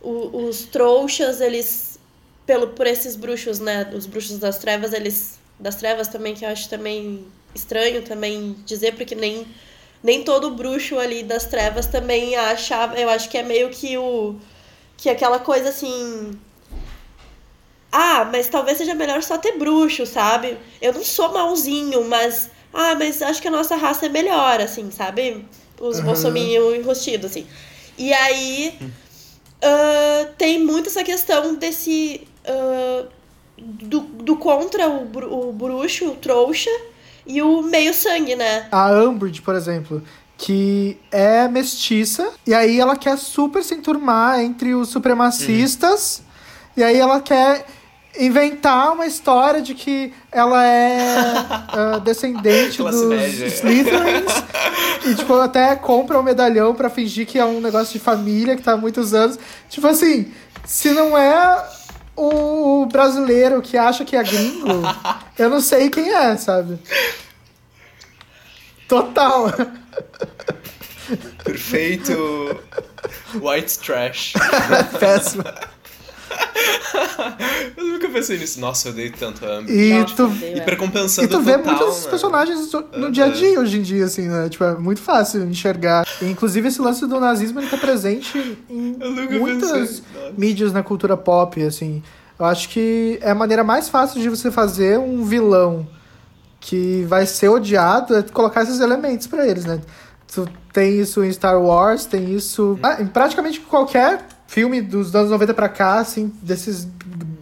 O- 0.00 0.46
os 0.46 0.62
trouxas, 0.64 1.40
eles 1.40 1.98
pelo 2.46 2.68
por 2.68 2.86
esses 2.86 3.14
bruxos, 3.16 3.58
né? 3.60 3.88
Os 3.94 4.06
bruxos 4.06 4.38
das 4.38 4.58
trevas, 4.58 4.92
eles 4.92 5.38
das 5.60 5.76
trevas 5.76 6.08
também 6.08 6.34
que 6.34 6.44
eu 6.44 6.48
acho 6.48 6.68
também 6.68 7.24
estranho 7.54 8.02
também 8.02 8.56
dizer 8.66 8.94
porque 8.94 9.14
nem 9.14 9.46
nem 10.02 10.22
todo 10.24 10.50
bruxo 10.50 10.98
ali 10.98 11.22
das 11.22 11.44
trevas 11.46 11.86
também 11.86 12.36
achava, 12.36 12.98
eu 12.98 13.08
acho 13.08 13.28
que 13.28 13.38
é 13.38 13.42
meio 13.42 13.70
que 13.70 13.96
o 13.96 14.36
que 14.96 15.08
aquela 15.08 15.38
coisa 15.38 15.68
assim 15.70 16.38
ah, 17.90 18.24
mas 18.32 18.48
talvez 18.48 18.78
seja 18.78 18.94
melhor 18.94 19.22
só 19.22 19.36
ter 19.36 19.58
bruxo, 19.58 20.06
sabe? 20.06 20.56
Eu 20.80 20.94
não 20.94 21.04
sou 21.04 21.30
malzinho, 21.32 22.04
mas 22.04 22.50
ah, 22.72 22.94
mas 22.94 23.20
acho 23.20 23.42
que 23.42 23.48
a 23.48 23.50
nossa 23.50 23.76
raça 23.76 24.06
é 24.06 24.08
melhor, 24.08 24.60
assim, 24.60 24.90
sabe? 24.90 25.44
Os 25.78 25.98
Aham. 25.98 26.06
bolsominho 26.06 26.74
enrostidos, 26.74 27.30
assim. 27.30 27.46
E 27.98 28.12
aí 28.14 28.78
ah, 29.62 30.28
tem 30.38 30.58
muito 30.58 30.88
essa 30.88 31.04
questão 31.04 31.54
desse. 31.54 32.26
ah, 32.46 33.06
do, 33.58 34.00
do 34.00 34.36
contra 34.36 34.88
o, 34.88 35.48
o 35.48 35.52
bruxo, 35.52 36.08
o 36.08 36.16
trouxa, 36.16 36.70
e 37.26 37.40
o 37.42 37.62
meio 37.62 37.94
sangue, 37.94 38.34
né? 38.34 38.66
A 38.70 38.90
Umbridge, 38.90 39.42
por 39.42 39.54
exemplo, 39.54 40.02
que 40.36 40.98
é 41.10 41.46
mestiça, 41.48 42.30
e 42.46 42.52
aí 42.52 42.80
ela 42.80 42.96
quer 42.96 43.16
super 43.16 43.62
se 43.62 43.74
enturmar 43.74 44.40
entre 44.40 44.74
os 44.74 44.88
supremacistas, 44.88 46.22
e 46.76 46.82
aí 46.82 46.98
ela 46.98 47.20
quer 47.20 47.64
inventar 48.18 48.92
uma 48.92 49.06
história 49.06 49.62
de 49.62 49.74
que 49.74 50.12
ela 50.30 50.66
é 50.66 51.16
ah, 51.68 52.00
descendente 52.02 52.78
dos 52.78 53.04
média. 53.04 53.46
Slytherins, 53.46 54.44
e 55.06 55.14
tipo, 55.14 55.34
até 55.34 55.74
compra 55.76 56.18
um 56.18 56.22
medalhão 56.22 56.74
pra 56.74 56.90
fingir 56.90 57.26
que 57.26 57.38
é 57.38 57.44
um 57.44 57.60
negócio 57.60 57.92
de 57.92 57.98
família 57.98 58.56
que 58.56 58.62
tá 58.62 58.72
há 58.72 58.76
muitos 58.76 59.14
anos. 59.14 59.38
Tipo 59.68 59.86
assim, 59.86 60.30
se 60.64 60.90
não 60.90 61.16
é 61.16 61.64
o 62.16 62.86
brasileiro 62.86 63.62
que 63.62 63.76
acha 63.76 64.04
que 64.04 64.16
é 64.16 64.22
gringo, 64.22 64.82
eu 65.38 65.48
não 65.50 65.60
sei 65.60 65.90
quem 65.90 66.12
é, 66.14 66.36
sabe? 66.36 66.78
Total. 68.88 69.50
Perfeito 71.44 72.60
white 73.40 73.78
trash. 73.78 74.34
Péssimo. 75.00 75.44
eu 77.76 77.84
nunca 77.84 78.08
pensei 78.08 78.38
nisso. 78.38 78.60
Nossa, 78.60 78.88
eu 78.88 78.92
odeio 78.92 79.12
tanto 79.18 79.44
a 79.44 79.58
Amber. 79.58 79.74
E 79.74 79.98
Nossa, 79.98 80.14
tu, 80.14 80.32
E 80.42 80.52
ela. 80.52 80.62
precompensando 80.62 81.26
e 81.26 81.30
tu 81.30 81.40
vê 81.40 81.58
total, 81.58 81.76
muitos 81.76 82.04
né? 82.04 82.10
personagens 82.10 82.72
no 82.96 83.10
dia 83.10 83.24
a 83.26 83.28
dia 83.28 83.60
hoje 83.60 83.78
em 83.78 83.82
dia, 83.82 84.04
assim, 84.04 84.28
né? 84.28 84.48
Tipo, 84.48 84.64
é 84.64 84.74
muito 84.74 85.00
fácil 85.00 85.44
enxergar. 85.44 86.06
E, 86.20 86.26
inclusive, 86.26 86.68
esse 86.68 86.80
lance 86.80 87.06
do 87.06 87.18
nazismo, 87.20 87.60
ele 87.60 87.68
tá 87.68 87.76
presente 87.76 88.58
em 88.68 88.96
muitas 89.38 90.02
mídias 90.36 90.72
na 90.72 90.82
cultura 90.82 91.16
pop, 91.16 91.62
assim. 91.62 92.02
Eu 92.38 92.46
acho 92.46 92.68
que 92.68 93.18
é 93.22 93.30
a 93.30 93.34
maneira 93.34 93.62
mais 93.62 93.88
fácil 93.88 94.20
de 94.20 94.28
você 94.28 94.50
fazer 94.50 94.98
um 94.98 95.24
vilão 95.24 95.86
que 96.62 97.04
vai 97.08 97.26
ser 97.26 97.48
odiado 97.48 98.16
é 98.16 98.22
colocar 98.22 98.62
esses 98.62 98.80
elementos 98.80 99.26
pra 99.26 99.46
eles, 99.46 99.64
né? 99.64 99.80
Tu 100.32 100.48
tem 100.72 100.98
isso 100.98 101.22
em 101.22 101.30
Star 101.32 101.60
Wars, 101.60 102.06
tem 102.06 102.34
isso 102.34 102.78
ah, 102.82 103.02
em 103.02 103.06
praticamente 103.06 103.60
qualquer 103.60 104.24
filme 104.52 104.82
dos 104.82 105.14
anos 105.14 105.30
90 105.30 105.54
pra 105.54 105.66
cá, 105.66 105.98
assim, 105.98 106.30
desses 106.42 106.86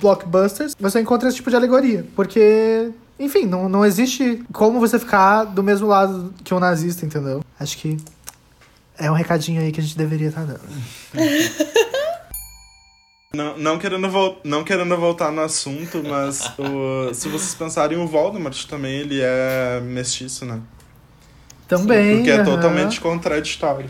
blockbusters, 0.00 0.76
você 0.78 1.00
encontra 1.00 1.28
esse 1.28 1.36
tipo 1.36 1.50
de 1.50 1.56
alegoria, 1.56 2.06
porque 2.14 2.92
Enfim, 3.18 3.44
não, 3.44 3.68
não 3.68 3.84
existe 3.84 4.42
como 4.52 4.78
você 4.78 4.98
ficar 4.98 5.44
do 5.44 5.62
mesmo 5.62 5.88
lado 5.88 6.32
que 6.44 6.54
um 6.54 6.60
nazista, 6.60 7.04
entendeu? 7.04 7.44
Acho 7.58 7.76
que 7.76 7.98
é 8.96 9.10
um 9.10 9.14
recadinho 9.14 9.60
aí 9.60 9.72
que 9.72 9.80
a 9.80 9.82
gente 9.82 9.98
deveria 9.98 10.28
estar 10.28 10.46
tá 10.46 10.54
dando. 10.54 10.60
Não, 13.32 13.56
não, 13.56 13.78
querendo 13.78 14.08
não 14.42 14.64
querendo 14.64 14.96
voltar 14.96 15.30
no 15.30 15.40
assunto, 15.40 16.02
mas 16.02 16.52
o, 16.58 17.14
se 17.14 17.28
vocês 17.28 17.54
pensarem, 17.54 17.96
o 17.96 18.04
Voldemort 18.04 18.66
também 18.66 19.02
ele 19.02 19.20
é 19.22 19.80
mestiço, 19.80 20.44
né? 20.44 20.60
Também. 21.68 22.16
Porque 22.16 22.30
é 22.32 22.42
totalmente 22.42 23.00
contraditório. 23.00 23.88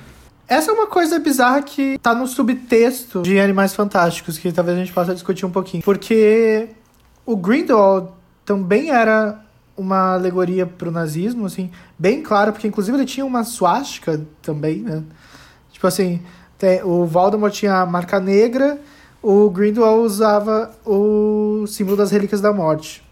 Essa 0.50 0.72
é 0.72 0.74
uma 0.74 0.88
coisa 0.88 1.18
bizarra 1.18 1.62
que 1.62 1.96
tá 1.98 2.14
no 2.14 2.26
subtexto 2.26 3.22
de 3.22 3.38
Animais 3.38 3.72
Fantásticos, 3.72 4.36
que 4.36 4.52
talvez 4.52 4.76
a 4.76 4.80
gente 4.80 4.92
possa 4.92 5.14
discutir 5.14 5.46
um 5.46 5.50
pouquinho. 5.50 5.82
Porque 5.82 6.68
o 7.24 7.36
Grindelwald 7.36 8.08
também 8.44 8.90
era 8.90 9.40
uma 9.76 10.14
alegoria 10.14 10.66
pro 10.66 10.90
nazismo, 10.90 11.46
assim, 11.46 11.70
bem 11.98 12.20
claro, 12.20 12.52
porque 12.52 12.66
inclusive 12.66 12.98
ele 12.98 13.06
tinha 13.06 13.24
uma 13.24 13.44
suástica 13.44 14.20
também, 14.42 14.80
né? 14.80 15.02
Tipo 15.72 15.86
assim, 15.86 16.20
tem, 16.58 16.82
o 16.82 17.06
Voldemort 17.06 17.54
tinha 17.54 17.76
a 17.76 17.86
marca 17.86 18.20
negra 18.20 18.78
o 19.22 19.50
Grindelwald 19.50 20.06
usava 20.06 20.70
o 20.84 21.66
símbolo 21.66 21.96
das 21.96 22.10
Relíquias 22.10 22.40
da 22.40 22.52
Morte. 22.52 23.02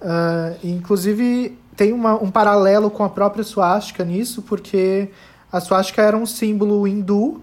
Uh, 0.00 0.66
inclusive, 0.66 1.56
tem 1.76 1.92
uma, 1.92 2.14
um 2.14 2.30
paralelo 2.30 2.90
com 2.90 3.04
a 3.04 3.08
própria 3.08 3.44
suástica 3.44 4.04
nisso, 4.04 4.42
porque 4.42 5.08
a 5.52 5.60
suástica 5.60 6.02
era 6.02 6.16
um 6.16 6.26
símbolo 6.26 6.86
hindu 6.86 7.40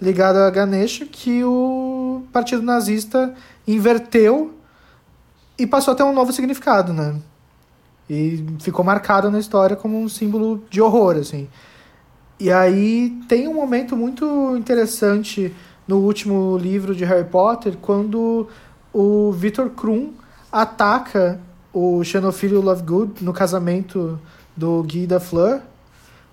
ligado 0.00 0.36
a 0.38 0.50
Ganesha 0.50 1.06
que 1.06 1.44
o 1.44 2.24
partido 2.32 2.62
nazista 2.62 3.32
inverteu 3.66 4.54
e 5.56 5.66
passou 5.66 5.92
a 5.92 5.94
ter 5.94 6.02
um 6.02 6.12
novo 6.12 6.32
significado, 6.32 6.92
né? 6.92 7.14
E 8.10 8.44
ficou 8.58 8.84
marcado 8.84 9.30
na 9.30 9.38
história 9.38 9.76
como 9.76 10.00
um 10.00 10.08
símbolo 10.08 10.64
de 10.68 10.82
horror, 10.82 11.16
assim. 11.16 11.48
E 12.40 12.50
aí 12.50 13.10
tem 13.28 13.46
um 13.46 13.54
momento 13.54 13.96
muito 13.96 14.56
interessante 14.56 15.54
no 15.86 15.98
último 15.98 16.58
livro 16.58 16.94
de 16.94 17.04
Harry 17.04 17.28
Potter, 17.28 17.76
quando 17.80 18.48
o 18.92 19.30
Victor 19.30 19.70
Krum 19.70 20.12
ataca 20.50 21.40
o 21.72 22.02
Xenofilho 22.02 22.60
Lovegood 22.60 23.24
no 23.24 23.32
casamento 23.32 24.18
do 24.56 24.82
Guy 24.82 25.06
da 25.06 25.20
Fleur, 25.20 25.60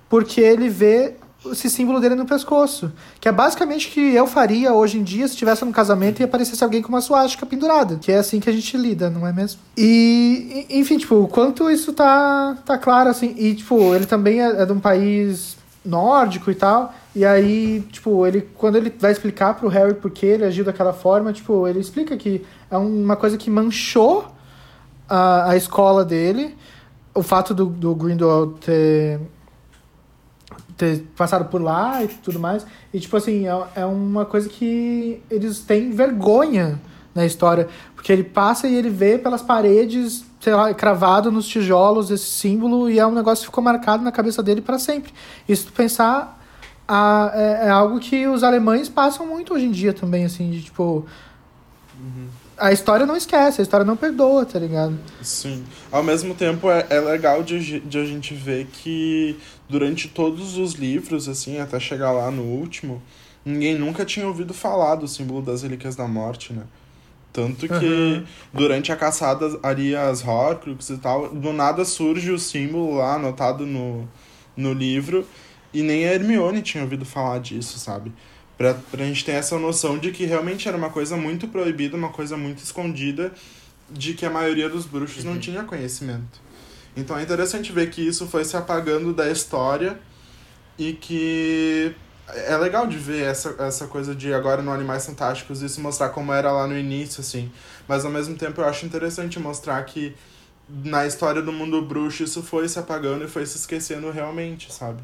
porque 0.09 0.41
ele 0.41 0.67
vê 0.67 1.15
esse 1.51 1.69
símbolo 1.69 1.99
dele 1.99 2.15
no 2.15 2.25
pescoço. 2.25 2.91
Que 3.19 3.29
é 3.29 3.31
basicamente 3.31 3.87
o 3.87 3.91
que 3.91 4.13
eu 4.13 4.27
faria 4.27 4.73
hoje 4.73 4.97
em 4.97 5.03
dia 5.03 5.27
se 5.27 5.33
estivesse 5.33 5.63
num 5.63 5.71
casamento 5.71 6.19
e 6.19 6.23
aparecesse 6.23 6.63
alguém 6.63 6.81
com 6.81 6.89
uma 6.89 7.01
suástica 7.01 7.45
pendurada. 7.45 7.97
Que 7.97 8.11
é 8.11 8.17
assim 8.17 8.39
que 8.39 8.49
a 8.49 8.53
gente 8.53 8.75
lida, 8.75 9.09
não 9.09 9.25
é 9.25 9.31
mesmo? 9.31 9.61
E, 9.77 10.65
enfim, 10.69 10.97
tipo, 10.97 11.15
o 11.15 11.27
quanto 11.27 11.69
isso 11.69 11.93
tá, 11.93 12.57
tá 12.65 12.77
claro, 12.77 13.09
assim. 13.09 13.33
E, 13.37 13.55
tipo, 13.55 13.95
ele 13.95 14.05
também 14.05 14.41
é, 14.41 14.61
é 14.61 14.65
de 14.65 14.73
um 14.73 14.79
país 14.79 15.57
nórdico 15.85 16.51
e 16.51 16.55
tal. 16.55 16.93
E 17.15 17.25
aí, 17.25 17.81
tipo, 17.91 18.25
ele 18.25 18.47
quando 18.55 18.75
ele 18.75 18.93
vai 18.99 19.11
explicar 19.11 19.53
pro 19.53 19.67
Harry 19.67 19.93
por 19.93 20.11
que 20.11 20.25
ele 20.25 20.45
agiu 20.45 20.63
daquela 20.63 20.93
forma, 20.93 21.33
tipo, 21.33 21.67
ele 21.67 21.79
explica 21.79 22.15
que 22.17 22.45
é 22.69 22.77
uma 22.77 23.15
coisa 23.15 23.37
que 23.37 23.49
manchou 23.49 24.27
a, 25.07 25.51
a 25.51 25.57
escola 25.57 26.05
dele. 26.05 26.55
O 27.13 27.23
fato 27.23 27.53
do, 27.53 27.65
do 27.65 27.95
Grindelwald 27.95 28.59
ter, 28.59 29.19
ter 30.79 31.05
passado 31.15 31.49
por 31.49 31.61
lá 31.61 32.01
e 32.01 32.07
tudo 32.07 32.39
mais. 32.39 32.65
E, 32.93 32.99
tipo 32.99 33.15
assim, 33.17 33.45
é, 33.45 33.81
é 33.81 33.85
uma 33.85 34.25
coisa 34.25 34.47
que 34.47 35.21
eles 35.29 35.59
têm 35.59 35.91
vergonha 35.91 36.79
na 37.13 37.25
história. 37.25 37.67
Porque 37.93 38.13
ele 38.13 38.23
passa 38.23 38.65
e 38.65 38.73
ele 38.73 38.89
vê 38.89 39.17
pelas 39.17 39.41
paredes, 39.41 40.25
sei 40.39 40.55
lá, 40.55 40.73
cravado 40.73 41.29
nos 41.29 41.45
tijolos 41.45 42.09
esse 42.09 42.27
símbolo 42.27 42.89
e 42.89 42.97
é 42.97 43.05
um 43.05 43.11
negócio 43.11 43.43
que 43.43 43.47
ficou 43.47 43.61
marcado 43.61 44.01
na 44.01 44.11
cabeça 44.11 44.41
dele 44.41 44.61
para 44.61 44.79
sempre. 44.79 45.13
Se 45.47 45.65
tu 45.65 45.73
pensar, 45.73 46.39
a, 46.87 47.31
é, 47.35 47.67
é, 47.67 47.69
algo 47.69 47.99
que 47.99 48.25
os 48.25 48.41
alemães 48.41 48.87
passam 48.87 49.27
muito 49.27 49.53
hoje 49.53 49.65
em 49.65 49.71
dia 49.71 49.93
também, 49.93 50.23
assim, 50.23 50.49
de 50.49 50.63
tipo. 50.63 51.05
A 52.59 52.71
história 52.71 53.05
não 53.05 53.15
esquece, 53.15 53.61
a 53.61 53.63
história 53.63 53.85
não 53.85 53.95
perdoa, 53.95 54.45
tá 54.45 54.59
ligado? 54.59 54.97
Sim. 55.21 55.63
Ao 55.91 56.03
mesmo 56.03 56.35
tempo, 56.35 56.69
é, 56.69 56.85
é 56.89 56.99
legal 56.99 57.41
de, 57.41 57.79
de 57.79 57.97
a 57.97 58.05
gente 58.05 58.33
ver 58.33 58.67
que 58.67 59.37
durante 59.67 60.07
todos 60.07 60.57
os 60.57 60.73
livros, 60.73 61.29
assim, 61.29 61.59
até 61.59 61.79
chegar 61.79 62.11
lá 62.11 62.29
no 62.29 62.43
último, 62.43 63.01
ninguém 63.45 63.75
nunca 63.75 64.03
tinha 64.03 64.27
ouvido 64.27 64.53
falar 64.53 64.95
do 64.95 65.07
símbolo 65.07 65.41
das 65.41 65.63
Relíquias 65.63 65.95
da 65.95 66.07
Morte, 66.07 66.53
né? 66.53 66.63
Tanto 67.31 67.67
que 67.67 67.85
uhum. 67.85 68.25
durante 68.51 68.91
a 68.91 68.95
caçada 68.95 69.59
ali 69.61 69.95
as 69.95 70.25
Horcrux 70.25 70.89
e 70.89 70.97
tal, 70.97 71.29
do 71.29 71.53
nada 71.53 71.85
surge 71.85 72.31
o 72.31 72.39
símbolo 72.39 72.95
lá 72.95 73.15
anotado 73.15 73.65
no, 73.65 74.09
no 74.57 74.73
livro 74.73 75.25
e 75.73 75.83
nem 75.83 76.05
a 76.05 76.13
Hermione 76.13 76.61
tinha 76.61 76.83
ouvido 76.83 77.05
falar 77.05 77.39
disso, 77.39 77.77
sabe? 77.77 78.11
Pra, 78.59 78.73
pra 78.73 79.05
gente 79.05 79.23
ter 79.23 79.31
essa 79.31 79.57
noção 79.57 79.97
de 79.97 80.11
que 80.11 80.25
realmente 80.25 80.67
era 80.67 80.75
uma 80.75 80.89
coisa 80.89 81.15
muito 81.15 81.47
proibida, 81.47 81.95
uma 81.95 82.09
coisa 82.09 82.35
muito 82.35 82.61
escondida, 82.61 83.31
de 83.89 84.13
que 84.13 84.25
a 84.25 84.29
maioria 84.29 84.67
dos 84.67 84.85
bruxos 84.85 85.23
uhum. 85.23 85.35
não 85.35 85.39
tinha 85.39 85.63
conhecimento. 85.63 86.41
Então 86.93 87.17
é 87.17 87.23
interessante 87.23 87.71
ver 87.71 87.89
que 87.89 88.05
isso 88.05 88.27
foi 88.27 88.43
se 88.43 88.57
apagando 88.57 89.13
da 89.13 89.31
história 89.31 89.97
e 90.77 90.91
que 90.91 91.95
é 92.27 92.57
legal 92.57 92.85
de 92.85 92.97
ver 92.97 93.23
essa, 93.23 93.55
essa 93.59 93.87
coisa 93.87 94.13
de 94.13 94.33
agora 94.33 94.61
no 94.61 94.73
Animais 94.73 95.05
Fantásticos 95.05 95.61
isso 95.61 95.79
mostrar 95.79 96.09
como 96.09 96.33
era 96.33 96.51
lá 96.51 96.67
no 96.67 96.77
início, 96.77 97.21
assim. 97.21 97.49
Mas 97.87 98.03
ao 98.03 98.11
mesmo 98.11 98.35
tempo 98.35 98.59
eu 98.59 98.65
acho 98.65 98.85
interessante 98.85 99.39
mostrar 99.39 99.81
que 99.85 100.13
na 100.67 101.07
história 101.07 101.41
do 101.41 101.53
mundo 101.53 101.81
bruxo 101.81 102.23
isso 102.23 102.43
foi 102.43 102.67
se 102.67 102.77
apagando 102.77 103.23
e 103.23 103.27
foi 103.29 103.45
se 103.45 103.57
esquecendo 103.57 104.11
realmente, 104.11 104.69
sabe? 104.73 105.01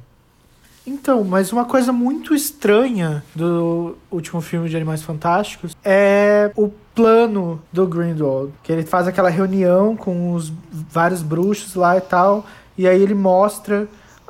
Então, 0.88 1.24
mas 1.24 1.52
uma 1.52 1.66
coisa 1.66 1.92
muito 1.92 2.36
estranha 2.36 3.24
do 3.34 3.98
último 4.12 4.40
filme 4.40 4.70
de 4.70 4.76
Animais 4.76 5.02
Fantásticos 5.02 5.76
é 5.84 6.52
o 6.56 6.70
plano 6.94 7.62
do 7.74 7.88
Grindelwald, 7.88 8.54
que 8.62 8.72
ele 8.72 8.84
faz 8.84 9.08
aquela 9.08 9.30
reunião 9.30 9.96
com 9.96 10.34
os 10.34 10.54
vários 10.72 11.24
bruxos 11.24 11.74
lá 11.74 11.98
e 11.98 12.02
tal, 12.02 12.46
e 12.78 12.88
aí 12.88 13.02
ele 13.02 13.16
mostra 13.16 13.88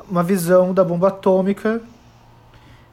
uma 0.09 0.23
visão 0.23 0.73
da 0.73 0.83
bomba 0.83 1.09
atômica 1.09 1.81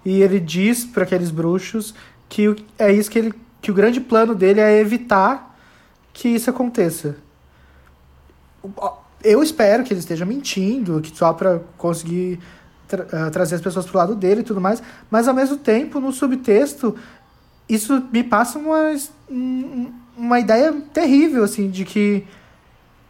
e 0.05 0.21
ele 0.23 0.41
diz 0.41 0.85
para 0.85 1.05
aqueles 1.05 1.31
bruxos 1.31 1.95
que 2.29 2.57
é 2.79 2.93
isso 2.93 3.11
que 3.11 3.19
ele 3.19 3.35
que 3.63 3.71
o 3.71 3.75
grande 3.75 4.01
plano 4.01 4.35
dele 4.35 4.61
é 4.61 4.81
evitar 4.81 5.57
que 6.13 6.29
isso 6.29 6.51
aconteça. 6.51 7.17
Eu 9.23 9.41
espero 9.41 9.85
que 9.85 9.93
ele 9.93 10.01
esteja 10.01 10.27
mentindo, 10.27 11.01
que 11.01 11.17
só 11.17 11.33
para 11.33 11.61
conseguir 11.79 12.41
tra 12.97 13.05
uh, 13.05 13.31
trazer 13.31 13.55
as 13.55 13.61
pessoas 13.61 13.87
pro 13.87 13.97
lado 13.97 14.15
dele 14.15 14.43
e 14.43 14.45
tudo 14.45 14.61
mais, 14.61 14.83
mas 15.11 15.27
ao 15.27 15.35
mesmo 15.35 15.57
tempo, 15.57 15.99
no 15.99 16.13
subtexto, 16.13 16.95
isso 17.69 18.07
me 18.13 18.23
passa 18.23 18.59
uma, 18.59 18.95
uma 20.17 20.39
ideia 20.39 20.73
terrível, 20.93 21.43
assim, 21.43 21.71
de 21.71 21.85
que 21.85 22.27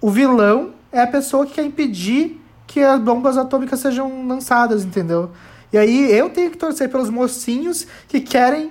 o 0.01 0.11
vilão 0.11 0.73
é 0.93 1.01
a 1.01 1.07
pessoa 1.07 1.45
que 1.47 1.55
quer 1.55 1.65
impedir 1.65 2.41
que 2.67 2.81
as 2.81 3.01
bombas 3.01 3.37
atômicas 3.37 3.81
sejam 3.81 4.27
lançadas, 4.27 4.85
entendeu? 4.85 5.31
E 5.73 5.79
aí 5.79 6.13
eu 6.13 6.31
tenho 6.31 6.51
que 6.51 6.57
torcer 6.57 6.89
pelos 6.89 7.11
mocinhos 7.11 7.87
que 8.09 8.21
querem 8.21 8.71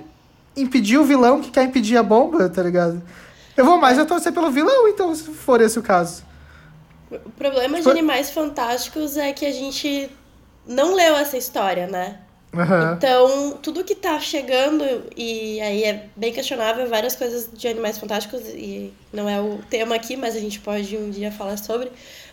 impedir 0.55 0.97
o 0.97 1.03
vilão 1.03 1.41
que 1.41 1.51
quer 1.51 1.63
impedir 1.63 1.97
a 1.97 2.03
bomba, 2.03 2.47
tá 2.49 2.63
ligado? 2.63 3.01
Eu 3.57 3.65
vou 3.65 3.77
mais 3.77 3.97
eu 3.97 4.05
torcer 4.05 4.31
pelo 4.31 4.49
vilão, 4.49 4.87
então, 4.87 5.13
se 5.13 5.23
for 5.23 5.59
esse 5.61 5.77
o 5.77 5.81
caso. 5.81 6.23
O 7.11 7.29
problema 7.31 7.81
de 7.81 7.89
Animais 7.89 8.31
Fantásticos 8.31 9.17
é 9.17 9.33
que 9.33 9.45
a 9.45 9.51
gente 9.51 10.09
não 10.65 10.93
leu 10.93 11.15
essa 11.17 11.37
história, 11.37 11.87
né? 11.87 12.19
Uhum. 12.53 12.93
Então, 12.93 13.51
tudo 13.61 13.83
que 13.83 13.95
tá 13.95 14.19
chegando, 14.19 14.83
e 15.15 15.61
aí 15.61 15.83
é 15.85 16.09
bem 16.15 16.33
questionável, 16.33 16.87
várias 16.89 17.15
coisas 17.15 17.49
de 17.53 17.67
Animais 17.67 17.97
Fantásticos, 17.97 18.41
e 18.49 18.93
não 19.13 19.29
é 19.29 19.39
o 19.39 19.59
tema 19.69 19.95
aqui, 19.95 20.17
mas 20.17 20.35
a 20.35 20.39
gente 20.39 20.59
pode 20.59 20.97
um 20.97 21.09
dia 21.09 21.31
falar 21.31 21.57
sobre. 21.57 21.91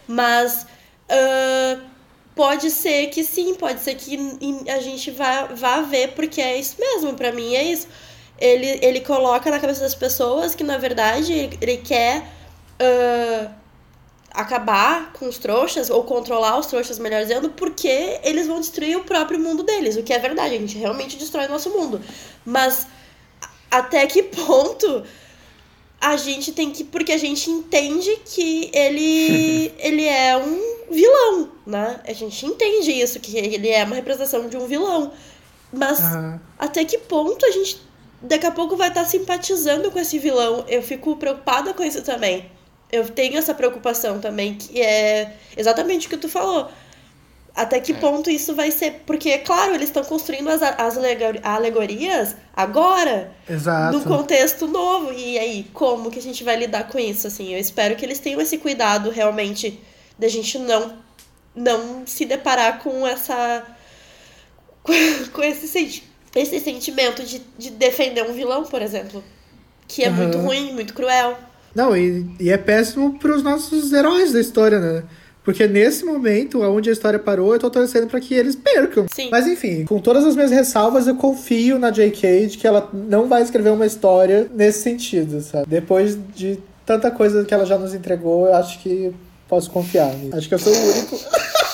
Mas 0.09 0.67
uh, 1.09 1.81
pode 2.35 2.71
ser 2.71 3.09
que 3.09 3.23
sim, 3.23 3.55
pode 3.55 3.81
ser 3.81 3.95
que 3.95 4.19
a 4.69 4.81
gente 4.81 5.11
vá, 5.13 5.45
vá 5.45 5.83
ver, 5.83 6.15
porque 6.15 6.41
é 6.41 6.59
isso 6.59 6.77
mesmo, 6.79 7.15
para 7.15 7.31
mim 7.31 7.55
é 7.55 7.63
isso. 7.63 7.87
Ele, 8.41 8.79
ele 8.83 9.01
coloca 9.01 9.51
na 9.51 9.61
cabeça 9.61 9.81
das 9.81 9.95
pessoas 9.95 10.55
que, 10.55 10.65
na 10.65 10.79
verdade, 10.79 11.33
ele, 11.33 11.59
ele 11.61 11.77
quer. 11.77 12.25
Uh, 12.81 13.51
acabar 14.33 15.13
com 15.13 15.29
os 15.29 15.39
trouxas, 15.39 15.91
ou 15.91 16.05
controlar 16.05 16.59
os 16.59 16.67
trouxas, 16.67 16.99
melhor 16.99 17.23
dizendo, 17.23 17.51
porque 17.51 18.21
eles 18.23 18.47
vão 18.47 18.61
destruir 18.61 18.97
o 18.97 19.05
próprio 19.05 19.39
mundo 19.39 19.63
deles, 19.63 19.97
o 19.97 20.03
que 20.03 20.13
é 20.13 20.19
verdade, 20.19 20.55
a 20.55 20.59
gente 20.59 20.77
realmente 20.79 21.17
destrói 21.17 21.47
o 21.47 21.51
nosso 21.51 21.71
mundo. 21.71 22.01
Mas 22.45 22.87
até 23.71 24.07
que 24.07 24.23
ponto 24.47 25.05
a 26.01 26.17
gente 26.17 26.53
tem 26.53 26.71
que. 26.71 26.85
Porque 26.85 27.13
a 27.13 27.19
gente 27.19 27.51
entende 27.51 28.21
que 28.25 28.71
ele, 28.73 29.73
ele 29.79 30.05
é 30.05 30.37
um 30.37 30.61
vilão, 30.91 31.51
né? 31.67 32.01
A 32.07 32.13
gente 32.13 32.47
entende 32.47 32.93
isso, 32.93 33.19
que 33.21 33.37
ele 33.37 33.69
é 33.69 33.85
uma 33.85 33.97
representação 33.97 34.49
de 34.49 34.57
um 34.57 34.67
vilão. 34.67 35.13
Mas 35.73 36.01
uhum. 36.01 36.39
até 36.59 36.85
que 36.85 36.97
ponto 36.97 37.45
a 37.45 37.51
gente 37.51 37.83
daqui 38.23 38.47
a 38.47 38.51
pouco 38.51 38.75
vai 38.75 38.89
estar 38.89 39.05
simpatizando 39.05 39.91
com 39.91 39.99
esse 39.99 40.19
vilão? 40.19 40.65
Eu 40.69 40.83
fico 40.83 41.17
preocupada 41.17 41.75
com 41.75 41.83
isso 41.83 42.03
também. 42.03 42.51
Eu 42.91 43.09
tenho 43.09 43.37
essa 43.39 43.55
preocupação 43.55 44.19
também, 44.21 44.55
que 44.55 44.81
é 44.81 45.35
exatamente 45.57 46.07
o 46.07 46.11
que 46.11 46.17
tu 46.17 46.29
falou. 46.29 46.71
Até 47.55 47.81
que 47.81 47.93
ponto 47.93 48.31
isso 48.31 48.55
vai 48.55 48.71
ser. 48.71 49.03
Porque, 49.05 49.37
claro, 49.39 49.75
eles 49.75 49.89
estão 49.89 50.05
construindo 50.05 50.49
as, 50.49 50.63
as 50.63 50.97
alegorias 51.43 52.37
agora, 52.55 53.33
Exato. 53.51 53.99
num 53.99 54.05
contexto 54.05 54.69
novo. 54.69 55.13
E 55.13 55.37
aí, 55.39 55.67
como 55.75 56.09
que 56.11 56.21
a 56.21 56.23
gente 56.23 56.45
vai 56.45 56.55
lidar 56.57 56.85
com 56.89 56.99
isso? 57.01 57.27
Assim, 57.27 57.53
eu 57.53 57.59
espero 57.59 57.97
que 57.97 58.05
eles 58.05 58.21
tenham 58.21 58.41
esse 58.41 58.59
cuidado 58.59 59.11
realmente 59.11 59.81
da 60.17 60.29
gente 60.29 60.57
não, 60.59 60.99
não 61.55 62.07
se 62.07 62.25
deparar 62.25 62.79
com 62.81 63.05
essa. 63.07 63.67
com 65.33 65.43
esse, 65.43 66.03
esse 66.35 66.61
sentimento 66.61 67.25
de, 67.25 67.41
de 67.59 67.71
defender 67.71 68.23
um 68.23 68.33
vilão, 68.35 68.65
por 68.65 68.83
exemplo. 68.83 69.23
Que 69.89 70.05
é 70.05 70.11
Uhum. 70.11 70.15
muito 70.15 70.39
ruim, 70.39 70.73
muito 70.73 70.95
cruel. 70.95 71.37
Não, 71.75 71.97
e, 71.97 72.27
e 72.41 72.51
é 72.51 72.57
péssimo 72.57 73.19
pros 73.19 73.43
nossos 73.43 73.93
heróis 73.93 74.33
da 74.33 74.41
história, 74.41 74.79
né? 74.79 75.03
Porque 75.49 75.67
nesse 75.67 76.05
momento, 76.05 76.61
onde 76.61 76.91
a 76.91 76.93
história 76.93 77.19
parou, 77.19 77.55
eu 77.55 77.59
tô 77.59 77.71
torcendo 77.71 78.07
pra 78.07 78.21
que 78.21 78.35
eles 78.35 78.55
percam. 78.55 79.07
Sim. 79.11 79.29
Mas 79.31 79.47
enfim, 79.47 79.87
com 79.87 79.99
todas 79.99 80.27
as 80.27 80.35
minhas 80.35 80.51
ressalvas, 80.51 81.07
eu 81.07 81.15
confio 81.15 81.79
na 81.79 81.91
J.K. 81.91 82.49
de 82.49 82.59
que 82.59 82.67
ela 82.67 82.91
não 82.93 83.29
vai 83.29 83.43
escrever 83.43 83.71
uma 83.71 83.87
história 83.87 84.47
nesse 84.55 84.83
sentido, 84.83 85.41
sabe? 85.41 85.67
Depois 85.67 86.19
de 86.35 86.59
tanta 86.85 87.11
coisa 87.11 87.45
que 87.47 87.55
ela 87.55 87.65
já 87.65 87.79
nos 87.79 87.95
entregou, 87.95 88.47
eu 88.47 88.55
acho 88.57 88.79
que 88.81 89.11
posso 89.49 89.71
confiar 89.71 90.13
nisso. 90.15 90.37
Acho 90.37 90.49
que 90.49 90.55
eu 90.55 90.59
sou 90.59 90.73
o 90.73 90.77
único. 90.77 91.17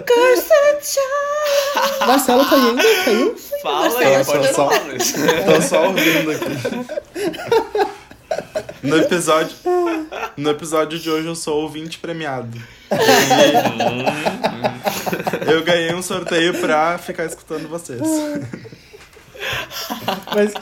Marcelo 2.06 2.48
tá 2.48 2.56
indo? 2.56 2.82
Caiu? 3.04 3.36
Fala 3.62 3.88
Marcelo, 3.88 4.16
aí, 4.16 4.24
pode 4.24 4.52
Luiz. 4.88 5.12
Tô 5.46 5.62
só 5.62 5.86
ouvindo 5.88 6.32
aqui. 6.32 6.46
No 8.82 8.96
episódio, 8.98 9.56
no 10.36 10.50
episódio 10.50 10.98
de 10.98 11.10
hoje 11.10 11.26
eu 11.26 11.34
sou 11.34 11.62
ouvinte 11.62 11.98
premiado. 11.98 12.58
E 15.46 15.50
eu 15.50 15.62
ganhei 15.62 15.94
um 15.94 16.02
sorteio 16.02 16.58
pra 16.60 16.96
ficar 16.96 17.26
escutando 17.26 17.68
vocês. 17.68 18.00
Mas 20.34 20.52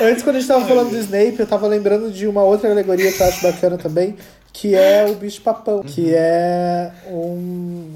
antes, 0.00 0.22
quando 0.22 0.36
a 0.36 0.40
gente 0.40 0.48
tava 0.48 0.66
falando 0.66 0.90
do 0.90 0.98
Snape, 0.98 1.40
eu 1.40 1.46
tava 1.46 1.66
lembrando 1.66 2.10
de 2.10 2.26
uma 2.26 2.42
outra 2.42 2.70
alegoria 2.70 3.12
que 3.12 3.22
eu 3.22 3.26
acho 3.26 3.42
bacana 3.42 3.76
também, 3.76 4.16
que 4.52 4.74
é 4.74 5.06
o 5.08 5.14
bicho-papão, 5.14 5.82
que 5.82 6.14
é 6.14 6.92
um, 7.06 7.92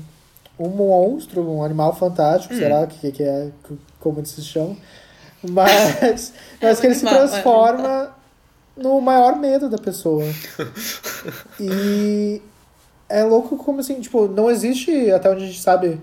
um 0.62 0.70
monstro, 0.70 1.48
um 1.48 1.62
animal 1.62 1.94
fantástico, 1.94 2.54
será 2.54 2.86
que, 2.86 3.12
que 3.12 3.22
é, 3.22 3.50
como 4.00 4.18
eles 4.18 4.30
se 4.30 4.42
chamam, 4.42 4.76
mas, 5.42 6.32
mas 6.60 6.80
que 6.80 6.86
ele 6.86 6.94
se 6.94 7.06
é. 7.06 7.10
transforma 7.10 8.14
no 8.76 9.00
maior 9.00 9.36
medo 9.36 9.68
da 9.68 9.78
pessoa. 9.78 10.24
E 11.60 12.42
é 13.08 13.22
louco 13.22 13.56
como 13.56 13.78
assim, 13.78 14.00
tipo, 14.00 14.26
não 14.26 14.50
existe, 14.50 15.10
até 15.12 15.30
onde 15.30 15.44
a 15.44 15.46
gente 15.46 15.60
sabe, 15.60 16.00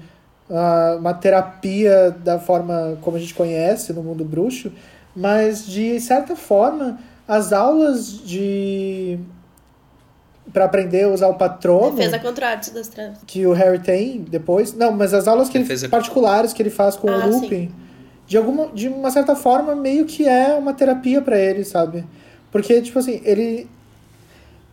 ah, 0.50 0.96
uma 0.98 1.14
terapia 1.14 2.12
da 2.12 2.40
forma 2.40 2.98
como 3.02 3.18
a 3.18 3.20
gente 3.20 3.34
conhece 3.34 3.92
no 3.92 4.02
mundo 4.02 4.24
bruxo, 4.24 4.72
mas 5.16 5.66
de 5.66 6.00
certa 6.00 6.36
forma, 6.38 6.98
as 7.28 7.52
aulas 7.52 8.24
de 8.24 9.20
para 10.54 10.66
aprender 10.66 11.04
a 11.04 11.10
usar 11.10 11.28
o 11.28 11.36
patrono 11.36 11.96
Defesa 11.96 12.20
contra 12.20 12.48
a 12.48 12.50
arte 12.52 12.72
das 12.72 12.88
trevas. 12.88 13.18
que 13.26 13.46
o 13.46 13.54
Harry 13.54 13.80
tem 13.80 14.22
depois, 14.22 14.74
não, 14.74 14.92
mas 14.92 15.14
as 15.14 15.28
aulas 15.28 15.50
que 15.50 15.58
ele, 15.58 15.88
particulares 15.88 16.54
que 16.54 16.62
ele 16.62 16.70
faz 16.70 16.96
com 16.96 17.10
Ah, 17.10 17.26
o 17.26 17.30
Lupin, 17.30 17.72
de 18.28 18.38
alguma 18.38 18.68
de 18.68 18.88
uma 18.88 19.12
certa 19.12 19.36
forma 19.36 19.76
meio 19.76 20.06
que 20.06 20.28
é 20.28 20.54
uma 20.56 20.74
terapia 20.74 21.22
pra 21.22 21.38
ele, 21.38 21.64
sabe? 21.64 22.06
Porque 22.52 22.82
tipo 22.82 22.98
assim, 23.00 23.22
ele 23.24 23.68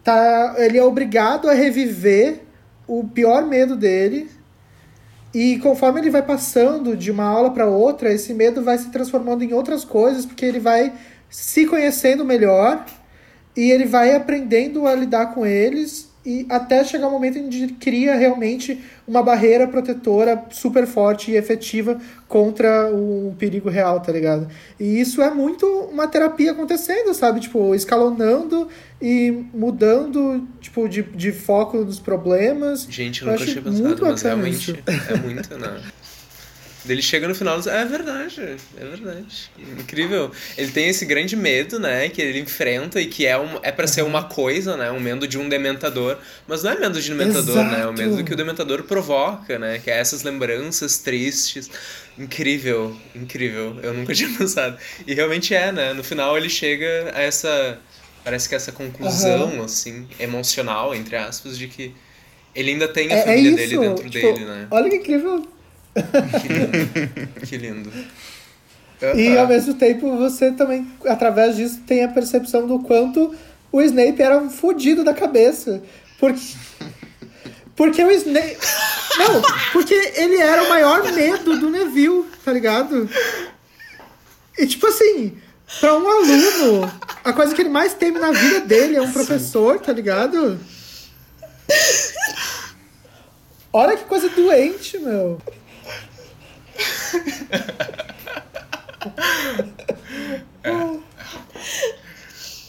tá, 0.02 0.54
ele 0.58 0.78
é 0.78 0.84
obrigado 0.84 1.48
a 1.48 1.52
reviver 1.52 2.42
o 2.86 3.04
pior 3.04 3.44
medo 3.44 3.76
dele. 3.76 4.30
E 5.34 5.58
conforme 5.58 6.00
ele 6.00 6.10
vai 6.10 6.22
passando 6.22 6.96
de 6.96 7.10
uma 7.10 7.24
aula 7.24 7.50
para 7.50 7.66
outra, 7.66 8.10
esse 8.10 8.32
medo 8.32 8.62
vai 8.62 8.78
se 8.78 8.88
transformando 8.90 9.42
em 9.42 9.52
outras 9.52 9.84
coisas, 9.84 10.24
porque 10.24 10.46
ele 10.46 10.60
vai 10.60 10.94
se 11.28 11.66
conhecendo 11.66 12.24
melhor 12.24 12.86
e 13.56 13.70
ele 13.70 13.86
vai 13.86 14.14
aprendendo 14.14 14.86
a 14.86 14.94
lidar 14.94 15.34
com 15.34 15.46
eles 15.46 16.08
e 16.26 16.44
até 16.48 16.82
chegar 16.82 17.06
um 17.06 17.12
momento 17.12 17.38
em 17.38 17.48
que 17.48 17.62
ele 17.62 17.72
cria 17.74 18.16
realmente 18.16 18.82
uma 19.06 19.22
barreira 19.22 19.68
protetora 19.68 20.44
super 20.50 20.84
forte 20.84 21.30
e 21.30 21.36
efetiva 21.36 22.00
contra 22.26 22.92
um 22.92 23.32
perigo 23.38 23.68
real, 23.68 24.00
tá 24.00 24.10
ligado? 24.10 24.48
E 24.78 25.00
isso 25.00 25.22
é 25.22 25.30
muito 25.30 25.64
uma 25.64 26.08
terapia 26.08 26.50
acontecendo, 26.50 27.14
sabe? 27.14 27.38
Tipo, 27.38 27.72
escalonando 27.76 28.68
e 29.00 29.44
mudando, 29.54 30.48
tipo, 30.60 30.88
de, 30.88 31.02
de 31.02 31.30
foco 31.30 31.78
nos 31.78 32.00
problemas. 32.00 32.88
Gente, 32.90 33.22
eu 33.22 33.28
nunca 33.30 33.44
muito 33.44 34.02
pensado, 34.02 34.02
mas 34.02 34.22
realmente 34.22 34.70
isso. 34.72 35.12
é 35.12 35.16
muito, 35.16 35.56
né? 35.56 35.80
Ele 36.88 37.02
chega 37.02 37.26
no 37.28 37.34
final 37.34 37.56
e 37.56 37.58
diz, 37.58 37.66
é 37.66 37.84
verdade, 37.84 38.40
é 38.76 38.84
verdade. 38.84 39.50
Incrível. 39.78 40.30
Ele 40.56 40.70
tem 40.70 40.88
esse 40.88 41.04
grande 41.04 41.34
medo, 41.36 41.78
né, 41.78 42.08
que 42.08 42.20
ele 42.22 42.38
enfrenta 42.40 43.00
e 43.00 43.06
que 43.06 43.26
é, 43.26 43.36
um, 43.38 43.58
é 43.62 43.72
para 43.72 43.86
ser 43.86 44.02
uma 44.02 44.24
coisa, 44.24 44.76
né, 44.76 44.90
um 44.90 45.00
medo 45.00 45.26
de 45.26 45.38
um 45.38 45.48
dementador. 45.48 46.18
Mas 46.46 46.62
não 46.62 46.72
é 46.72 46.78
medo 46.78 47.00
de 47.00 47.08
dementador, 47.08 47.56
né, 47.64 47.80
é 47.82 47.86
o 47.86 47.92
medo 47.92 48.10
Exato. 48.10 48.24
que 48.24 48.32
o 48.32 48.36
dementador 48.36 48.82
provoca, 48.84 49.58
né, 49.58 49.80
que 49.82 49.90
é 49.90 49.98
essas 49.98 50.22
lembranças 50.22 50.98
tristes. 50.98 51.70
Incrível, 52.18 52.96
incrível. 53.14 53.76
Eu 53.82 53.92
nunca 53.92 54.12
tinha 54.14 54.30
pensado. 54.36 54.78
E 55.06 55.14
realmente 55.14 55.54
é, 55.54 55.70
né, 55.72 55.92
no 55.92 56.02
final 56.04 56.36
ele 56.36 56.48
chega 56.48 57.12
a 57.14 57.20
essa, 57.20 57.78
parece 58.24 58.48
que 58.48 58.54
essa 58.54 58.72
conclusão, 58.72 59.62
assim, 59.62 60.06
emocional, 60.18 60.94
entre 60.94 61.16
aspas, 61.16 61.58
de 61.58 61.68
que 61.68 61.92
ele 62.54 62.70
ainda 62.70 62.88
tem 62.88 63.12
a 63.12 63.16
É, 63.16 63.18
é 63.18 63.22
família 63.24 63.48
isso. 63.50 63.56
dele 63.58 63.78
dentro 63.78 64.08
tipo, 64.10 64.32
dele, 64.32 64.44
né? 64.46 64.66
Olha 64.70 64.88
que 64.88 64.96
incrível. 64.96 65.46
Que 66.40 66.48
lindo. 66.48 67.40
que 67.46 67.56
lindo. 67.56 67.92
E 69.14 69.36
ao 69.36 69.46
mesmo 69.46 69.74
tempo 69.74 70.16
você 70.16 70.52
também, 70.52 70.86
através 71.06 71.56
disso, 71.56 71.80
tem 71.86 72.04
a 72.04 72.08
percepção 72.08 72.66
do 72.66 72.78
quanto 72.80 73.34
o 73.70 73.82
Snape 73.82 74.22
era 74.22 74.38
um 74.38 74.48
fodido 74.50 75.04
da 75.04 75.12
cabeça. 75.12 75.82
Porque. 76.18 76.40
Porque 77.74 78.02
o 78.02 78.10
Snape. 78.10 78.56
Não, 79.18 79.42
porque 79.72 79.94
ele 80.14 80.36
era 80.38 80.62
o 80.62 80.68
maior 80.68 81.12
medo 81.12 81.58
do 81.58 81.68
Neville, 81.70 82.24
tá 82.42 82.52
ligado? 82.52 83.08
E 84.58 84.66
tipo 84.66 84.86
assim, 84.86 85.36
pra 85.78 85.94
um 85.94 86.08
aluno, 86.08 86.90
a 87.22 87.32
coisa 87.34 87.54
que 87.54 87.60
ele 87.60 87.68
mais 87.68 87.92
teme 87.92 88.18
na 88.18 88.32
vida 88.32 88.60
dele 88.60 88.96
é 88.96 89.02
um 89.02 89.12
professor, 89.12 89.78
tá 89.78 89.92
ligado? 89.92 90.58
Olha 93.70 93.96
que 93.96 94.04
coisa 94.04 94.30
doente, 94.30 94.98
meu. 94.98 95.38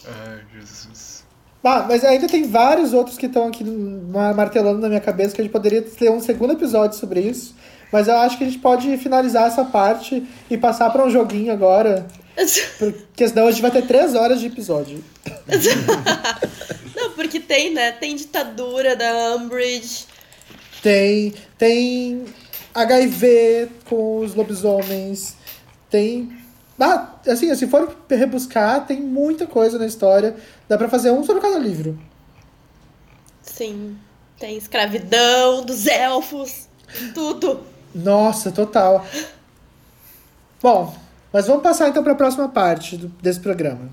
Ai, 0.06 0.42
Jesus. 0.54 1.24
Ah, 1.64 1.86
mas 1.88 2.04
ainda 2.06 2.28
tem 2.28 2.48
vários 2.48 2.94
outros 2.94 3.18
que 3.18 3.26
estão 3.26 3.48
aqui 3.48 3.64
ma- 3.64 4.34
martelando 4.34 4.80
na 4.80 4.88
minha 4.88 5.02
cabeça 5.02 5.36
que 5.36 5.42
a 5.42 5.44
gente 5.44 5.52
poderia 5.52 5.82
ter 5.82 6.10
um 6.10 6.22
segundo 6.22 6.54
episódio 6.54 6.98
sobre 6.98 7.20
isso. 7.22 7.56
Mas 7.92 8.08
eu 8.08 8.16
acho 8.18 8.38
que 8.38 8.44
a 8.44 8.48
gente 8.48 8.60
pode 8.60 8.98
finalizar 8.98 9.48
essa 9.48 9.66
parte 9.66 10.26
e 10.50 10.58
passar 10.58 10.90
para 10.92 11.06
um 11.06 11.10
joguinho 11.10 11.52
agora. 11.52 12.08
Porque 12.78 13.28
senão 13.28 13.48
a 13.48 13.52
gente 13.52 13.62
vai 13.62 13.72
ter 13.72 13.86
três 13.86 14.14
horas 14.16 14.40
de 14.40 14.48
episódio. 14.48 15.04
Não, 16.96 17.12
porque 17.12 17.40
tem, 17.40 17.74
né? 17.74 17.92
Tem 17.94 18.16
ditadura 18.16 18.96
da 18.96 19.36
Umbridge. 19.36 20.06
Tem, 20.82 21.34
tem 21.58 22.26
HIV 22.82 23.70
com 23.86 24.20
os 24.20 24.34
lobisomens. 24.36 25.36
Tem. 25.90 26.32
Ah, 26.80 27.14
assim, 27.28 27.54
se 27.56 27.66
for 27.68 27.96
rebuscar, 28.10 28.86
tem 28.86 29.02
muita 29.02 29.48
coisa 29.48 29.80
na 29.80 29.86
história. 29.86 30.36
Dá 30.70 30.78
pra 30.78 30.88
fazer 30.88 31.12
um 31.12 31.24
sobre 31.24 31.42
cada 31.42 31.58
livro. 31.58 31.98
Sim. 33.42 33.98
Tem 34.40 34.56
escravidão 34.58 35.66
dos 35.66 35.88
elfos. 35.88 36.68
Tudo. 37.14 37.62
Nossa, 37.96 38.52
total. 38.52 39.06
Bom, 40.62 40.96
mas 41.34 41.48
vamos 41.48 41.64
passar 41.64 41.90
então 41.90 42.04
para 42.04 42.12
a 42.12 42.16
próxima 42.16 42.48
parte 42.48 42.96
do- 42.98 43.08
desse 43.22 43.40
programa. 43.40 43.90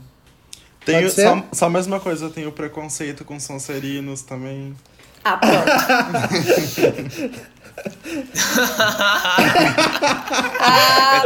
Ser? 1.11 1.11
só, 1.11 1.43
só 1.53 1.71
mais 1.71 1.87
uma 1.87 1.99
coisa, 1.99 2.27
eu 2.27 2.31
tenho 2.31 2.53
preconceito 2.53 3.25
com 3.25 3.41
Sonserinos 3.41 4.21
também. 4.21 4.75
Ah, 5.25 5.39
pronto. 5.39 5.65
ah. 10.61 11.25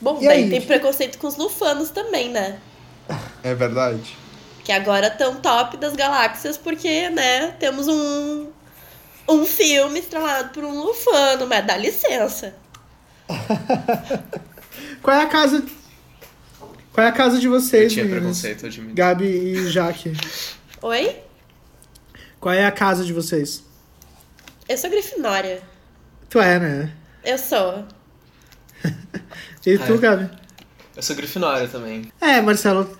Bom, 0.00 0.18
E 0.22 0.26
daí 0.26 0.44
aí? 0.44 0.50
tem 0.50 0.60
preconceito 0.62 1.18
com 1.18 1.26
os 1.26 1.36
lufanos 1.36 1.90
também, 1.90 2.30
né? 2.30 2.58
É 3.42 3.54
verdade? 3.54 4.16
Que 4.64 4.72
agora 4.72 5.08
estão 5.08 5.36
top 5.36 5.76
das 5.76 5.94
galáxias 5.94 6.56
porque, 6.56 7.08
né, 7.10 7.52
temos 7.58 7.88
um, 7.88 8.48
um 9.28 9.44
filme 9.44 9.98
estrelado 10.00 10.50
por 10.50 10.64
um 10.64 10.80
lufano, 10.82 11.46
mas 11.46 11.66
dá 11.66 11.76
licença. 11.76 12.54
Qual 15.02 15.16
é 15.16 15.22
a 15.22 15.26
casa. 15.26 15.64
Qual 16.92 17.06
é 17.06 17.08
a 17.10 17.12
casa 17.12 17.38
de 17.38 17.46
Eu 17.46 17.52
vocês, 17.52 17.92
tinha 17.92 18.04
meninas? 18.04 18.22
preconceito, 18.40 18.64
eu 18.64 18.68
admito. 18.68 18.94
Gabi 18.94 19.26
e 19.26 19.70
Jaque. 19.70 20.12
Oi? 20.82 21.16
Qual 22.40 22.54
é 22.54 22.64
a 22.66 22.70
casa 22.72 23.04
de 23.04 23.12
vocês? 23.12 23.62
Eu 24.68 24.76
sou 24.78 24.90
Grifinória. 24.90 25.62
Tu 26.30 26.38
é, 26.38 26.58
né? 26.58 26.92
Eu 27.24 27.38
sou. 27.38 27.84
E 29.66 29.76
tu, 29.76 29.92
Ah, 29.92 29.94
é. 29.94 29.98
Gabi? 29.98 30.30
Eu 30.96 31.02
sou 31.02 31.14
Grifinória 31.14 31.68
também. 31.68 32.10
É, 32.22 32.40
Marcelo. 32.40 32.98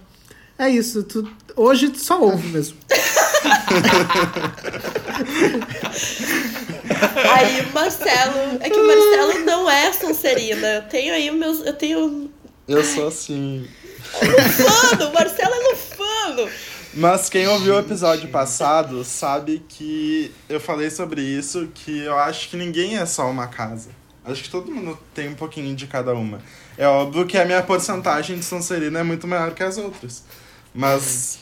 É 0.58 0.68
isso. 0.68 1.02
Tu, 1.02 1.26
hoje 1.56 1.88
tu 1.88 1.98
só 1.98 2.20
ouve 2.20 2.46
mesmo. 2.48 2.76
Aí 7.34 7.60
o 7.62 7.72
Marcelo. 7.72 8.58
É 8.60 8.68
que 8.68 8.78
o 8.78 8.86
Marcelo 8.86 9.44
não 9.46 9.70
é 9.70 9.92
Sonserina. 9.92 10.66
Eu 10.66 10.82
tenho 10.82 11.14
aí 11.14 11.30
os 11.30 11.36
meus. 11.36 11.60
Eu 11.66 11.72
tenho. 11.72 12.30
Eu 12.66 12.84
sou 12.84 13.08
assim. 13.08 13.66
Lufano! 14.22 15.08
O 15.10 15.14
Marcelo 15.14 15.54
é 15.54 15.68
Lufano! 15.70 16.50
Mas 16.94 17.28
quem 17.28 17.46
ouviu 17.46 17.74
o 17.74 17.78
episódio 17.78 18.28
passado 18.28 19.04
sabe 19.04 19.62
que 19.68 20.32
eu 20.48 20.58
falei 20.58 20.90
sobre 20.90 21.20
isso, 21.20 21.68
que 21.74 21.98
eu 21.98 22.18
acho 22.18 22.48
que 22.48 22.56
ninguém 22.56 22.96
é 22.96 23.06
só 23.06 23.30
uma 23.30 23.46
casa. 23.46 23.90
Acho 24.24 24.42
que 24.42 24.50
todo 24.50 24.70
mundo 24.70 24.98
tem 25.14 25.28
um 25.28 25.34
pouquinho 25.34 25.74
de 25.74 25.86
cada 25.86 26.14
uma. 26.14 26.40
É 26.76 26.86
óbvio 26.86 27.26
que 27.26 27.38
a 27.38 27.44
minha 27.44 27.62
porcentagem 27.62 28.38
de 28.38 28.44
Sonserina 28.44 29.00
é 29.00 29.02
muito 29.02 29.26
maior 29.26 29.52
que 29.52 29.62
as 29.62 29.78
outras. 29.78 30.24
Mas 30.74 31.38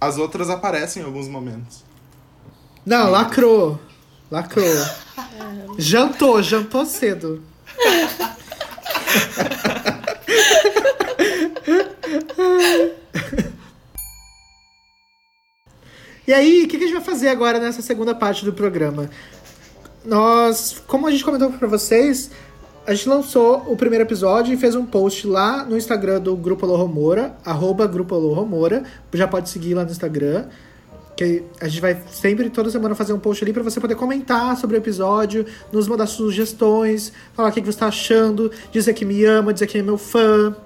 as 0.00 0.16
outras 0.16 0.50
aparecem 0.50 1.02
em 1.02 1.06
alguns 1.06 1.28
momentos. 1.28 1.84
Não, 2.84 3.10
lacrou. 3.10 3.78
Lacrou. 4.30 4.64
Jantou, 5.78 6.42
jantou 6.42 6.86
cedo. 6.86 7.42
E 16.32 16.34
aí, 16.34 16.64
o 16.64 16.66
que 16.66 16.76
a 16.76 16.78
gente 16.78 16.94
vai 16.94 17.02
fazer 17.02 17.28
agora 17.28 17.60
nessa 17.60 17.82
segunda 17.82 18.14
parte 18.14 18.42
do 18.42 18.54
programa? 18.54 19.10
Nós, 20.02 20.82
como 20.86 21.06
a 21.06 21.10
gente 21.10 21.22
comentou 21.22 21.50
pra 21.50 21.68
vocês, 21.68 22.30
a 22.86 22.94
gente 22.94 23.06
lançou 23.06 23.58
o 23.70 23.76
primeiro 23.76 24.02
episódio 24.02 24.54
e 24.54 24.56
fez 24.56 24.74
um 24.74 24.86
post 24.86 25.26
lá 25.26 25.62
no 25.62 25.76
Instagram 25.76 26.22
do 26.22 26.34
Grupo 26.34 26.64
Alohomora, 26.64 27.36
arroba 27.44 27.86
Grupo 27.86 28.14
Alohomora. 28.14 28.82
Já 29.12 29.28
pode 29.28 29.50
seguir 29.50 29.74
lá 29.74 29.84
no 29.84 29.90
Instagram. 29.90 30.46
Que 31.14 31.42
a 31.60 31.68
gente 31.68 31.82
vai 31.82 32.02
sempre, 32.10 32.48
toda 32.48 32.70
semana, 32.70 32.94
fazer 32.94 33.12
um 33.12 33.18
post 33.18 33.44
ali 33.44 33.52
pra 33.52 33.62
você 33.62 33.78
poder 33.78 33.96
comentar 33.96 34.56
sobre 34.56 34.78
o 34.78 34.78
episódio, 34.78 35.44
nos 35.70 35.86
mandar 35.86 36.06
sugestões, 36.06 37.12
falar 37.34 37.50
o 37.50 37.52
que 37.52 37.60
que 37.60 37.66
você 37.70 37.78
tá 37.78 37.88
achando, 37.88 38.50
dizer 38.72 38.94
que 38.94 39.04
me 39.04 39.22
ama, 39.22 39.52
dizer 39.52 39.66
que 39.66 39.76
é 39.76 39.82
meu 39.82 39.98
fã. 39.98 40.56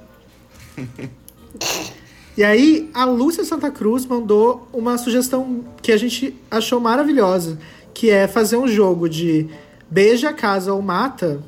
E 2.36 2.44
aí, 2.44 2.90
a 2.92 3.04
Lúcia 3.06 3.44
Santa 3.44 3.70
Cruz 3.70 4.04
mandou 4.04 4.68
uma 4.72 4.98
sugestão 4.98 5.64
que 5.80 5.90
a 5.90 5.96
gente 5.96 6.36
achou 6.50 6.78
maravilhosa, 6.78 7.58
que 7.94 8.10
é 8.10 8.28
fazer 8.28 8.58
um 8.58 8.68
jogo 8.68 9.08
de 9.08 9.48
beija, 9.88 10.34
casa 10.34 10.72
ou 10.74 10.82
mata. 10.82 11.42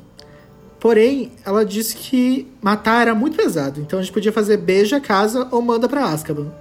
Porém, 0.79 1.31
ela 1.45 1.63
disse 1.63 1.95
que 1.95 2.47
matar 2.61 3.03
era 3.03 3.13
muito 3.13 3.37
pesado, 3.37 3.79
então 3.81 3.99
a 3.99 4.01
gente 4.01 4.11
podia 4.11 4.31
fazer 4.31 4.57
beija, 4.57 4.99
casa 4.99 5.47
ou 5.51 5.61
manda 5.61 5.87
pra 5.87 6.05
Azkaban. 6.05 6.51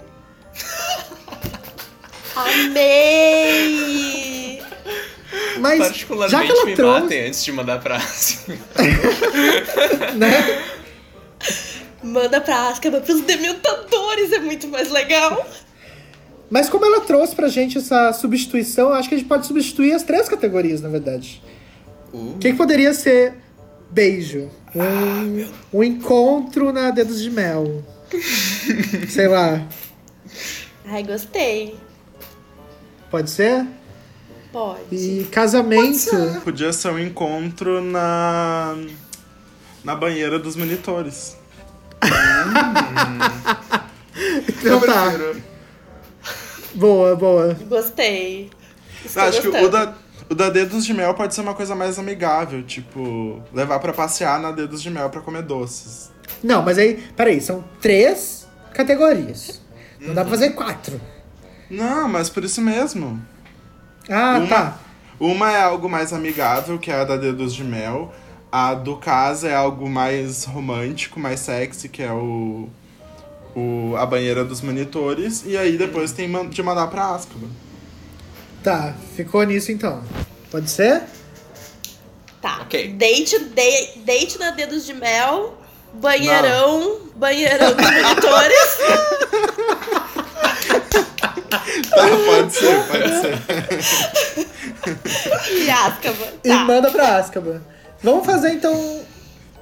Amei! 2.37 3.79
Mas 5.59 5.79
Particularmente 5.79 6.31
já 6.33 6.45
que 6.45 6.53
ela 6.53 6.65
me 6.67 6.75
trouxe, 6.75 7.01
matem 7.01 7.27
antes 7.27 7.45
de 7.45 7.53
mandar 7.53 7.81
pra 7.81 7.97
Ásia. 7.97 8.59
né? 10.17 10.63
Manda 12.09 12.41
pra 12.41 12.69
Azkaban 12.69 13.01
pros 13.01 13.21
dementadores, 13.23 14.33
é 14.33 14.39
muito 14.39 14.69
mais 14.69 14.91
legal. 14.91 15.47
Mas 16.51 16.69
como 16.69 16.85
ela 16.85 17.01
trouxe 17.03 17.35
pra 17.35 17.49
gente 17.49 17.79
essa 17.79 18.13
substituição, 18.13 18.93
acho 18.93 19.09
que 19.09 19.15
a 19.15 19.19
gente 19.19 19.29
pode 19.29 19.47
substituir 19.47 19.93
as 19.93 20.03
três 20.03 20.29
categorias, 20.29 20.81
na 20.81 20.89
verdade. 20.89 21.43
Uh, 22.13 22.31
O 22.35 22.39
que, 22.39 22.51
que 22.51 22.57
poderia 22.57 22.95
ser 22.95 23.35
beijo? 23.91 24.51
Um, 24.75 25.79
um 25.79 25.85
encontro 25.85 26.73
na 26.73 26.91
Dedos 26.91 27.21
de 27.23 27.31
Mel. 27.31 27.85
Sei 29.09 29.29
lá. 29.29 29.67
Ai, 30.87 31.03
gostei. 31.03 31.77
Pode 33.11 33.31
ser? 33.31 33.67
Pode. 34.53 34.81
E 34.91 35.25
casamento. 35.31 36.41
Podia 36.43 36.73
ser 36.73 36.91
um 36.91 36.99
encontro 36.99 37.83
na. 37.83 38.75
na 39.85 39.95
banheira 39.95 40.39
dos 40.39 40.57
monitores. 40.57 41.38
Então 44.49 44.81
tá. 44.81 45.13
Boa, 46.75 47.17
boa. 47.17 47.57
Gostei. 47.69 48.51
Estou 49.05 49.23
Acho 49.23 49.41
que 49.41 49.49
o 49.49 49.53
gostando. 49.53 49.71
da, 49.71 49.95
o 50.31 50.35
da 50.35 50.51
Dedos 50.51 50.85
de 50.85 50.93
Mel 50.93 51.15
pode 51.15 51.35
ser 51.35 51.41
uma 51.41 51.55
coisa 51.55 51.75
mais 51.75 51.99
amigável, 51.99 52.63
tipo, 52.63 53.43
levar 53.53 53.79
pra 53.79 53.93
passear 53.93 54.39
na 54.41 54.51
Dedos 54.51 54.83
de 54.83 54.91
Mel 54.91 55.09
pra 55.11 55.21
comer 55.21 55.43
doces. 55.43 56.11
Não, 56.43 56.63
mas 56.63 56.79
aí, 56.79 56.95
peraí, 57.17 57.41
são 57.41 57.65
três 57.81 58.47
categorias. 58.75 59.61
Não 60.01 60.15
dá 60.15 60.23
pra 60.23 60.31
fazer 60.31 60.51
quatro. 60.51 61.01
Não, 61.71 62.09
mas 62.09 62.29
por 62.31 62.45
isso 62.45 62.61
mesmo. 62.61 63.21
Ah, 64.09 64.39
Uma- 64.39 64.47
tá. 64.47 64.79
Uma 65.21 65.51
é 65.53 65.61
algo 65.63 65.89
mais 65.89 66.13
amigável, 66.13 66.79
que 66.79 66.91
é 66.93 67.01
a 67.01 67.05
da 67.05 67.17
Dedos 67.17 67.53
de 67.55 67.65
Mel. 67.65 68.15
A 68.51 68.75
do 68.75 68.97
Casa 68.97 69.49
é 69.49 69.55
algo 69.55 69.89
mais 69.89 70.45
romântico, 70.45 71.21
mais 71.21 71.41
sexy, 71.41 71.89
que 71.89 72.03
é 72.03 72.11
o, 72.13 72.69
o 73.55 73.95
a 73.97 74.07
banheira 74.07 74.45
dos 74.45 74.61
monitores. 74.63 75.43
E 75.47 75.57
aí 75.57 75.77
depois 75.77 76.13
tem 76.13 76.31
de 76.49 76.63
mandar 76.63 76.87
pra 76.89 77.15
Azkaban. 77.15 77.49
Tá, 78.63 78.95
ficou 79.15 79.43
nisso 79.45 79.71
então. 79.71 80.03
Pode 80.51 80.71
ser? 80.71 81.03
Tá. 82.41 82.61
Ok. 82.63 82.95
Date, 82.95 83.39
de, 83.39 83.99
date 84.05 84.39
na 84.39 84.51
Dedos 84.51 84.87
de 84.87 84.95
Mel, 84.95 85.59
banheirão, 85.95 87.01
banheirão 87.17 87.75
dos 87.75 87.91
monitores. 87.91 88.79
Tá, 91.51 91.65
pode 92.27 92.53
ser, 92.53 92.85
pode 92.85 93.09
ser. 93.21 93.39
e 95.65 95.71
Azkaban. 95.71 96.27
E 96.45 96.49
Tá. 96.49 96.65
manda 96.65 96.91
pra 96.91 97.17
Azkaban. 97.17 97.63
Vamos 98.03 98.25
fazer 98.27 98.53
então. 98.53 99.01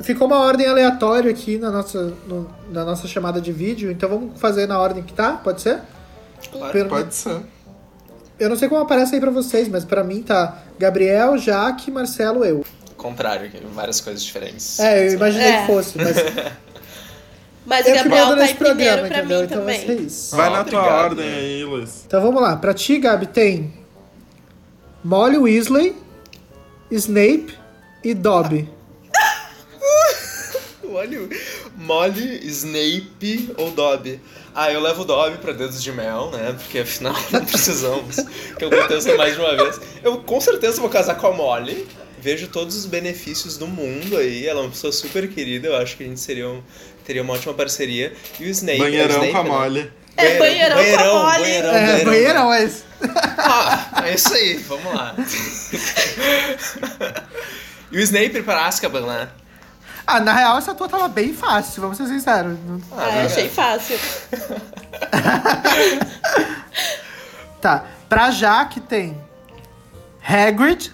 Ficou 0.01 0.27
uma 0.27 0.41
ordem 0.41 0.67
aleatória 0.67 1.31
aqui 1.31 1.57
na 1.57 1.71
nossa, 1.71 2.13
no- 2.29 2.51
na 2.71 2.85
nossa 2.85 3.09
chamada 3.09 3.41
de 3.41 3.51
vídeo, 3.51 3.91
então 3.91 4.09
vamos 4.11 4.39
fazer 4.39 4.67
na 4.67 4.79
ordem 4.79 5.03
que 5.03 5.13
tá? 5.15 5.33
Pode 5.33 5.63
ser? 5.63 5.81
claro. 6.53 6.73
Pelo- 6.73 6.89
Pode 6.91 7.15
ser. 7.15 7.41
Eu 8.39 8.51
não 8.51 8.57
sei 8.57 8.69
como 8.69 8.83
aparece 8.83 9.15
aí 9.15 9.21
pra 9.21 9.31
vocês, 9.31 9.67
mas 9.69 9.85
pra 9.87 10.05
mim 10.05 10.23
tá 10.23 10.59
Gabriel, 10.79 11.39
Jaque, 11.39 11.91
Marcelo, 11.91 12.45
eu. 12.45 12.63
Contrário, 12.97 13.51
várias 13.75 14.01
coisas 14.03 14.23
diferentes. 14.23 14.79
É, 14.79 15.09
eu 15.09 15.15
imaginei 15.15 15.47
É. 15.49 15.61
que 15.63 15.67
fosse, 15.67 15.97
mas 15.97 16.17
Mas 17.65 17.85
o 17.85 17.89
eu 17.89 17.93
que 17.95 18.03
Gabriel 18.05 18.27
tá 18.29 18.37
nesse 18.37 18.55
programa, 18.55 19.09
pra 19.09 19.19
entendeu? 19.19 19.39
mim 19.41 19.45
Então 19.47 19.65
vai 19.65 19.79
também. 19.79 19.97
ser 19.97 20.03
isso. 20.05 20.37
Vai 20.37 20.47
Ah, 20.47 20.51
na 20.51 20.65
tua 20.65 20.79
obrigado. 20.81 21.05
ordem 21.05 21.27
aí, 21.35 21.65
Luiz. 21.65 22.05
Então 22.07 22.21
vamos 22.23 22.41
lá. 22.43 22.55
Pra 22.57 22.73
ti, 22.75 22.99
Gabi, 22.99 23.27
tem 23.27 23.73
Molly 25.03 25.39
Weasley, 25.39 25.97
Snape 26.91 27.56
e 28.07 28.15
Dobby. 28.15 28.69
Olha, 30.89 31.29
Molly, 31.77 32.47
Snape 32.47 33.53
ou 33.57 33.71
Dobby? 33.73 34.21
Ah, 34.55 34.71
eu 34.73 34.81
levo 34.81 35.03
o 35.03 35.05
Dobby 35.05 35.39
pra 35.39 35.53
dedos 35.53 35.83
de 35.83 35.91
mel, 35.93 36.31
né? 36.31 36.55
Porque 36.57 36.79
afinal 36.79 37.15
não 37.33 37.45
precisamos 37.45 38.17
que 38.59 38.65
aconteça 38.65 39.15
mais 39.17 39.35
de 39.35 39.41
uma 39.41 39.57
vez. 39.57 39.81
Eu 40.05 40.19
com 40.19 40.41
certeza 40.41 40.81
vou 40.81 40.89
casar 40.89 41.17
com 41.17 41.27
a 41.27 41.33
Molly. 41.33 41.87
Vejo 42.19 42.47
todos 42.49 42.77
os 42.77 42.87
benefícios 42.87 43.59
do 43.59 43.67
mundo 43.67 44.17
aí. 44.17 44.47
Ela 44.47 44.61
é 44.61 44.63
uma 44.63 44.71
pessoa 44.71 44.93
super 44.93 45.29
querida. 45.29 45.67
Eu 45.69 45.77
acho 45.77 45.97
que 45.97 46.05
a 46.05 46.07
gente 46.07 46.21
seria 46.21 46.49
um- 46.49 46.63
teria 47.05 47.23
uma 47.23 47.35
ótima 47.35 47.53
parceria. 47.55 48.13
E 48.41 48.45
o 48.45 48.49
Snape. 48.49 48.79
Banheirão 48.79 49.05
é 49.17 49.19
o 49.19 49.25
Snape, 49.25 49.33
com 49.33 49.39
a 49.39 49.43
né? 49.43 49.51
Molly. 49.51 49.93
É, 50.17 50.39
banheirão 50.39 50.77
com 50.77 50.97
a 50.97 51.05
Molly. 51.23 51.41
Banheirão, 51.43 51.75
É, 51.75 52.05
banheirão, 52.05 52.55
é 52.55 52.65
isso. 52.65 52.85
Ah, 53.37 54.03
é 54.07 54.15
isso 54.15 54.33
aí, 54.33 54.55
vamos 54.59 54.95
lá. 54.95 55.15
e 57.91 57.99
o 57.99 58.01
Snape 58.01 58.43
para 58.43 58.67
Azkaban, 58.67 59.07
né? 59.07 59.29
Ah, 60.07 60.21
na 60.21 60.33
real, 60.33 60.57
essa 60.59 60.75
tua 60.75 60.89
tava 60.89 61.09
bem 61.09 61.35
fácil, 61.35 61.83
vamos 61.83 61.97
ser 61.97 62.07
sinceros. 62.07 62.57
Ah, 62.93 63.07
né? 63.07 63.27
achei 63.27 63.49
fácil. 63.49 63.99
Tá. 67.61 67.85
Pra 68.09 68.31
Jaque 68.31 68.79
tem 68.79 69.21
Hagrid, 70.23 70.93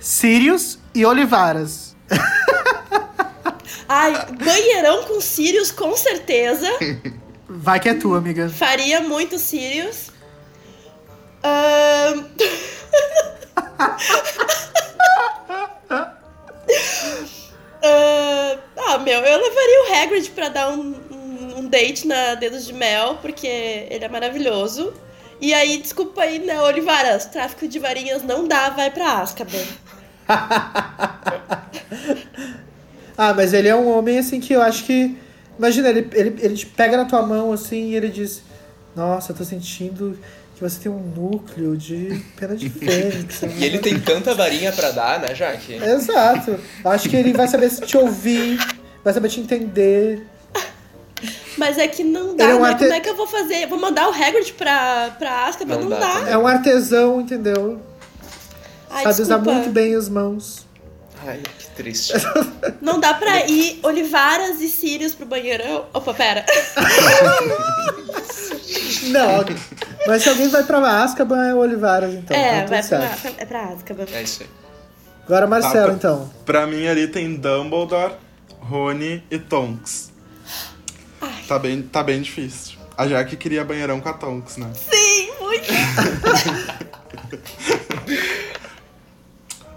Sirius 0.00 0.78
e 0.92 1.06
Olivaras. 1.06 1.94
Ai, 3.88 4.26
banheirão 4.32 5.04
com 5.04 5.20
Sirius, 5.20 5.70
com 5.70 5.96
certeza. 5.96 6.66
Vai 7.48 7.78
que 7.78 7.88
é 7.88 7.94
tua, 7.94 8.18
amiga. 8.18 8.48
Faria 8.48 9.00
muito 9.02 9.38
Sirius. 9.38 10.10
Ahn. 11.44 12.24
Ah, 17.86 18.56
ah, 18.78 18.98
meu, 18.98 19.20
eu 19.20 19.42
levaria 19.42 19.82
o 19.82 19.94
Hagrid 19.94 20.30
pra 20.30 20.48
dar 20.48 20.70
um, 20.70 20.94
um, 21.10 21.58
um 21.58 21.68
date 21.68 22.06
na 22.06 22.34
Dedos 22.34 22.64
de 22.64 22.72
Mel, 22.72 23.18
porque 23.20 23.46
ele 23.46 24.02
é 24.02 24.08
maravilhoso. 24.08 24.94
E 25.38 25.52
aí, 25.52 25.76
desculpa 25.76 26.22
aí, 26.22 26.38
né, 26.38 26.58
Olivaras, 26.62 27.26
tráfico 27.26 27.68
de 27.68 27.78
varinhas 27.78 28.22
não 28.22 28.48
dá, 28.48 28.70
vai 28.70 28.90
pra 28.90 29.18
Azkaban. 29.18 29.66
Ah, 33.16 33.32
mas 33.32 33.52
ele 33.52 33.68
é 33.68 33.76
um 33.76 33.96
homem 33.96 34.18
assim 34.18 34.40
que 34.40 34.52
eu 34.52 34.60
acho 34.60 34.84
que. 34.84 35.16
Imagina, 35.56 35.88
ele, 35.88 36.08
ele, 36.12 36.36
ele 36.40 36.56
te 36.56 36.66
pega 36.66 36.96
na 36.96 37.04
tua 37.04 37.22
mão 37.22 37.52
assim 37.52 37.90
e 37.90 37.94
ele 37.94 38.08
diz: 38.08 38.42
Nossa, 38.94 39.30
eu 39.30 39.36
tô 39.36 39.44
sentindo 39.44 40.18
que 40.54 40.60
você 40.60 40.78
tem 40.80 40.92
um 40.92 41.00
núcleo 41.00 41.76
de 41.76 42.22
pena 42.36 42.54
de 42.56 42.68
fênix. 42.70 43.42
E 43.42 43.64
ele 43.64 43.78
tem 43.78 43.98
tanta 43.98 44.34
varinha 44.34 44.72
pra 44.72 44.90
dar, 44.90 45.20
né, 45.20 45.34
Jaque? 45.34 45.74
Exato. 45.74 46.58
Acho 46.84 47.08
que 47.08 47.16
ele 47.16 47.32
vai 47.32 47.48
saber 47.48 47.70
te 47.70 47.96
ouvir, 47.96 48.58
vai 49.02 49.12
saber 49.12 49.28
te 49.28 49.40
entender. 49.40 50.26
Mas 51.56 51.78
é 51.78 51.86
que 51.86 52.02
não 52.02 52.34
dá, 52.36 52.44
é 52.50 52.54
um 52.54 52.62
né? 52.62 52.68
arte- 52.70 52.80
Como 52.84 52.92
é 52.94 53.00
que 53.00 53.08
eu 53.08 53.16
vou 53.16 53.26
fazer? 53.28 53.66
Vou 53.68 53.78
mandar 53.78 54.08
o 54.08 54.12
Hagrid 54.12 54.52
pra, 54.54 55.14
pra 55.18 55.46
Azkaban? 55.46 55.74
Não 55.76 55.82
Não, 55.82 55.90
dá 55.90 56.20
dá. 56.20 56.30
É 56.30 56.36
um 56.38 56.46
artesão, 56.46 57.20
entendeu? 57.20 57.80
Ai, 58.90 59.04
Sabe 59.04 59.22
usar 59.22 59.36
desculpa. 59.36 59.52
muito 59.58 59.70
bem 59.72 59.94
as 59.94 60.08
mãos. 60.08 60.66
Ai, 61.26 61.40
que 61.58 61.66
triste. 61.70 62.12
Não 62.82 63.00
dá 63.00 63.14
pra 63.14 63.46
ir 63.46 63.80
Olivaras 63.82 64.60
e 64.60 64.68
Sirius 64.68 65.14
pro 65.14 65.26
banheirão. 65.26 65.86
Opa, 65.92 66.12
pera. 66.14 66.44
Não, 69.08 69.44
mas 70.06 70.22
se 70.22 70.28
alguém 70.28 70.48
vai 70.48 70.62
pra 70.64 71.02
Azkaban 71.02 71.46
é 71.46 71.54
o 71.54 71.58
Olivaras, 71.58 72.12
então. 72.14 72.36
é, 72.36 72.62
tá 72.62 72.66
vai 72.68 72.82
pra, 72.82 73.18
é 73.38 73.44
pra 73.44 73.64
Azkaban. 73.68 74.06
É 74.12 74.22
isso 74.22 74.42
aí. 74.42 74.48
Agora 75.26 75.46
Marcelo, 75.46 75.88
Tá, 75.88 75.92
então. 75.94 76.30
Pra 76.44 76.66
mim 76.66 76.86
ali 76.86 77.08
tem 77.08 77.34
Dumbledore, 77.36 78.14
Rony 78.60 79.22
e 79.30 79.38
Tonks. 79.38 80.12
Tá 81.48 81.58
bem, 81.58 81.82
tá 81.82 82.02
bem 82.02 82.20
difícil. 82.20 82.78
A 82.96 83.08
Jaque 83.08 83.36
queria 83.36 83.64
banheirão 83.64 84.00
com 84.00 84.08
a 84.08 84.12
Tonks, 84.14 84.56
né? 84.56 84.70
Sim, 84.74 85.30
muito. 85.40 85.72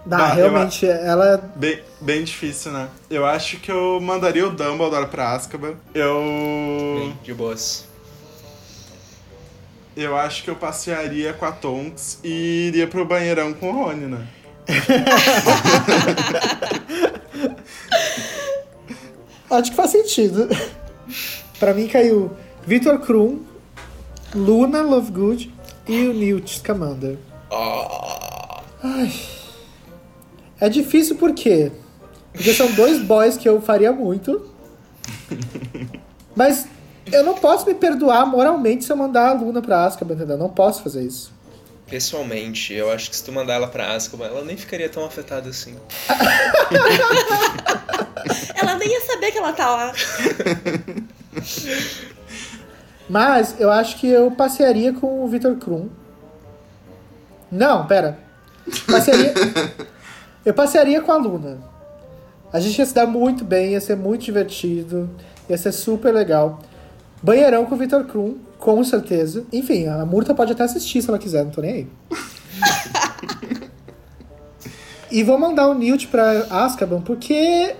Bah, 0.08 0.32
Ah, 0.32 0.38
eu 0.38 0.50
realmente, 0.50 0.86
ela. 0.86 1.36
Bem, 1.54 1.80
bem 2.00 2.24
difícil, 2.24 2.72
né? 2.72 2.88
Eu 3.10 3.26
acho 3.26 3.58
que 3.58 3.70
eu 3.70 4.00
mandaria 4.00 4.46
o 4.46 4.50
Dumbledore 4.50 5.06
pra 5.08 5.32
Azkaban. 5.32 5.74
Eu... 5.94 6.16
Bem, 6.98 7.18
de 7.22 7.34
boas. 7.34 7.84
Eu 9.94 10.16
acho 10.16 10.42
que 10.44 10.48
eu 10.50 10.56
passearia 10.56 11.34
com 11.34 11.44
a 11.44 11.52
Tonks 11.52 12.20
e 12.24 12.68
iria 12.68 12.86
pro 12.86 13.04
banheirão 13.04 13.52
com 13.52 13.68
o 13.68 13.72
Rony, 13.84 14.06
né? 14.06 14.26
Acho 19.50 19.70
que 19.70 19.76
faz 19.76 19.90
sentido. 19.90 20.48
pra 21.58 21.72
mim 21.74 21.88
caiu 21.88 22.30
Victor 22.66 22.98
Krum, 23.00 23.40
Luna 24.34 24.82
Lovegood 24.82 25.52
e 25.86 26.06
o 26.06 26.12
Newt 26.12 26.58
Scamander. 26.60 27.16
Ah, 27.50 28.60
É 30.60 30.68
difícil 30.68 31.16
por 31.16 31.32
quê? 31.32 31.70
Porque 32.32 32.52
são 32.52 32.70
dois 32.72 33.00
boys 33.00 33.36
que 33.36 33.48
eu 33.48 33.60
faria 33.60 33.92
muito. 33.92 34.50
Mas 36.34 36.66
eu 37.10 37.24
não 37.24 37.34
posso 37.34 37.66
me 37.66 37.74
perdoar 37.74 38.26
moralmente 38.26 38.84
se 38.84 38.92
eu 38.92 38.96
mandar 38.96 39.30
a 39.30 39.32
Luna 39.32 39.62
pra 39.62 39.84
Azkaban, 39.84 40.14
entendeu? 40.14 40.36
Não 40.36 40.48
posso 40.48 40.82
fazer 40.82 41.02
isso. 41.02 41.32
pessoalmente, 41.88 42.74
eu 42.74 42.90
acho 42.90 43.10
que 43.10 43.16
se 43.16 43.24
tu 43.24 43.32
mandar 43.32 43.54
ela 43.54 43.66
pra 43.66 43.94
Azkaban, 43.94 44.26
ela 44.26 44.44
nem 44.44 44.56
ficaria 44.56 44.88
tão 44.88 45.04
afetada 45.04 45.48
assim. 45.48 45.76
Ela 48.54 48.74
nem 48.74 48.88
ia 48.88 49.00
saber 49.00 49.30
que 49.30 49.38
ela 49.38 49.52
tá 49.52 49.70
lá. 49.70 49.92
Mas 53.08 53.54
eu 53.58 53.70
acho 53.70 53.96
que 53.96 54.08
eu 54.08 54.30
passearia 54.32 54.92
com 54.92 55.24
o 55.24 55.28
Victor 55.28 55.56
Krum. 55.56 55.88
Não, 57.50 57.86
pera. 57.86 58.18
Passearia... 58.86 59.32
eu 60.48 60.54
passearia 60.54 61.02
com 61.02 61.12
a 61.12 61.16
Luna. 61.18 61.58
A 62.50 62.58
gente 62.58 62.78
ia 62.78 62.86
se 62.86 62.94
dar 62.94 63.06
muito 63.06 63.44
bem, 63.44 63.72
ia 63.72 63.80
ser 63.82 63.96
muito 63.96 64.24
divertido, 64.24 65.10
ia 65.46 65.58
ser 65.58 65.72
super 65.72 66.10
legal. 66.10 66.60
Banheirão 67.22 67.66
com 67.66 67.74
o 67.74 67.78
Victor 67.78 68.04
Krum, 68.04 68.38
com 68.58 68.82
certeza. 68.82 69.44
Enfim, 69.52 69.86
a 69.88 70.06
Murta 70.06 70.34
pode 70.34 70.52
até 70.52 70.64
assistir 70.64 71.02
se 71.02 71.08
ela 71.10 71.18
quiser, 71.18 71.44
não 71.44 71.50
tô 71.50 71.60
nem 71.60 71.72
aí. 71.74 71.86
e 75.12 75.22
vou 75.22 75.38
mandar 75.38 75.68
o 75.68 75.74
Newt 75.74 76.08
pra 76.08 76.46
Azkaban, 76.48 77.02
porque... 77.02 77.74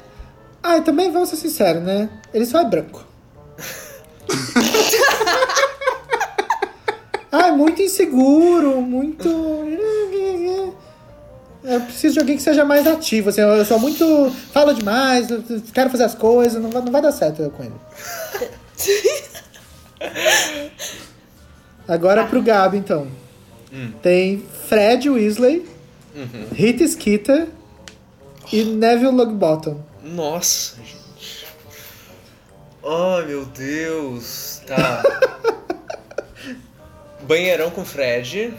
Ah, 0.63 0.83
também 0.83 1.11
vamos 1.11 1.31
ser 1.31 1.37
sinceros, 1.37 1.83
né? 1.83 2.11
Ele 2.35 2.45
só 2.45 2.61
é 2.61 2.65
branco. 2.67 3.03
Ah, 7.31 7.49
é 7.49 7.53
muito 7.53 7.83
inseguro, 7.83 8.81
muito. 8.81 9.29
Eu 11.69 11.83
preciso 11.83 12.15
de 12.15 12.21
alguém 12.21 12.37
que 12.39 12.43
seja 12.43 12.65
mais 12.65 12.87
ativo. 12.87 13.29
Assim, 13.29 13.43
eu 13.43 13.63
sou 13.67 13.79
muito. 13.79 14.35
Falo 14.53 14.73
demais, 14.73 15.31
eu 15.31 15.43
quero 15.75 15.91
fazer 15.91 16.05
as 16.05 16.15
coisas, 16.15 16.63
não 16.63 16.71
vai, 16.71 16.81
não 16.81 16.91
vai 16.91 17.03
dar 17.03 17.13
certo 17.13 17.43
eu 17.43 17.51
com 17.51 17.63
ele. 17.63 17.75
Agora 21.87 22.25
pro 22.25 22.43
Gabi, 22.43 22.79
então. 22.79 23.07
Tem 24.01 24.43
Fred 24.67 25.11
Weasley, 25.11 25.69
Rita 26.55 26.87
Skeeter 26.87 27.49
e 28.51 28.65
Neville 28.65 29.13
Longbottom. 29.13 29.83
Nossa, 30.03 30.77
gente. 30.77 31.47
Ai, 32.83 33.27
meu 33.27 33.45
Deus. 33.45 34.63
Tá. 34.67 35.03
Banheirão 37.29 37.71
com 37.71 37.85
Fred. 37.85 38.55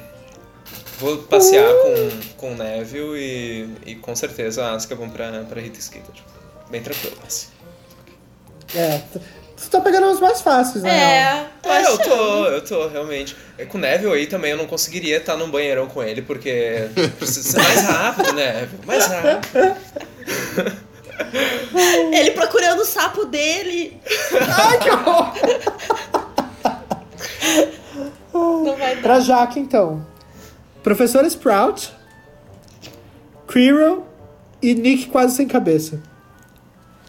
Vou 1.00 1.18
passear 1.18 1.72
com, 1.74 2.10
com 2.38 2.52
o 2.54 2.56
Neville 2.56 3.18
e, 3.18 3.92
e 3.92 3.96
com 3.96 4.16
certeza 4.16 4.66
a 4.66 4.74
Azkaban 4.74 5.10
pra, 5.10 5.44
pra 5.44 5.62
Rita 5.62 5.80
Skeeter. 5.80 6.14
Bem 6.70 6.82
tranquilo, 6.82 7.18
assim. 7.26 7.48
É, 8.76 9.02
tu 9.58 9.70
tá 9.70 9.82
pegando 9.82 10.08
os 10.08 10.20
mais 10.20 10.42
fáceis, 10.42 10.84
né? 10.84 10.92
É, 10.92 11.46
tô 11.62 11.70
É, 11.70 11.86
eu 11.86 11.98
tô, 11.98 12.46
eu 12.46 12.64
tô, 12.64 12.88
realmente. 12.90 13.36
É, 13.58 13.66
com 13.66 13.78
o 13.78 13.82
Neville 13.82 14.14
aí 14.14 14.28
também 14.28 14.52
eu 14.52 14.58
não 14.58 14.68
conseguiria 14.68 15.18
estar 15.18 15.38
num 15.38 15.50
banheirão 15.50 15.88
com 15.88 16.04
ele, 16.04 16.22
porque 16.22 16.90
precisa 17.18 17.50
ser 17.52 17.62
mais 17.62 17.82
rápido, 17.86 18.34
né? 18.34 18.70
Mais 18.86 19.08
rápido. 19.08 19.78
Ele 22.14 22.32
procurando 22.32 22.82
o 22.82 22.86
sapo 22.86 23.26
dele. 23.26 24.00
Ai, 24.58 24.80
que 24.80 24.90
horror! 24.90 25.34
Não 28.34 28.76
vai 28.78 28.96
dar. 28.96 29.02
Pra 29.02 29.20
Jaque, 29.20 29.60
então. 29.60 30.06
Professor 30.84 31.26
Sprout, 31.26 31.94
Quirrell 33.48 34.06
e 34.62 34.74
Nick 34.74 35.08
quase 35.08 35.36
sem 35.36 35.48
cabeça. 35.48 36.02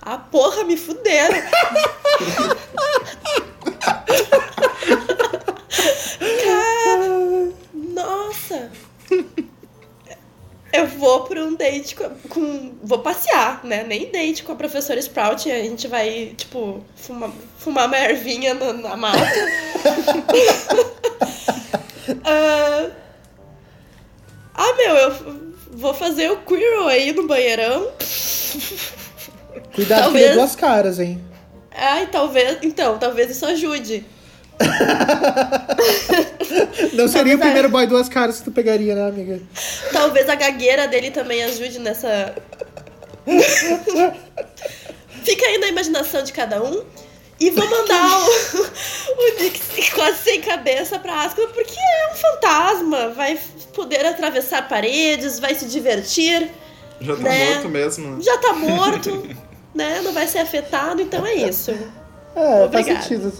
Ah, 0.03 0.18
porra, 0.18 0.64
me 0.64 0.77
fuderam. 0.77 1.37
Cara, 6.18 7.53
nossa. 7.75 8.71
Eu 10.73 10.87
vou 10.87 11.25
pra 11.25 11.43
um 11.43 11.55
date 11.57 11.95
com, 11.97 12.09
com- 12.29 12.73
Vou 12.83 13.01
passear, 13.01 13.61
né? 13.64 13.83
Nem 13.85 14.11
date 14.11 14.43
com 14.45 14.53
a 14.53 14.57
professora 14.57 15.01
Sprout. 15.01 15.51
A 15.51 15.62
gente 15.62 15.89
vai, 15.89 16.33
tipo, 16.37 16.83
fumar, 16.97 17.31
fumar 17.59 17.87
uma 17.89 17.99
ervinha 17.99 18.55
na, 18.55 18.73
na 18.73 18.97
mata. 18.97 19.18
ah, 22.25 22.91
ah, 24.61 24.75
meu, 24.77 24.95
eu 24.95 25.15
vou 25.73 25.95
fazer 25.95 26.31
o 26.31 26.37
Quirrell 26.39 26.89
aí 26.89 27.13
no 27.13 27.27
banheirão. 27.27 27.91
Cuidado 29.75 30.03
Talvez. 30.03 30.13
que 30.13 30.19
ele 30.19 30.27
é 30.27 30.35
duas 30.35 30.55
caras, 30.55 30.99
hein? 30.99 31.19
Ai, 31.71 32.07
talvez. 32.09 32.59
Então, 32.63 32.99
talvez 32.99 33.31
isso 33.31 33.47
ajude. 33.47 34.05
Não 36.93 37.09
seria 37.09 37.37
o 37.37 37.39
Talvez 37.39 37.39
primeiro 37.39 37.71
boy 37.71 37.87
duas 37.87 38.11
caras 38.11 38.37
que 38.39 38.45
tu 38.45 38.53
pegaria, 38.53 38.95
né, 38.95 39.09
amiga? 39.09 39.41
Talvez 39.93 40.29
a 40.29 40.35
gagueira 40.35 40.87
dele 40.87 41.11
também 41.11 41.43
ajude 41.45 41.79
nessa. 41.79 42.35
Fica 45.25 45.47
aí 45.47 45.57
na 45.59 45.69
imaginação 45.69 46.23
de 46.23 46.35
cada 46.35 46.63
um. 46.63 46.85
E 47.41 47.51
vou 47.51 47.68
mandar 47.70 48.20
o, 48.20 48.26
o 49.16 49.41
Nick 49.43 49.91
quase 49.93 50.18
sem 50.24 50.41
cabeça 50.43 50.99
pra 50.99 51.22
Ascula, 51.22 51.49
porque 51.49 51.74
é 51.78 52.12
um 52.12 52.16
fantasma. 52.16 53.09
Vai 53.11 53.41
poder 53.74 54.05
atravessar 54.05 54.68
paredes, 54.68 55.38
vai 55.38 55.55
se 55.55 55.66
divertir. 55.66 56.51
Já 57.01 57.16
tá 57.16 57.22
Né? 57.22 57.55
morto 57.55 57.68
mesmo, 57.70 58.16
né? 58.16 58.22
Já 58.22 58.36
tá 58.38 58.53
morto, 58.53 59.26
né? 59.74 60.01
Não 60.03 60.12
vai 60.12 60.26
ser 60.28 60.41
afetado, 60.41 61.01
então 61.01 61.24
é 61.24 61.34
isso. 61.34 61.70
É, 62.36 62.64
Obrigada. 62.64 62.70
faz 62.95 63.05
sentido. 63.07 63.32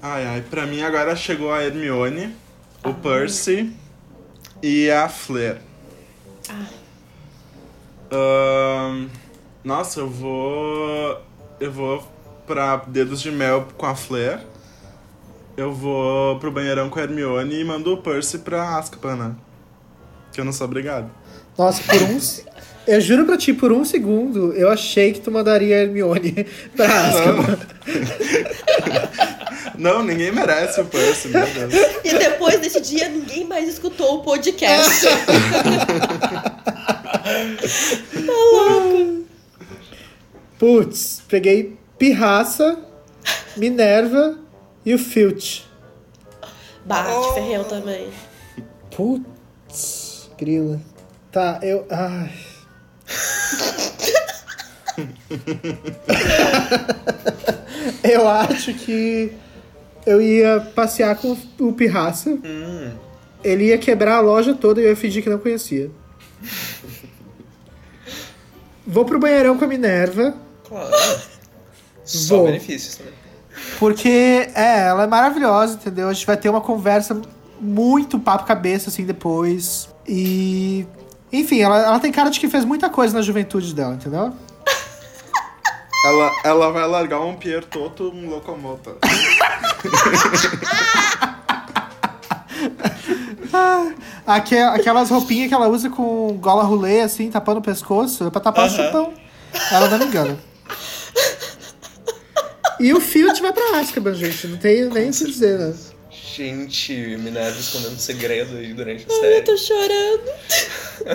Ai, 0.00 0.24
ai. 0.26 0.40
Pra 0.48 0.64
mim 0.66 0.82
agora 0.82 1.14
chegou 1.16 1.52
a 1.52 1.62
Hermione, 1.64 2.34
o 2.84 2.94
Percy 2.94 3.72
e 4.62 4.88
a 4.90 5.08
Fleur. 5.08 5.58
Ahn, 8.12 9.08
Nossa, 9.64 10.00
eu 10.00 10.08
vou. 10.08 11.20
Eu 11.60 11.72
vou 11.72 12.06
pra 12.46 12.76
Dedos 12.86 13.20
de 13.20 13.30
Mel 13.30 13.68
com 13.76 13.86
a 13.86 13.94
Flair. 13.94 14.40
Eu 15.56 15.72
vou 15.72 16.38
pro 16.38 16.50
banheirão 16.50 16.88
com 16.88 16.98
a 16.98 17.02
Hermione 17.02 17.60
e 17.60 17.64
mando 17.64 17.92
o 17.92 17.96
Percy 17.98 18.38
pra 18.38 18.78
Azkaban, 18.78 19.16
né? 19.16 19.32
Que 20.32 20.40
eu 20.40 20.44
não 20.44 20.52
sou 20.52 20.66
obrigado. 20.66 21.10
Nossa, 21.56 21.82
por 21.82 22.02
uns. 22.02 22.42
Eu 22.86 23.00
juro 23.00 23.26
pra 23.26 23.36
ti, 23.36 23.52
por 23.52 23.70
um 23.70 23.84
segundo, 23.84 24.52
eu 24.54 24.68
achei 24.68 25.12
que 25.12 25.20
tu 25.20 25.30
mandaria 25.30 25.76
a 25.76 25.80
Hermione 25.82 26.46
pra 26.74 26.86
Azkaban. 26.86 27.58
Não, 29.78 30.04
ninguém 30.04 30.30
merece 30.30 30.80
o 30.80 30.84
Percy, 30.84 31.28
meu 31.28 31.46
Deus. 31.46 31.72
E 32.04 32.12
depois 32.16 32.60
desse 32.60 32.80
dia, 32.80 33.08
ninguém 33.08 33.44
mais 33.44 33.68
escutou 33.68 34.16
o 34.16 34.22
podcast. 34.22 35.06
Putz, 40.62 41.20
peguei 41.26 41.76
Pirraça, 41.98 42.78
Minerva 43.56 44.38
e 44.86 44.94
o 44.94 44.98
Filch. 44.98 45.68
Bate, 46.84 47.34
ferreu 47.34 47.64
também. 47.64 48.08
Putz, 48.94 50.30
grila. 50.38 50.80
Tá, 51.32 51.58
eu. 51.64 51.84
Ai. 51.90 52.32
eu 58.04 58.28
acho 58.28 58.72
que 58.74 59.32
eu 60.06 60.22
ia 60.22 60.60
passear 60.60 61.16
com 61.16 61.36
o 61.58 61.72
Pirraça. 61.72 62.30
Hum. 62.30 62.92
Ele 63.42 63.64
ia 63.64 63.78
quebrar 63.78 64.18
a 64.18 64.20
loja 64.20 64.54
toda 64.54 64.80
e 64.80 64.84
eu 64.84 64.90
ia 64.90 64.96
fingir 64.96 65.24
que 65.24 65.28
não 65.28 65.38
conhecia. 65.40 65.90
Vou 68.86 69.04
pro 69.04 69.18
banheirão 69.18 69.58
com 69.58 69.64
a 69.64 69.68
Minerva. 69.68 70.51
Claro. 70.72 71.20
Só 72.04 72.36
Vou. 72.36 72.46
benefícios 72.46 72.96
também. 72.96 73.12
Porque, 73.78 74.48
é, 74.54 74.86
ela 74.88 75.04
é 75.04 75.06
maravilhosa, 75.06 75.74
entendeu? 75.74 76.08
A 76.08 76.12
gente 76.12 76.26
vai 76.26 76.36
ter 76.36 76.48
uma 76.48 76.60
conversa 76.62 77.20
muito 77.60 78.18
papo 78.18 78.44
cabeça, 78.44 78.88
assim, 78.88 79.04
depois. 79.04 79.88
E. 80.08 80.86
Enfim, 81.32 81.60
ela, 81.60 81.78
ela 81.78 82.00
tem 82.00 82.10
cara 82.10 82.30
de 82.30 82.40
que 82.40 82.48
fez 82.48 82.64
muita 82.64 82.88
coisa 82.90 83.14
na 83.14 83.22
juventude 83.22 83.74
dela, 83.74 83.94
entendeu? 83.94 84.32
Ela, 86.04 86.32
ela 86.42 86.72
vai 86.72 86.84
largar 86.88 87.20
um 87.20 87.36
Pierre 87.36 87.64
Toto, 87.64 88.10
um 88.12 88.28
locomotor. 88.28 88.96
Aque- 94.26 94.58
aquelas 94.58 95.10
roupinhas 95.10 95.48
que 95.48 95.54
ela 95.54 95.68
usa 95.68 95.90
com 95.90 96.36
gola 96.40 96.62
rolê, 96.62 97.00
assim, 97.00 97.30
tapando 97.30 97.58
o 97.60 97.62
pescoço, 97.62 98.24
é 98.26 98.30
pra 98.30 98.40
tapar 98.40 98.64
o 98.68 98.68
Aham. 98.72 98.84
chupão. 98.86 99.12
Ela 99.70 99.88
não 99.88 99.98
me 99.98 100.04
engana. 100.06 100.38
E 102.80 102.92
o 102.92 103.00
Filt 103.00 103.40
vai 103.40 103.52
pra 103.52 103.78
Azkaban, 103.80 104.14
gente. 104.14 104.46
Não 104.48 104.56
tem 104.58 104.88
nem 104.88 105.10
o 105.10 105.12
que 105.12 105.24
dizer, 105.24 105.58
né? 105.58 105.74
Gente, 106.34 106.92
Minerva 107.18 107.58
escondendo 107.58 107.98
segredo 107.98 108.56
aí 108.56 108.72
durante 108.74 109.06
a 109.08 109.12
Ai, 109.12 109.16
eu 109.18 109.20
série. 109.22 109.42
tô 109.42 109.56
chorando. 109.56 110.30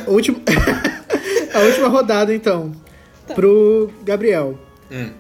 A 0.06 0.10
última, 0.12 0.40
a 1.54 1.60
última 1.60 1.88
rodada, 1.88 2.34
então. 2.34 2.72
Pro 3.36 3.92
Gabriel. 4.04 4.58
Hum. 4.92 5.12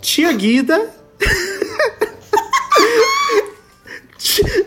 Tia 0.00 0.32
Guida. 0.32 0.90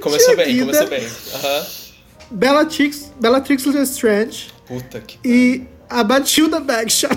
Começou 0.02 0.36
Tia 0.36 0.38
bem, 0.46 0.54
Guida, 0.54 0.66
começou 0.66 0.88
bem. 0.88 1.08
Aham. 1.36 1.66
Bellatrix, 2.32 3.12
Bellatrix 3.22 3.66
Lestrange 3.66 4.48
Puta 4.66 5.00
que. 5.02 5.20
e 5.24 5.68
a 5.90 6.04
Batilda 6.04 6.60
Bagshot. 6.60 7.16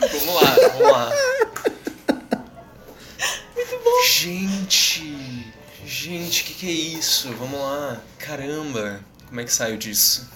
Vamos 0.00 0.42
lá, 0.42 0.56
vamos 0.72 0.92
lá. 0.92 1.12
Muito 3.56 3.78
bom. 3.84 4.02
Gente, 4.06 5.52
gente, 5.86 6.42
o 6.42 6.44
que, 6.46 6.54
que 6.54 6.68
é 6.68 6.72
isso? 6.98 7.32
Vamos 7.38 7.58
lá. 7.58 7.98
Caramba, 8.18 9.00
como 9.28 9.40
é 9.40 9.44
que 9.44 9.52
saiu 9.52 9.76
disso? 9.78 10.28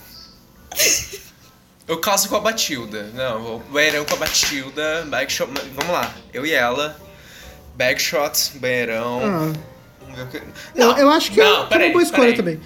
Eu 1.86 2.00
caso 2.00 2.28
com 2.30 2.36
a 2.36 2.40
Batilda. 2.40 3.10
Não, 3.14 3.42
vou 3.42 3.58
banheirão 3.70 4.04
com 4.06 4.14
a 4.14 4.18
Batilda, 4.18 5.04
Bagshot. 5.08 5.50
Vamos 5.74 5.92
lá, 5.92 6.14
eu 6.32 6.46
e 6.46 6.52
ela. 6.52 6.98
Bagshot, 7.76 8.52
banheirão. 8.58 9.20
Ah, 9.22 9.52
Vamos 10.00 10.16
ver 10.16 10.22
o 10.22 10.28
que- 10.28 10.36
eu, 10.38 10.88
Não, 10.88 10.96
eu 10.98 11.10
acho 11.10 11.30
que 11.30 11.40
não, 11.40 11.46
é 11.70 11.76
uma 11.76 11.90
boa 11.90 12.02
escolha 12.02 12.34
também. 12.34 12.58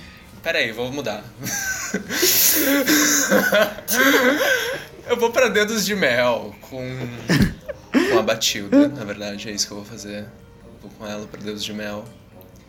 Peraí, 0.42 0.72
vou 0.72 0.90
mudar. 0.92 1.22
eu 5.08 5.16
vou 5.16 5.30
pra 5.30 5.48
dedos 5.48 5.84
de 5.84 5.94
mel 5.96 6.54
com, 6.62 6.96
com 8.12 8.18
a 8.18 8.22
Batilda, 8.22 8.88
na 8.88 9.04
verdade, 9.04 9.48
é 9.48 9.52
isso 9.52 9.66
que 9.66 9.72
eu 9.72 9.78
vou 9.78 9.86
fazer. 9.86 10.26
Vou 10.80 10.90
com 10.98 11.06
ela 11.06 11.26
pra 11.26 11.40
dedos 11.40 11.64
de 11.64 11.72
mel. 11.72 12.04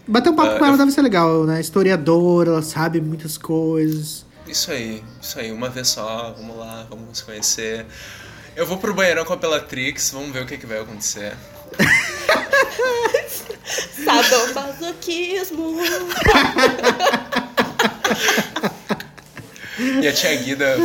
Bater 0.07 0.32
um 0.32 0.36
papo 0.36 0.55
Ah, 0.55 0.59
com 0.59 0.65
ela 0.65 0.74
eu- 0.74 0.78
deve 0.80 0.91
ser 0.91 1.01
legal, 1.01 1.45
né? 1.45 1.61
Historiadora, 1.61 2.49
ela 2.49 2.61
sabe 2.63 2.99
muitas 2.99 3.38
coisas. 3.38 4.26
Isso 4.47 4.72
aí, 4.72 5.03
isso 5.22 5.39
aí, 5.39 5.51
uma 5.51 5.70
vez 5.70 5.89
só, 5.89 6.34
vamos 6.36 6.57
lá, 6.57 6.88
vamos 6.89 7.20
se 7.20 7.24
conhecer. 7.24 7.86
Eu 8.55 8.65
vou 8.65 8.78
pro 8.78 8.93
banheirão 8.95 9.24
com 9.24 9.34
a 9.34 9.36
Bellatrix, 9.36 10.09
vamos 10.11 10.32
ver 10.32 10.41
o 10.43 10.47
que, 10.47 10.57
que 10.57 10.65
vai 10.65 10.80
acontecer. 10.80 11.34
Sadomasoquismo. 14.03 15.78
E 20.01 20.07
a 20.07 20.11
tia 20.13 20.36
Guida, 20.36 20.75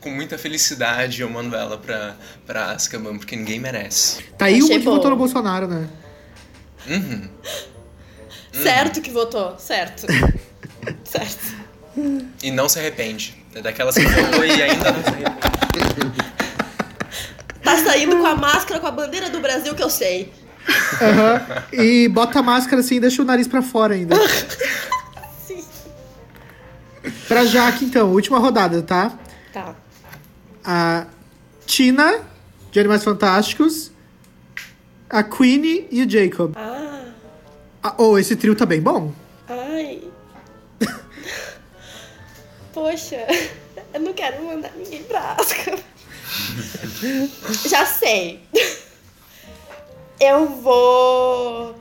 com 0.00 0.10
muita 0.10 0.38
felicidade, 0.38 1.20
eu 1.20 1.28
mando 1.28 1.54
ela 1.54 1.76
pra, 1.76 2.16
pra 2.46 2.70
Azkaban, 2.72 3.18
porque 3.18 3.36
ninguém 3.36 3.60
merece. 3.60 4.22
Tá 4.38 4.46
aí 4.46 4.58
Achei 4.58 4.78
que 4.78 4.84
bom. 4.84 4.94
votou 4.94 5.10
no 5.10 5.16
Bolsonaro, 5.16 5.68
né? 5.68 5.86
Uhum. 6.88 7.28
Certo 8.52 9.00
que 9.00 9.10
votou, 9.10 9.58
certo. 9.58 10.06
certo. 11.04 11.56
E 12.42 12.50
não 12.50 12.68
se 12.68 12.78
arrepende. 12.78 13.42
É 13.54 13.62
daquelas 13.62 13.94
que 13.94 14.04
votou 14.06 14.44
e 14.44 14.62
ainda 14.62 14.92
não 14.92 15.02
se 15.02 15.08
arrepende. 15.08 16.18
Tá 17.62 17.76
saindo 17.78 18.16
com 18.18 18.26
a 18.26 18.34
máscara, 18.34 18.78
com 18.78 18.86
a 18.86 18.90
bandeira 18.90 19.30
do 19.30 19.40
Brasil 19.40 19.74
que 19.74 19.82
eu 19.82 19.88
sei. 19.88 20.30
Aham. 21.00 21.64
E 21.72 22.08
bota 22.08 22.40
a 22.40 22.42
máscara 22.42 22.80
assim 22.80 22.96
e 22.96 23.00
deixa 23.00 23.22
o 23.22 23.24
nariz 23.24 23.48
pra 23.48 23.62
fora 23.62 23.94
ainda. 23.94 24.16
Pra 27.28 27.44
Jaque, 27.44 27.84
então, 27.84 28.12
última 28.12 28.38
rodada, 28.38 28.82
tá? 28.82 29.18
Tá. 29.52 29.74
A 30.64 31.06
Tina, 31.66 32.20
de 32.70 32.78
Animais 32.80 33.02
Fantásticos, 33.04 33.90
a 35.10 35.22
Queenie 35.22 35.86
e 35.90 36.02
o 36.02 36.08
Jacob. 36.10 36.52
Ah, 36.56 37.04
Ah, 37.82 37.94
oh, 37.98 38.16
esse 38.18 38.36
trio 38.36 38.54
tá 38.54 38.64
bem 38.64 38.80
bom. 38.80 39.12
ai. 39.48 40.02
Poxa, 42.72 43.26
eu 43.92 44.00
não 44.00 44.12
quero 44.12 44.44
mandar 44.44 44.70
ninguém 44.76 45.02
pra 45.02 45.32
Asca. 45.38 45.76
Já 47.68 47.84
sei. 47.84 48.40
Eu 50.20 50.46
vou. 50.48 51.74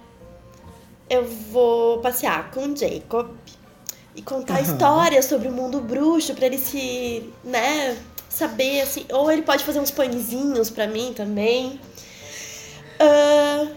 Eu 1.10 1.26
vou 1.26 2.00
passear 2.00 2.50
com 2.52 2.68
o 2.72 2.76
Jacob 2.76 3.30
e 4.16 4.22
contar 4.22 4.56
Aham. 4.56 4.64
histórias 4.64 5.26
sobre 5.26 5.48
o 5.48 5.52
mundo 5.52 5.80
bruxo 5.80 6.34
pra 6.34 6.46
ele 6.46 6.58
se, 6.58 7.30
né, 7.44 7.98
saber 8.30 8.82
assim. 8.82 9.06
Ou 9.12 9.32
ele 9.32 9.42
pode 9.42 9.64
fazer 9.64 9.80
uns 9.80 9.92
pãezinhos 9.92 10.70
pra 10.70 10.88
mim 10.88 11.14
também. 11.16 11.80
Ah, 13.00 13.68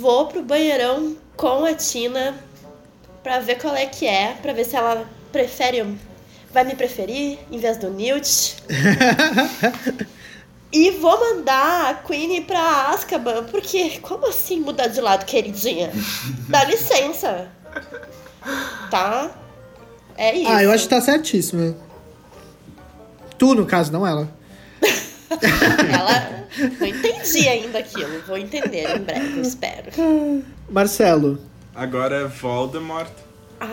vou 0.00 0.26
pro 0.26 0.42
banheirão 0.42 1.16
com 1.36 1.64
a 1.64 1.74
Tina 1.74 2.38
pra 3.22 3.40
ver 3.40 3.60
qual 3.60 3.74
é 3.74 3.86
que 3.86 4.06
é, 4.06 4.36
pra 4.40 4.52
ver 4.52 4.64
se 4.64 4.76
ela 4.76 5.06
prefere, 5.30 5.96
vai 6.52 6.64
me 6.64 6.74
preferir 6.74 7.38
em 7.50 7.58
vez 7.58 7.76
do 7.76 7.90
Newt. 7.90 8.56
e 10.72 10.90
vou 10.92 11.18
mandar 11.20 11.90
a 11.90 11.94
Queenie 11.94 12.42
pra 12.42 12.90
Azkaban, 12.90 13.44
porque 13.44 13.98
como 14.00 14.26
assim 14.26 14.60
mudar 14.60 14.88
de 14.88 15.00
lado, 15.00 15.24
queridinha? 15.24 15.90
Dá 16.48 16.64
licença. 16.64 17.48
Tá? 18.90 19.30
É 20.16 20.36
isso. 20.36 20.50
Ah, 20.50 20.62
eu 20.62 20.70
acho 20.72 20.84
que 20.84 20.90
tá 20.90 21.00
certíssimo. 21.00 21.76
Tu, 23.38 23.54
no 23.54 23.66
caso, 23.66 23.92
não 23.92 24.06
ela. 24.06 24.28
Ela 25.32 26.46
não 26.78 26.86
entendi 26.86 27.48
ainda 27.48 27.78
aquilo. 27.78 28.20
Vou 28.26 28.36
entender 28.36 28.96
em 28.96 29.00
breve, 29.00 29.38
eu 29.38 29.42
espero. 29.42 29.90
Marcelo. 30.68 31.38
Agora 31.74 32.16
é 32.22 32.24
Voldemort, 32.26 33.08
Ah, 33.58 33.66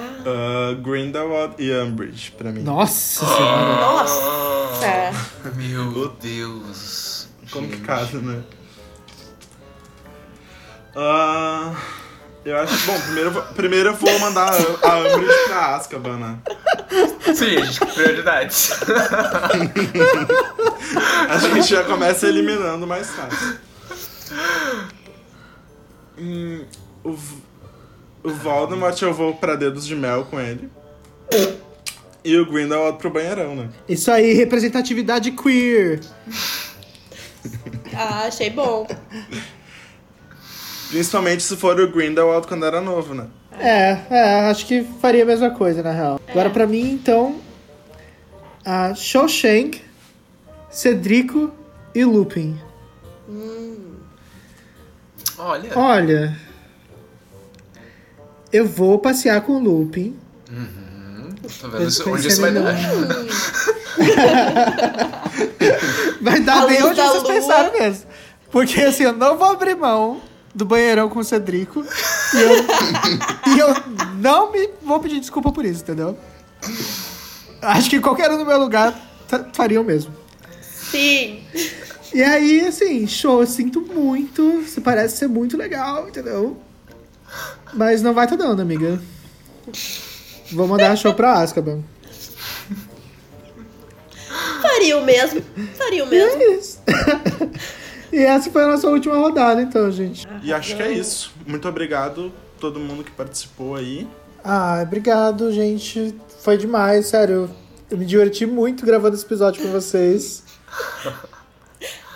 uh, 0.73 0.81
Grindelwald 0.81 1.55
e 1.59 1.69
Umbridge, 1.81 2.31
pra 2.31 2.51
mim. 2.51 2.61
Nossa 2.61 3.25
senhora. 3.27 3.75
nossa. 3.81 5.11
Meu 5.55 6.07
Deus. 6.21 7.27
Complicado, 7.51 8.21
né? 8.21 8.41
Ah, 10.95 11.75
Eu 12.45 12.57
acho. 12.57 12.85
Bom, 12.85 12.99
primeiro, 13.01 13.27
eu 13.29 13.33
vou- 13.33 13.41
primeiro 13.53 13.89
eu 13.89 13.95
vou 13.95 14.19
mandar 14.19 14.49
a 14.51 14.89
a 14.91 14.97
Umbridge 14.99 15.33
pra 15.47 15.75
Azkaban, 15.75 16.17
né? 16.17 16.37
Sim, 17.35 17.63
gente 17.65 17.79
prioridades. 17.93 18.71
A 21.29 21.37
gente 21.37 21.67
já 21.69 21.83
começa 21.83 22.27
eliminando 22.27 22.87
mais 22.87 23.07
fácil. 23.09 23.57
Hum, 26.17 26.65
o, 27.03 27.09
o 28.23 28.29
Voldemort 28.31 28.99
eu 29.01 29.13
vou 29.13 29.35
pra 29.35 29.55
dedos 29.55 29.85
de 29.85 29.95
mel 29.95 30.25
com 30.25 30.39
ele. 30.39 30.69
E 32.23 32.37
o 32.37 32.45
Grindelwald 32.49 32.97
pro 32.97 33.09
banheirão, 33.09 33.55
né? 33.55 33.69
Isso 33.87 34.11
aí, 34.11 34.33
representatividade 34.33 35.31
queer. 35.31 36.01
Ah, 37.95 38.25
achei 38.27 38.49
bom. 38.49 38.85
Principalmente 40.89 41.43
se 41.43 41.55
for 41.55 41.79
o 41.79 41.91
Grindelwald 41.91 42.47
quando 42.47 42.65
era 42.65 42.81
novo, 42.81 43.13
né? 43.13 43.27
É, 43.59 43.97
é, 44.09 44.39
acho 44.49 44.65
que 44.65 44.83
faria 45.01 45.23
a 45.23 45.25
mesma 45.25 45.51
coisa, 45.51 45.83
na 45.83 45.91
real. 45.91 46.19
Agora, 46.27 46.49
pra 46.49 46.65
mim, 46.65 46.91
então, 46.91 47.39
a 48.65 48.93
Shawshank, 48.95 49.81
Cedrico 50.69 51.51
e 51.93 52.03
Lupin. 52.05 52.59
Olha. 55.37 55.71
Olha, 55.77 56.37
eu 58.51 58.65
vou 58.67 58.97
passear 58.99 59.41
com 59.41 59.53
o 59.53 59.59
Lupin. 59.59 60.17
Tô 61.61 61.67
vendo 61.69 61.87
isso- 61.87 62.01
Eles 62.03 62.07
onde 62.07 62.27
isso 62.27 62.41
vai 62.41 62.51
dar. 62.51 62.75
Vai 66.21 66.39
dar 66.41 66.63
A 66.63 66.67
bem 66.67 66.83
onde 66.83 67.01
vocês 67.01 67.23
lua. 67.23 67.33
pensaram 67.33 67.71
mesmo. 67.73 68.05
Porque 68.51 68.81
assim, 68.81 69.03
eu 69.03 69.13
não 69.13 69.37
vou 69.37 69.51
abrir 69.51 69.75
mão 69.75 70.21
do 70.53 70.65
banheirão 70.65 71.09
com 71.09 71.19
o 71.19 71.23
Cedrico. 71.23 71.83
E 72.33 72.37
eu, 72.41 73.55
e 73.55 73.59
eu 73.59 73.75
não 74.17 74.51
me 74.51 74.69
vou 74.81 74.99
pedir 74.99 75.19
desculpa 75.19 75.51
por 75.51 75.65
isso, 75.65 75.83
entendeu? 75.83 76.17
Acho 77.61 77.89
que 77.89 77.99
qualquer 77.99 78.31
um 78.31 78.37
no 78.37 78.45
meu 78.45 78.59
lugar 78.59 78.99
faria 79.53 79.79
o 79.79 79.83
mesmo. 79.83 80.13
Sim. 80.61 81.43
E 82.13 82.23
aí, 82.23 82.61
assim, 82.67 83.05
show, 83.05 83.41
eu 83.41 83.47
sinto 83.47 83.81
muito. 83.81 84.63
Você 84.63 84.81
parece 84.81 85.17
ser 85.17 85.27
muito 85.27 85.55
legal, 85.55 86.07
entendeu? 86.07 86.57
Mas 87.73 88.01
não 88.01 88.13
vai 88.13 88.27
tá 88.27 88.35
dando, 88.35 88.61
amiga. 88.61 88.99
Vou 90.51 90.67
mandar 90.67 90.95
show 90.95 91.13
pra 91.13 91.33
Azkaban. 91.33 91.83
Faria 94.61 94.97
o 94.97 95.05
mesmo. 95.05 95.41
Faria 95.77 96.03
o 96.03 96.07
E 96.07 96.09
mesmo. 96.09 96.41
é 96.41 96.55
isso. 96.55 96.79
e 98.11 98.17
essa 98.17 98.49
foi 98.51 98.63
a 98.63 98.67
nossa 98.67 98.87
última 98.87 99.15
rodada, 99.15 99.61
então, 99.61 99.91
gente. 99.91 100.27
E 100.43 100.51
acho 100.53 100.75
que 100.75 100.81
é 100.81 100.91
isso. 100.91 101.31
Muito 101.45 101.67
obrigado 101.67 102.31
a 102.57 102.59
todo 102.61 102.79
mundo 102.79 103.03
que 103.03 103.11
participou 103.11 103.75
aí. 103.75 104.07
Ah, 104.43 104.79
obrigado, 104.83 105.51
gente. 105.51 106.15
Foi 106.41 106.57
demais, 106.57 107.07
sério. 107.07 107.49
Eu 107.89 107.97
me 107.97 108.05
diverti 108.05 108.45
muito 108.45 108.85
gravando 108.85 109.15
esse 109.15 109.25
episódio 109.25 109.61
com 109.61 109.69
vocês. 109.69 110.43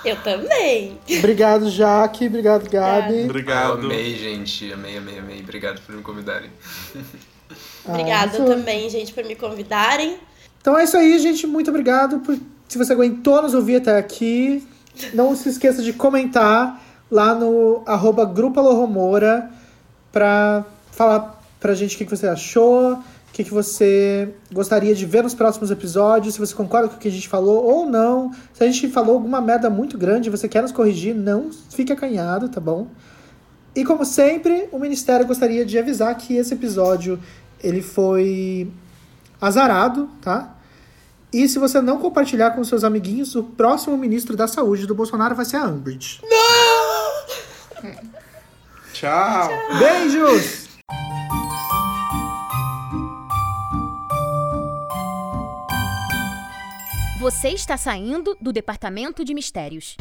Eu 0.05 0.17
também. 0.17 0.99
Obrigado, 1.17 1.69
Jaque. 1.69 2.27
Obrigado, 2.27 2.69
Gabi. 2.69 3.19
Eu 3.19 3.25
Obrigado. 3.25 3.85
amei, 3.85 4.15
gente. 4.17 4.71
Amei, 4.73 4.97
amei, 4.97 5.17
amei. 5.19 5.39
Obrigado 5.39 5.79
por 5.81 5.95
me 5.95 6.01
convidarem. 6.01 6.49
Obrigada 7.85 8.35
isso- 8.37 8.45
também, 8.45 8.89
gente, 8.89 9.13
por 9.13 9.23
me 9.23 9.35
convidarem. 9.35 10.17
Então 10.59 10.77
é 10.77 10.83
isso 10.83 10.97
aí, 10.97 11.17
gente. 11.19 11.47
Muito 11.47 11.69
obrigado 11.69 12.19
por 12.19 12.37
se 12.67 12.77
você 12.77 12.91
aguentou 12.93 13.41
nos 13.41 13.53
ouvir 13.53 13.77
até 13.77 13.97
aqui. 13.97 14.65
Não 15.13 15.35
se 15.35 15.49
esqueça 15.49 15.81
de 15.81 15.93
comentar 15.93 16.81
lá 17.09 17.33
no 17.35 17.83
arroba 17.85 18.25
Grupo 18.25 18.59
Alohomora 18.59 19.49
pra 20.11 20.65
falar 20.91 21.41
pra 21.59 21.73
gente 21.73 21.95
o 21.95 21.97
que 21.97 22.05
que 22.05 22.15
você 22.15 22.27
achou, 22.27 22.93
o 22.93 23.03
que 23.31 23.43
que 23.43 23.53
você 23.53 24.33
gostaria 24.51 24.93
de 24.93 25.05
ver 25.05 25.23
nos 25.23 25.33
próximos 25.33 25.71
episódios, 25.71 26.35
se 26.35 26.39
você 26.39 26.53
concorda 26.53 26.89
com 26.89 26.95
o 26.95 26.99
que 26.99 27.07
a 27.07 27.11
gente 27.11 27.27
falou 27.27 27.63
ou 27.63 27.85
não. 27.85 28.31
Se 28.53 28.63
a 28.63 28.67
gente 28.67 28.87
falou 28.89 29.15
alguma 29.15 29.41
merda 29.41 29.69
muito 29.69 29.97
grande 29.97 30.29
e 30.29 30.31
você 30.31 30.47
quer 30.47 30.61
nos 30.61 30.71
corrigir, 30.71 31.15
não 31.15 31.49
fique 31.69 31.91
acanhado, 31.91 32.49
tá 32.49 32.59
bom? 32.59 32.87
E 33.75 33.83
como 33.83 34.05
sempre, 34.05 34.69
o 34.71 34.77
Ministério 34.77 35.25
gostaria 35.25 35.65
de 35.65 35.79
avisar 35.79 36.15
que 36.15 36.35
esse 36.35 36.53
episódio 36.53 37.19
ele 37.59 37.81
foi 37.81 38.71
azarado, 39.41 40.09
tá? 40.21 40.52
E 41.33 41.47
se 41.47 41.57
você 41.57 41.81
não 41.81 41.97
compartilhar 41.97 42.51
com 42.51 42.63
seus 42.63 42.83
amiguinhos, 42.83 43.35
o 43.35 43.43
próximo 43.43 43.97
ministro 43.97 44.37
da 44.37 44.47
saúde 44.47 44.85
do 44.85 44.93
Bolsonaro 44.93 45.33
vai 45.33 45.45
ser 45.45 45.57
a 45.57 45.65
Umbridge. 45.65 46.21
Tchau. 48.93 49.49
Beijos! 49.79 50.69
Você 57.19 57.49
está 57.49 57.77
saindo 57.77 58.37
do 58.39 58.51
Departamento 58.51 59.25
de 59.25 59.33
Mistérios. 59.33 59.97